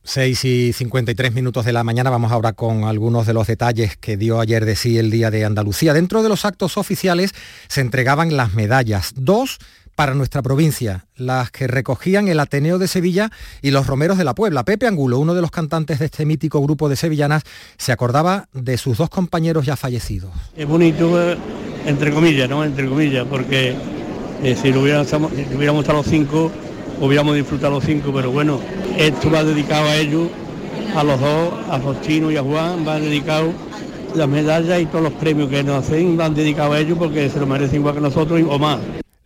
6 0.08 0.44
y 0.46 0.72
53 0.72 1.34
minutos 1.34 1.66
de 1.66 1.72
la 1.74 1.84
mañana 1.84 2.08
vamos 2.08 2.32
ahora 2.32 2.54
con 2.54 2.84
algunos 2.84 3.26
de 3.26 3.34
los 3.34 3.46
detalles 3.46 3.98
que 3.98 4.16
dio 4.16 4.40
ayer 4.40 4.64
de 4.64 4.74
sí 4.74 4.96
el 4.96 5.10
Día 5.10 5.30
de 5.30 5.44
Andalucía. 5.44 5.92
Dentro 5.92 6.22
de 6.22 6.30
los 6.30 6.46
actos 6.46 6.78
oficiales 6.78 7.34
se 7.68 7.82
entregaban 7.82 8.34
las 8.34 8.54
medallas, 8.54 9.12
dos 9.16 9.58
para 9.94 10.14
nuestra 10.14 10.40
provincia, 10.40 11.04
las 11.14 11.50
que 11.50 11.66
recogían 11.66 12.26
el 12.28 12.40
Ateneo 12.40 12.78
de 12.78 12.88
Sevilla 12.88 13.30
y 13.60 13.70
los 13.70 13.86
Romeros 13.86 14.16
de 14.16 14.24
la 14.24 14.34
Puebla. 14.34 14.64
Pepe 14.64 14.86
Angulo, 14.86 15.18
uno 15.18 15.34
de 15.34 15.42
los 15.42 15.50
cantantes 15.50 15.98
de 15.98 16.06
este 16.06 16.24
mítico 16.24 16.62
grupo 16.62 16.88
de 16.88 16.96
sevillanas, 16.96 17.42
se 17.76 17.92
acordaba 17.92 18.48
de 18.54 18.78
sus 18.78 18.96
dos 18.96 19.10
compañeros 19.10 19.66
ya 19.66 19.76
fallecidos. 19.76 20.30
Es 20.56 20.66
bonito, 20.66 21.36
entre 21.84 22.14
comillas, 22.14 22.48
¿no? 22.48 22.64
Entre 22.64 22.88
comillas, 22.88 23.26
porque 23.28 23.76
eh, 24.42 24.56
si, 24.56 24.72
lo 24.72 24.80
hubiéramos 24.80 25.82
estado 25.82 25.98
los 25.98 26.06
cinco, 26.06 26.50
hubiéramos 27.00 27.34
disfrutado 27.34 27.74
los 27.74 27.84
cinco, 27.84 28.10
pero 28.14 28.30
bueno, 28.30 28.60
esto 28.96 29.30
va 29.30 29.44
dedicado 29.44 29.88
a 29.88 29.96
ellos, 29.96 30.28
a 30.94 31.04
los 31.04 31.20
dos, 31.20 31.54
a 31.70 31.78
Faustino 31.78 32.30
y 32.30 32.36
a 32.36 32.42
Juan, 32.42 32.86
va 32.86 32.98
dedicado 32.98 33.52
las 34.14 34.28
medallas 34.28 34.80
y 34.80 34.86
todos 34.86 35.04
los 35.04 35.12
premios 35.14 35.48
que 35.48 35.62
nos 35.62 35.84
hacen, 35.84 36.16
van 36.16 36.34
dedicados 36.34 36.74
a 36.74 36.80
ellos 36.80 36.98
porque 36.98 37.28
se 37.28 37.38
lo 37.38 37.46
merecen 37.46 37.76
igual 37.76 37.94
que 37.94 38.00
nosotros 38.00 38.40
o 38.48 38.58
más 38.58 38.78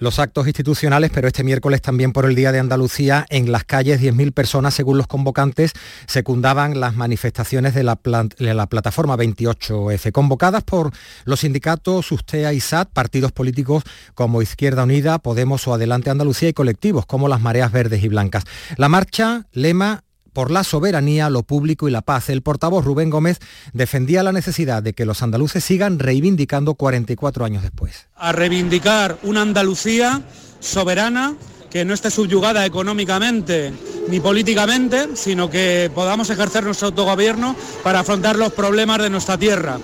los 0.03 0.19
actos 0.19 0.49
institucionales, 0.49 1.13
pero 1.15 1.29
este 1.29 1.45
miércoles 1.45 1.81
también 1.81 2.13
por 2.13 2.27
el 2.27 2.35
Día 2.35 2.51
de 2.51 2.59
Andalucía, 2.59 3.25
en 3.31 3.53
las 3.53 3.63
calles 3.63 4.01
10.000 4.01 4.33
personas, 4.33 4.75
según 4.75 4.99
los 4.99 5.07
convocantes, 5.07 5.75
secundaban 6.09 6.81
las 6.81 6.97
manifestaciones 6.97 7.73
de 7.73 7.85
la, 7.85 7.97
de 8.37 8.55
la 8.55 8.67
plataforma 8.67 9.17
28F, 9.17 10.11
convocadas 10.11 10.65
por 10.65 10.91
los 11.25 11.41
sindicatos 11.41 12.11
USTEA 12.11 12.53
y 12.53 12.59
SAT, 12.59 12.91
partidos 12.93 13.31
políticos 13.31 13.85
como 14.15 14.43
Izquierda 14.43 14.83
Unida, 14.83 15.21
Podemos 15.21 15.69
o 15.69 15.75
Adelante 15.75 16.11
Andalucía 16.11 16.49
y 16.49 16.53
colectivos 16.53 17.07
como 17.07 17.29
las 17.29 17.41
Mareas 17.41 17.71
Verdes 17.71 18.03
y 18.03 18.09
Blancas. 18.09 18.43
La 18.77 18.89
marcha, 18.89 19.47
lema 19.53 20.03
por 20.33 20.51
la 20.51 20.64
soberanía, 20.64 21.30
lo 21.30 21.43
público 21.43 21.89
y 21.89 21.91
la 21.91 22.03
paz. 22.03 22.28
El 22.28 22.43
portavoz 22.43 22.85
Rubén 22.85 23.11
Gómez 23.11 23.39
defendía 23.72 24.22
la 24.22 24.33
necesidad 24.33 24.83
de 24.83 24.93
que 24.93 25.05
los 25.05 25.22
andaluces 25.22 25.64
sigan 25.64 25.99
reivindicando 25.99 26.74
44 26.74 27.45
años 27.45 27.62
después. 27.62 28.09
A 28.16 28.33
reivindicar 28.33 29.18
una 29.22 29.43
Andalucía 29.43 30.22
soberana 30.61 31.35
que 31.70 31.85
no 31.85 31.95
esté 31.95 32.11
subyugada 32.11 32.66
económicamente 32.66 33.72
ni 34.09 34.20
políticamente, 34.20 35.16
sino 35.16 35.49
que 35.49 35.91
podamos 35.95 36.28
ejercer 36.28 36.64
nuestro 36.64 36.89
autogobierno 36.89 37.57
para 37.83 38.01
afrontar 38.01 38.37
los 38.37 38.53
problemas 38.53 38.99
de 38.99 39.11
nuestra 39.11 39.39
tierra. 39.39 39.78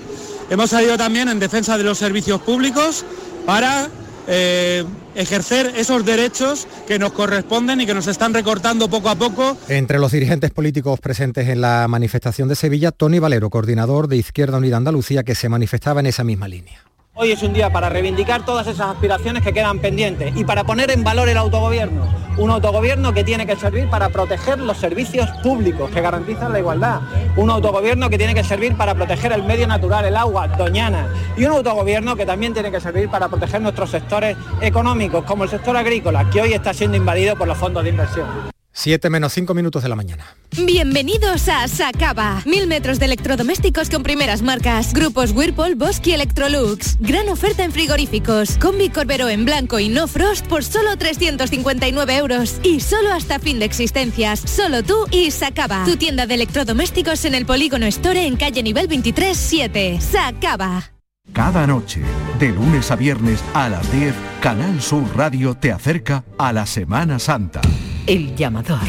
Hemos 0.51 0.70
salido 0.70 0.96
también 0.96 1.28
en 1.28 1.38
defensa 1.38 1.78
de 1.78 1.84
los 1.84 1.99
servicios 1.99 2.40
públicos 2.42 3.05
para 3.46 3.88
eh, 4.29 4.85
ejercer 5.14 5.72
esos 5.76 6.05
derechos 6.05 6.68
que 6.87 6.99
nos 6.99 7.12
corresponden 7.12 7.81
y 7.81 7.87
que 7.87 7.95
nos 7.95 8.07
están 8.07 8.35
recortando 8.35 8.89
poco 8.89 9.09
a 9.09 9.16
poco. 9.16 9.57
Entre 9.68 9.99
los 9.99 10.12
dirigentes 10.12 10.51
políticos 10.51 11.01
presentes 11.01 11.49
en 11.49 11.61
la 11.61 11.89
manifestación 11.89 12.49
de 12.49 12.55
Sevilla, 12.55 12.93
Tony 12.93 13.18
Valero, 13.18 13.51
coordinador 13.51 14.07
de 14.07 14.16
Izquierda 14.18 14.59
Unida 14.59 14.76
Andalucía, 14.76 15.24
que 15.24 15.35
se 15.35 15.49
manifestaba 15.49 16.01
en 16.01 16.07
esa 16.07 16.24
misma 16.24 16.47
línea. 16.47 16.88
Hoy 17.21 17.33
es 17.33 17.43
un 17.43 17.53
día 17.53 17.69
para 17.69 17.89
reivindicar 17.89 18.45
todas 18.45 18.69
esas 18.69 18.91
aspiraciones 18.91 19.43
que 19.43 19.53
quedan 19.53 19.81
pendientes 19.81 20.37
y 20.37 20.45
para 20.45 20.62
poner 20.62 20.93
en 20.93 21.03
valor 21.03 21.29
el 21.29 21.37
autogobierno. 21.37 22.07
Un 22.37 22.49
autogobierno 22.53 23.12
que 23.12 23.25
tiene 23.25 23.45
que 23.45 23.57
servir 23.57 23.91
para 23.91 24.09
proteger 24.09 24.61
los 24.61 24.77
servicios 24.77 25.29
públicos 25.43 25.91
que 25.91 26.01
garantizan 26.01 26.53
la 26.53 26.61
igualdad. 26.61 27.01
Un 27.35 27.51
autogobierno 27.51 28.09
que 28.09 28.19
tiene 28.19 28.37
que 28.37 28.45
servir 28.45 28.77
para 28.77 28.95
proteger 28.95 29.33
el 29.33 29.43
medio 29.43 29.66
natural, 29.66 30.05
el 30.05 30.16
agua, 30.16 30.47
Doñana. 30.47 31.09
Y 31.37 31.45
un 31.45 31.57
autogobierno 31.57 32.14
que 32.14 32.25
también 32.25 32.55
tiene 32.55 32.71
que 32.71 32.81
servir 32.81 33.09
para 33.09 33.29
proteger 33.29 33.61
nuestros 33.62 33.91
sectores 33.91 34.37
económicos, 34.61 35.25
como 35.25 35.43
el 35.43 35.51
sector 35.51 35.77
agrícola, 35.77 36.31
que 36.31 36.41
hoy 36.41 36.53
está 36.53 36.73
siendo 36.73 36.97
invadido 36.97 37.35
por 37.35 37.49
los 37.49 37.59
fondos 37.59 37.83
de 37.83 37.91
inversión. 37.91 38.57
7 38.73 39.11
menos 39.11 39.33
5 39.33 39.55
minutos 39.55 39.83
de 39.83 39.89
la 39.89 39.97
mañana. 39.97 40.25
Bienvenidos 40.57 41.49
a 41.49 41.66
Sacaba. 41.69 42.43
Mil 42.47 42.66
metros 42.66 42.99
de 42.99 43.07
electrodomésticos 43.07 43.91
con 43.91 44.03
primeras 44.03 44.43
marcas. 44.43 44.95
Grupos 44.95 45.33
Whirlpool, 45.33 45.75
Bosque 45.75 46.11
y 46.11 46.12
Electrolux. 46.14 46.97
Gran 47.01 47.29
oferta 47.29 47.64
en 47.64 47.73
frigoríficos. 47.73 48.57
Combi 48.59 48.89
Corbero 48.89 49.29
en 49.29 49.45
blanco 49.45 49.79
y 49.79 49.89
no 49.89 50.07
frost 50.07 50.47
por 50.47 50.64
solo 50.64 50.97
359 50.97 52.16
euros. 52.16 52.61
Y 52.62 52.81
solo 52.81 53.12
hasta 53.12 53.39
fin 53.39 53.59
de 53.59 53.64
existencias. 53.64 54.41
Solo 54.41 54.83
tú 54.83 55.07
y 55.11 55.31
Sacaba. 55.31 55.85
Tu 55.85 55.97
tienda 55.97 56.27
de 56.27 56.35
electrodomésticos 56.35 57.25
en 57.25 57.35
el 57.35 57.47
Polígono 57.47 57.87
Store 57.87 58.27
en 58.27 58.37
calle 58.37 58.62
nivel 58.62 58.87
23 58.87 59.37
7. 59.37 60.01
Sacaba. 60.01 60.93
Cada 61.33 61.66
noche, 61.66 62.01
de 62.39 62.49
lunes 62.49 62.91
a 62.91 62.97
viernes 62.97 63.43
a 63.53 63.69
las 63.69 63.93
10, 63.93 64.14
Canal 64.41 64.81
Sur 64.81 65.05
Radio 65.16 65.55
te 65.55 65.71
acerca 65.73 66.25
a 66.39 66.53
la 66.53 66.64
Semana 66.64 67.19
Santa. 67.19 67.61
El 68.09 68.34
llamador. 68.36 68.80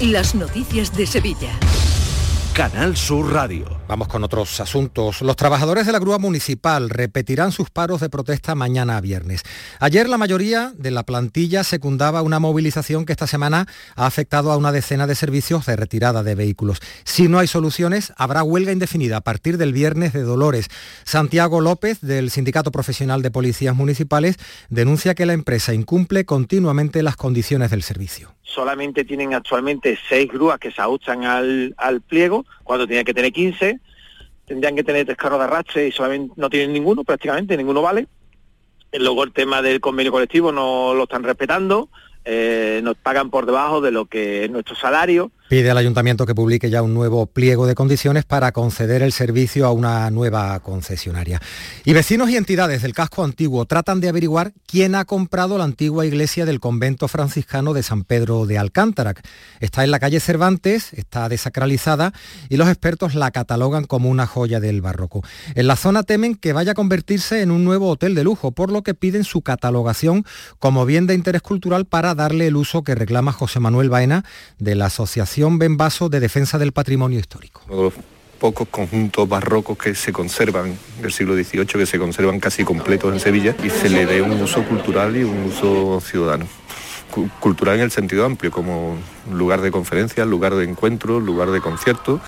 Las 0.00 0.34
noticias 0.34 0.92
de 0.96 1.06
Sevilla. 1.06 1.56
Canal 2.56 2.96
Sur 2.96 3.34
Radio. 3.34 3.66
Vamos 3.86 4.08
con 4.08 4.24
otros 4.24 4.60
asuntos. 4.60 5.20
Los 5.20 5.36
trabajadores 5.36 5.84
de 5.84 5.92
la 5.92 5.98
grúa 5.98 6.16
municipal 6.16 6.88
repetirán 6.88 7.52
sus 7.52 7.68
paros 7.68 8.00
de 8.00 8.08
protesta 8.08 8.54
mañana 8.54 8.96
a 8.96 9.02
viernes. 9.02 9.42
Ayer 9.78 10.08
la 10.08 10.16
mayoría 10.16 10.72
de 10.74 10.90
la 10.90 11.02
plantilla 11.02 11.64
secundaba 11.64 12.22
una 12.22 12.38
movilización 12.38 13.04
que 13.04 13.12
esta 13.12 13.26
semana 13.26 13.66
ha 13.94 14.06
afectado 14.06 14.52
a 14.52 14.56
una 14.56 14.72
decena 14.72 15.06
de 15.06 15.14
servicios 15.14 15.66
de 15.66 15.76
retirada 15.76 16.22
de 16.22 16.34
vehículos. 16.34 16.78
Si 17.04 17.28
no 17.28 17.40
hay 17.40 17.46
soluciones, 17.46 18.14
habrá 18.16 18.42
huelga 18.42 18.72
indefinida 18.72 19.18
a 19.18 19.20
partir 19.20 19.58
del 19.58 19.74
viernes 19.74 20.14
de 20.14 20.22
Dolores. 20.22 20.68
Santiago 21.04 21.60
López, 21.60 22.00
del 22.00 22.30
Sindicato 22.30 22.72
Profesional 22.72 23.20
de 23.20 23.30
Policías 23.30 23.76
Municipales, 23.76 24.36
denuncia 24.70 25.14
que 25.14 25.26
la 25.26 25.34
empresa 25.34 25.74
incumple 25.74 26.24
continuamente 26.24 27.02
las 27.02 27.16
condiciones 27.16 27.70
del 27.70 27.82
servicio 27.82 28.35
solamente 28.46 29.04
tienen 29.04 29.34
actualmente 29.34 29.98
seis 30.08 30.28
grúas 30.28 30.58
que 30.58 30.70
se 30.70 30.80
ajustan 30.80 31.24
al, 31.24 31.74
al 31.76 32.00
pliego, 32.00 32.46
cuando 32.64 32.86
tenían 32.86 33.04
que 33.04 33.12
tener 33.12 33.32
15, 33.32 33.80
tendrían 34.46 34.76
que 34.76 34.84
tener 34.84 35.04
tres 35.04 35.18
carros 35.18 35.40
de 35.40 35.44
arrastre 35.44 35.88
y 35.88 35.92
solamente 35.92 36.34
no 36.36 36.48
tienen 36.48 36.72
ninguno, 36.72 37.04
prácticamente 37.04 37.56
ninguno 37.56 37.82
vale. 37.82 38.06
Luego 38.92 39.24
el 39.24 39.32
tema 39.32 39.60
del 39.60 39.80
convenio 39.80 40.12
colectivo 40.12 40.52
no 40.52 40.94
lo 40.94 41.02
están 41.02 41.24
respetando, 41.24 41.90
eh, 42.24 42.80
nos 42.82 42.96
pagan 42.96 43.30
por 43.30 43.44
debajo 43.44 43.80
de 43.80 43.90
lo 43.90 44.06
que 44.06 44.44
es 44.44 44.50
nuestro 44.50 44.74
salario. 44.76 45.32
Pide 45.48 45.70
al 45.70 45.78
ayuntamiento 45.78 46.26
que 46.26 46.34
publique 46.34 46.70
ya 46.70 46.82
un 46.82 46.92
nuevo 46.92 47.26
pliego 47.26 47.68
de 47.68 47.76
condiciones 47.76 48.24
para 48.24 48.50
conceder 48.50 49.00
el 49.02 49.12
servicio 49.12 49.64
a 49.64 49.70
una 49.70 50.10
nueva 50.10 50.58
concesionaria. 50.58 51.40
Y 51.84 51.92
vecinos 51.92 52.30
y 52.30 52.36
entidades 52.36 52.82
del 52.82 52.94
casco 52.94 53.22
antiguo 53.22 53.64
tratan 53.64 54.00
de 54.00 54.08
averiguar 54.08 54.54
quién 54.66 54.96
ha 54.96 55.04
comprado 55.04 55.56
la 55.56 55.62
antigua 55.62 56.04
iglesia 56.04 56.46
del 56.46 56.58
convento 56.58 57.06
franciscano 57.06 57.74
de 57.74 57.84
San 57.84 58.02
Pedro 58.02 58.44
de 58.44 58.58
Alcántara. 58.58 59.14
Está 59.60 59.84
en 59.84 59.92
la 59.92 60.00
calle 60.00 60.18
Cervantes, 60.18 60.92
está 60.94 61.28
desacralizada 61.28 62.12
y 62.48 62.56
los 62.56 62.66
expertos 62.66 63.14
la 63.14 63.30
catalogan 63.30 63.84
como 63.84 64.10
una 64.10 64.26
joya 64.26 64.58
del 64.58 64.80
barroco. 64.80 65.22
En 65.54 65.68
la 65.68 65.76
zona 65.76 66.02
temen 66.02 66.34
que 66.34 66.54
vaya 66.54 66.72
a 66.72 66.74
convertirse 66.74 67.42
en 67.42 67.52
un 67.52 67.64
nuevo 67.64 67.88
hotel 67.88 68.16
de 68.16 68.24
lujo, 68.24 68.50
por 68.50 68.72
lo 68.72 68.82
que 68.82 68.94
piden 68.94 69.22
su 69.22 69.42
catalogación 69.42 70.24
como 70.58 70.86
bien 70.86 71.06
de 71.06 71.14
interés 71.14 71.42
cultural 71.42 71.84
para 71.84 72.16
darle 72.16 72.48
el 72.48 72.56
uso 72.56 72.82
que 72.82 72.96
reclama 72.96 73.30
José 73.30 73.60
Manuel 73.60 73.90
Baena 73.90 74.24
de 74.58 74.74
la 74.74 74.86
Asociación 74.86 75.35
Benvaso 75.36 76.08
de 76.08 76.18
Defensa 76.18 76.58
del 76.58 76.72
Patrimonio 76.72 77.18
Histórico. 77.18 77.62
Uno 77.66 77.76
de 77.76 77.82
los 77.84 77.94
pocos 78.38 78.68
conjuntos 78.68 79.28
barrocos 79.28 79.76
que 79.76 79.94
se 79.94 80.12
conservan 80.12 80.76
del 81.02 81.12
siglo 81.12 81.34
XVIII, 81.34 81.66
que 81.66 81.86
se 81.86 81.98
conservan 81.98 82.40
casi 82.40 82.64
completos 82.64 83.12
en 83.12 83.20
Sevilla 83.20 83.54
y 83.62 83.68
se 83.68 83.90
le 83.90 84.06
dé 84.06 84.22
un 84.22 84.40
uso 84.40 84.64
cultural 84.64 85.14
y 85.16 85.24
un 85.24 85.44
uso 85.44 86.00
ciudadano. 86.00 86.46
Cultural 87.40 87.76
en 87.76 87.82
el 87.82 87.90
sentido 87.90 88.24
amplio, 88.24 88.50
como 88.50 88.96
lugar 89.30 89.60
de 89.60 89.70
conferencias, 89.70 90.26
lugar 90.26 90.54
de 90.54 90.64
encuentros, 90.64 91.22
lugar 91.22 91.50
de 91.50 91.60
conciertos. 91.60 92.20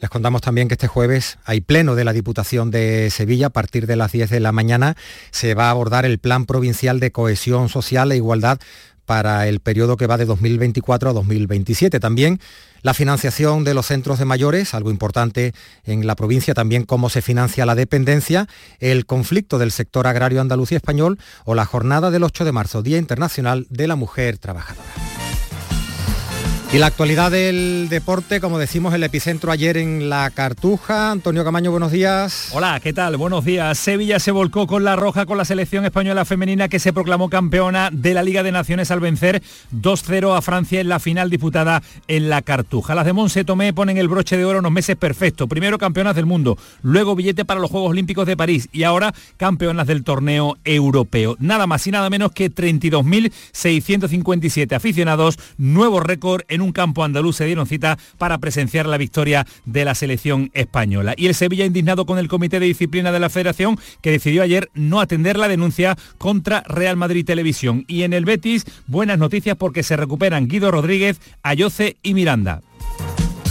Les 0.00 0.10
contamos 0.10 0.40
también 0.40 0.66
que 0.66 0.74
este 0.74 0.88
jueves 0.88 1.38
hay 1.44 1.60
pleno 1.60 1.94
de 1.94 2.04
la 2.04 2.12
Diputación 2.12 2.72
de 2.72 3.08
Sevilla. 3.10 3.48
A 3.48 3.50
partir 3.50 3.86
de 3.86 3.94
las 3.94 4.10
10 4.10 4.30
de 4.30 4.40
la 4.40 4.50
mañana 4.50 4.96
se 5.30 5.54
va 5.54 5.66
a 5.66 5.70
abordar 5.70 6.04
el 6.04 6.18
Plan 6.18 6.44
Provincial 6.44 6.98
de 6.98 7.12
Cohesión 7.12 7.68
Social 7.68 8.10
e 8.10 8.16
Igualdad 8.16 8.58
para 9.12 9.46
el 9.46 9.60
periodo 9.60 9.98
que 9.98 10.06
va 10.06 10.16
de 10.16 10.24
2024 10.24 11.10
a 11.10 11.12
2027. 11.12 12.00
También 12.00 12.40
la 12.80 12.94
financiación 12.94 13.62
de 13.62 13.74
los 13.74 13.84
centros 13.84 14.18
de 14.18 14.24
mayores, 14.24 14.72
algo 14.72 14.90
importante 14.90 15.52
en 15.84 16.06
la 16.06 16.16
provincia, 16.16 16.54
también 16.54 16.84
cómo 16.86 17.10
se 17.10 17.20
financia 17.20 17.66
la 17.66 17.74
dependencia, 17.74 18.48
el 18.80 19.04
conflicto 19.04 19.58
del 19.58 19.70
sector 19.70 20.06
agrario 20.06 20.40
andaluz 20.40 20.72
y 20.72 20.76
español 20.76 21.18
o 21.44 21.54
la 21.54 21.66
jornada 21.66 22.10
del 22.10 22.24
8 22.24 22.46
de 22.46 22.52
marzo, 22.52 22.80
Día 22.80 22.96
Internacional 22.96 23.66
de 23.68 23.86
la 23.86 23.96
Mujer 23.96 24.38
Trabajadora. 24.38 25.21
Y 26.72 26.78
la 26.78 26.86
actualidad 26.86 27.30
del 27.30 27.88
deporte, 27.90 28.40
como 28.40 28.58
decimos, 28.58 28.94
el 28.94 29.02
epicentro 29.02 29.52
ayer 29.52 29.76
en 29.76 30.08
la 30.08 30.30
Cartuja. 30.30 31.10
Antonio 31.10 31.44
Camaño, 31.44 31.70
buenos 31.70 31.92
días. 31.92 32.48
Hola, 32.54 32.80
¿qué 32.82 32.94
tal? 32.94 33.18
Buenos 33.18 33.44
días. 33.44 33.76
Sevilla 33.76 34.18
se 34.18 34.30
volcó 34.30 34.66
con 34.66 34.82
la 34.82 34.96
roja 34.96 35.26
con 35.26 35.36
la 35.36 35.44
selección 35.44 35.84
española 35.84 36.24
femenina 36.24 36.68
que 36.68 36.78
se 36.78 36.94
proclamó 36.94 37.28
campeona 37.28 37.90
de 37.92 38.14
la 38.14 38.22
Liga 38.22 38.42
de 38.42 38.52
Naciones 38.52 38.90
al 38.90 39.00
vencer 39.00 39.42
2-0 39.70 40.34
a 40.34 40.40
Francia 40.40 40.80
en 40.80 40.88
la 40.88 40.98
final 40.98 41.28
disputada 41.28 41.82
en 42.08 42.30
la 42.30 42.40
Cartuja. 42.40 42.94
Las 42.94 43.04
de 43.04 43.12
Monse 43.12 43.44
Tomé 43.44 43.74
ponen 43.74 43.98
el 43.98 44.08
broche 44.08 44.38
de 44.38 44.46
oro 44.46 44.60
unos 44.60 44.72
meses 44.72 44.96
perfectos. 44.96 45.50
Primero 45.50 45.76
campeonas 45.76 46.16
del 46.16 46.24
mundo, 46.24 46.56
luego 46.80 47.14
billete 47.14 47.44
para 47.44 47.60
los 47.60 47.70
Juegos 47.70 47.90
Olímpicos 47.90 48.26
de 48.26 48.38
París 48.38 48.70
y 48.72 48.84
ahora 48.84 49.12
campeonas 49.36 49.86
del 49.86 50.04
torneo 50.04 50.56
europeo. 50.64 51.36
Nada 51.38 51.66
más 51.66 51.86
y 51.86 51.90
nada 51.90 52.08
menos 52.08 52.32
que 52.32 52.50
32.657 52.50 54.74
aficionados, 54.74 55.38
nuevo 55.58 56.00
récord 56.00 56.44
en 56.48 56.61
un 56.62 56.72
campo 56.72 57.04
andaluz 57.04 57.36
se 57.36 57.46
dieron 57.46 57.66
cita 57.66 57.98
para 58.18 58.38
presenciar 58.38 58.86
la 58.86 58.98
victoria 58.98 59.46
de 59.64 59.84
la 59.84 59.94
selección 59.94 60.50
española. 60.54 61.14
Y 61.16 61.26
el 61.26 61.34
Sevilla 61.34 61.64
indignado 61.64 62.06
con 62.06 62.18
el 62.18 62.28
Comité 62.28 62.60
de 62.60 62.66
Disciplina 62.66 63.12
de 63.12 63.20
la 63.20 63.30
Federación 63.30 63.78
que 64.00 64.10
decidió 64.10 64.42
ayer 64.42 64.70
no 64.74 65.00
atender 65.00 65.38
la 65.38 65.48
denuncia 65.48 65.96
contra 66.18 66.62
Real 66.62 66.96
Madrid 66.96 67.24
Televisión. 67.24 67.84
Y 67.88 68.02
en 68.02 68.12
el 68.12 68.24
Betis, 68.24 68.64
buenas 68.86 69.18
noticias 69.18 69.56
porque 69.56 69.82
se 69.82 69.96
recuperan 69.96 70.48
Guido 70.48 70.70
Rodríguez, 70.70 71.20
Ayoce 71.42 71.96
y 72.02 72.14
Miranda. 72.14 72.62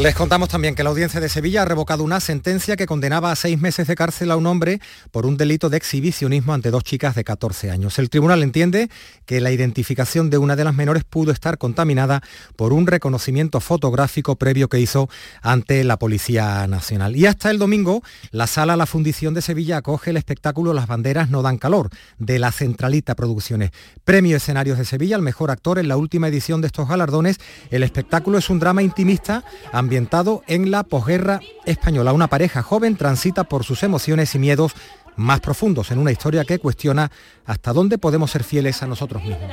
Les 0.00 0.14
contamos 0.14 0.48
también 0.48 0.74
que 0.74 0.82
la 0.82 0.88
audiencia 0.88 1.20
de 1.20 1.28
Sevilla 1.28 1.62
ha 1.62 1.64
revocado 1.66 2.02
una 2.02 2.18
sentencia 2.18 2.76
que 2.76 2.86
condenaba 2.86 3.30
a 3.30 3.36
seis 3.36 3.60
meses 3.60 3.86
de 3.86 3.94
cárcel 3.94 4.30
a 4.30 4.36
un 4.36 4.46
hombre 4.46 4.80
por 5.10 5.26
un 5.26 5.36
delito 5.36 5.68
de 5.68 5.76
exhibicionismo 5.76 6.54
ante 6.54 6.70
dos 6.70 6.82
chicas 6.82 7.14
de 7.14 7.24
14 7.24 7.70
años. 7.70 7.98
El 7.98 8.08
tribunal 8.08 8.42
entiende 8.42 8.88
que 9.26 9.42
la 9.42 9.52
identificación 9.52 10.30
de 10.30 10.38
una 10.38 10.56
de 10.56 10.64
las 10.64 10.74
menores 10.74 11.04
pudo 11.04 11.30
estar 11.30 11.58
contaminada 11.58 12.22
por 12.56 12.72
un 12.72 12.86
reconocimiento 12.86 13.60
fotográfico 13.60 14.36
previo 14.36 14.70
que 14.70 14.80
hizo 14.80 15.10
ante 15.42 15.84
la 15.84 15.98
Policía 15.98 16.66
Nacional. 16.66 17.14
Y 17.14 17.26
hasta 17.26 17.50
el 17.50 17.58
domingo, 17.58 18.02
la 18.30 18.46
sala 18.46 18.78
La 18.78 18.86
Fundición 18.86 19.34
de 19.34 19.42
Sevilla 19.42 19.76
acoge 19.76 20.08
el 20.08 20.16
espectáculo 20.16 20.72
Las 20.72 20.86
banderas 20.86 21.28
no 21.28 21.42
dan 21.42 21.58
calor, 21.58 21.90
de 22.18 22.38
la 22.38 22.50
Centralita 22.50 23.14
Producciones. 23.14 23.72
Premio 24.04 24.38
Escenarios 24.38 24.78
de 24.78 24.86
Sevilla 24.86 25.16
al 25.16 25.22
mejor 25.22 25.50
actor 25.50 25.78
en 25.78 25.88
la 25.88 25.98
última 25.98 26.28
edición 26.28 26.62
de 26.62 26.68
estos 26.68 26.88
galardones. 26.88 27.36
El 27.70 27.82
espectáculo 27.82 28.38
es 28.38 28.48
un 28.48 28.58
drama 28.58 28.82
intimista 28.82 29.44
ambientado 29.82 30.42
en 30.46 30.70
la 30.70 30.84
posguerra 30.84 31.40
española. 31.66 32.12
Una 32.12 32.28
pareja 32.28 32.62
joven 32.62 32.96
transita 32.96 33.44
por 33.44 33.64
sus 33.64 33.82
emociones 33.82 34.34
y 34.34 34.38
miedos 34.38 34.72
más 35.16 35.40
profundos 35.40 35.90
en 35.90 35.98
una 35.98 36.12
historia 36.12 36.44
que 36.44 36.58
cuestiona 36.58 37.10
hasta 37.44 37.72
dónde 37.72 37.98
podemos 37.98 38.30
ser 38.30 38.44
fieles 38.44 38.82
a 38.82 38.86
nosotros 38.86 39.22
mismos. 39.22 39.50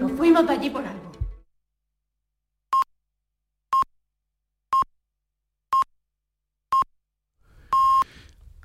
Nos 0.00 0.12
fuimos 0.12 0.46
de 0.46 0.52
allí 0.52 0.70
por 0.70 0.84
algo. 0.84 1.05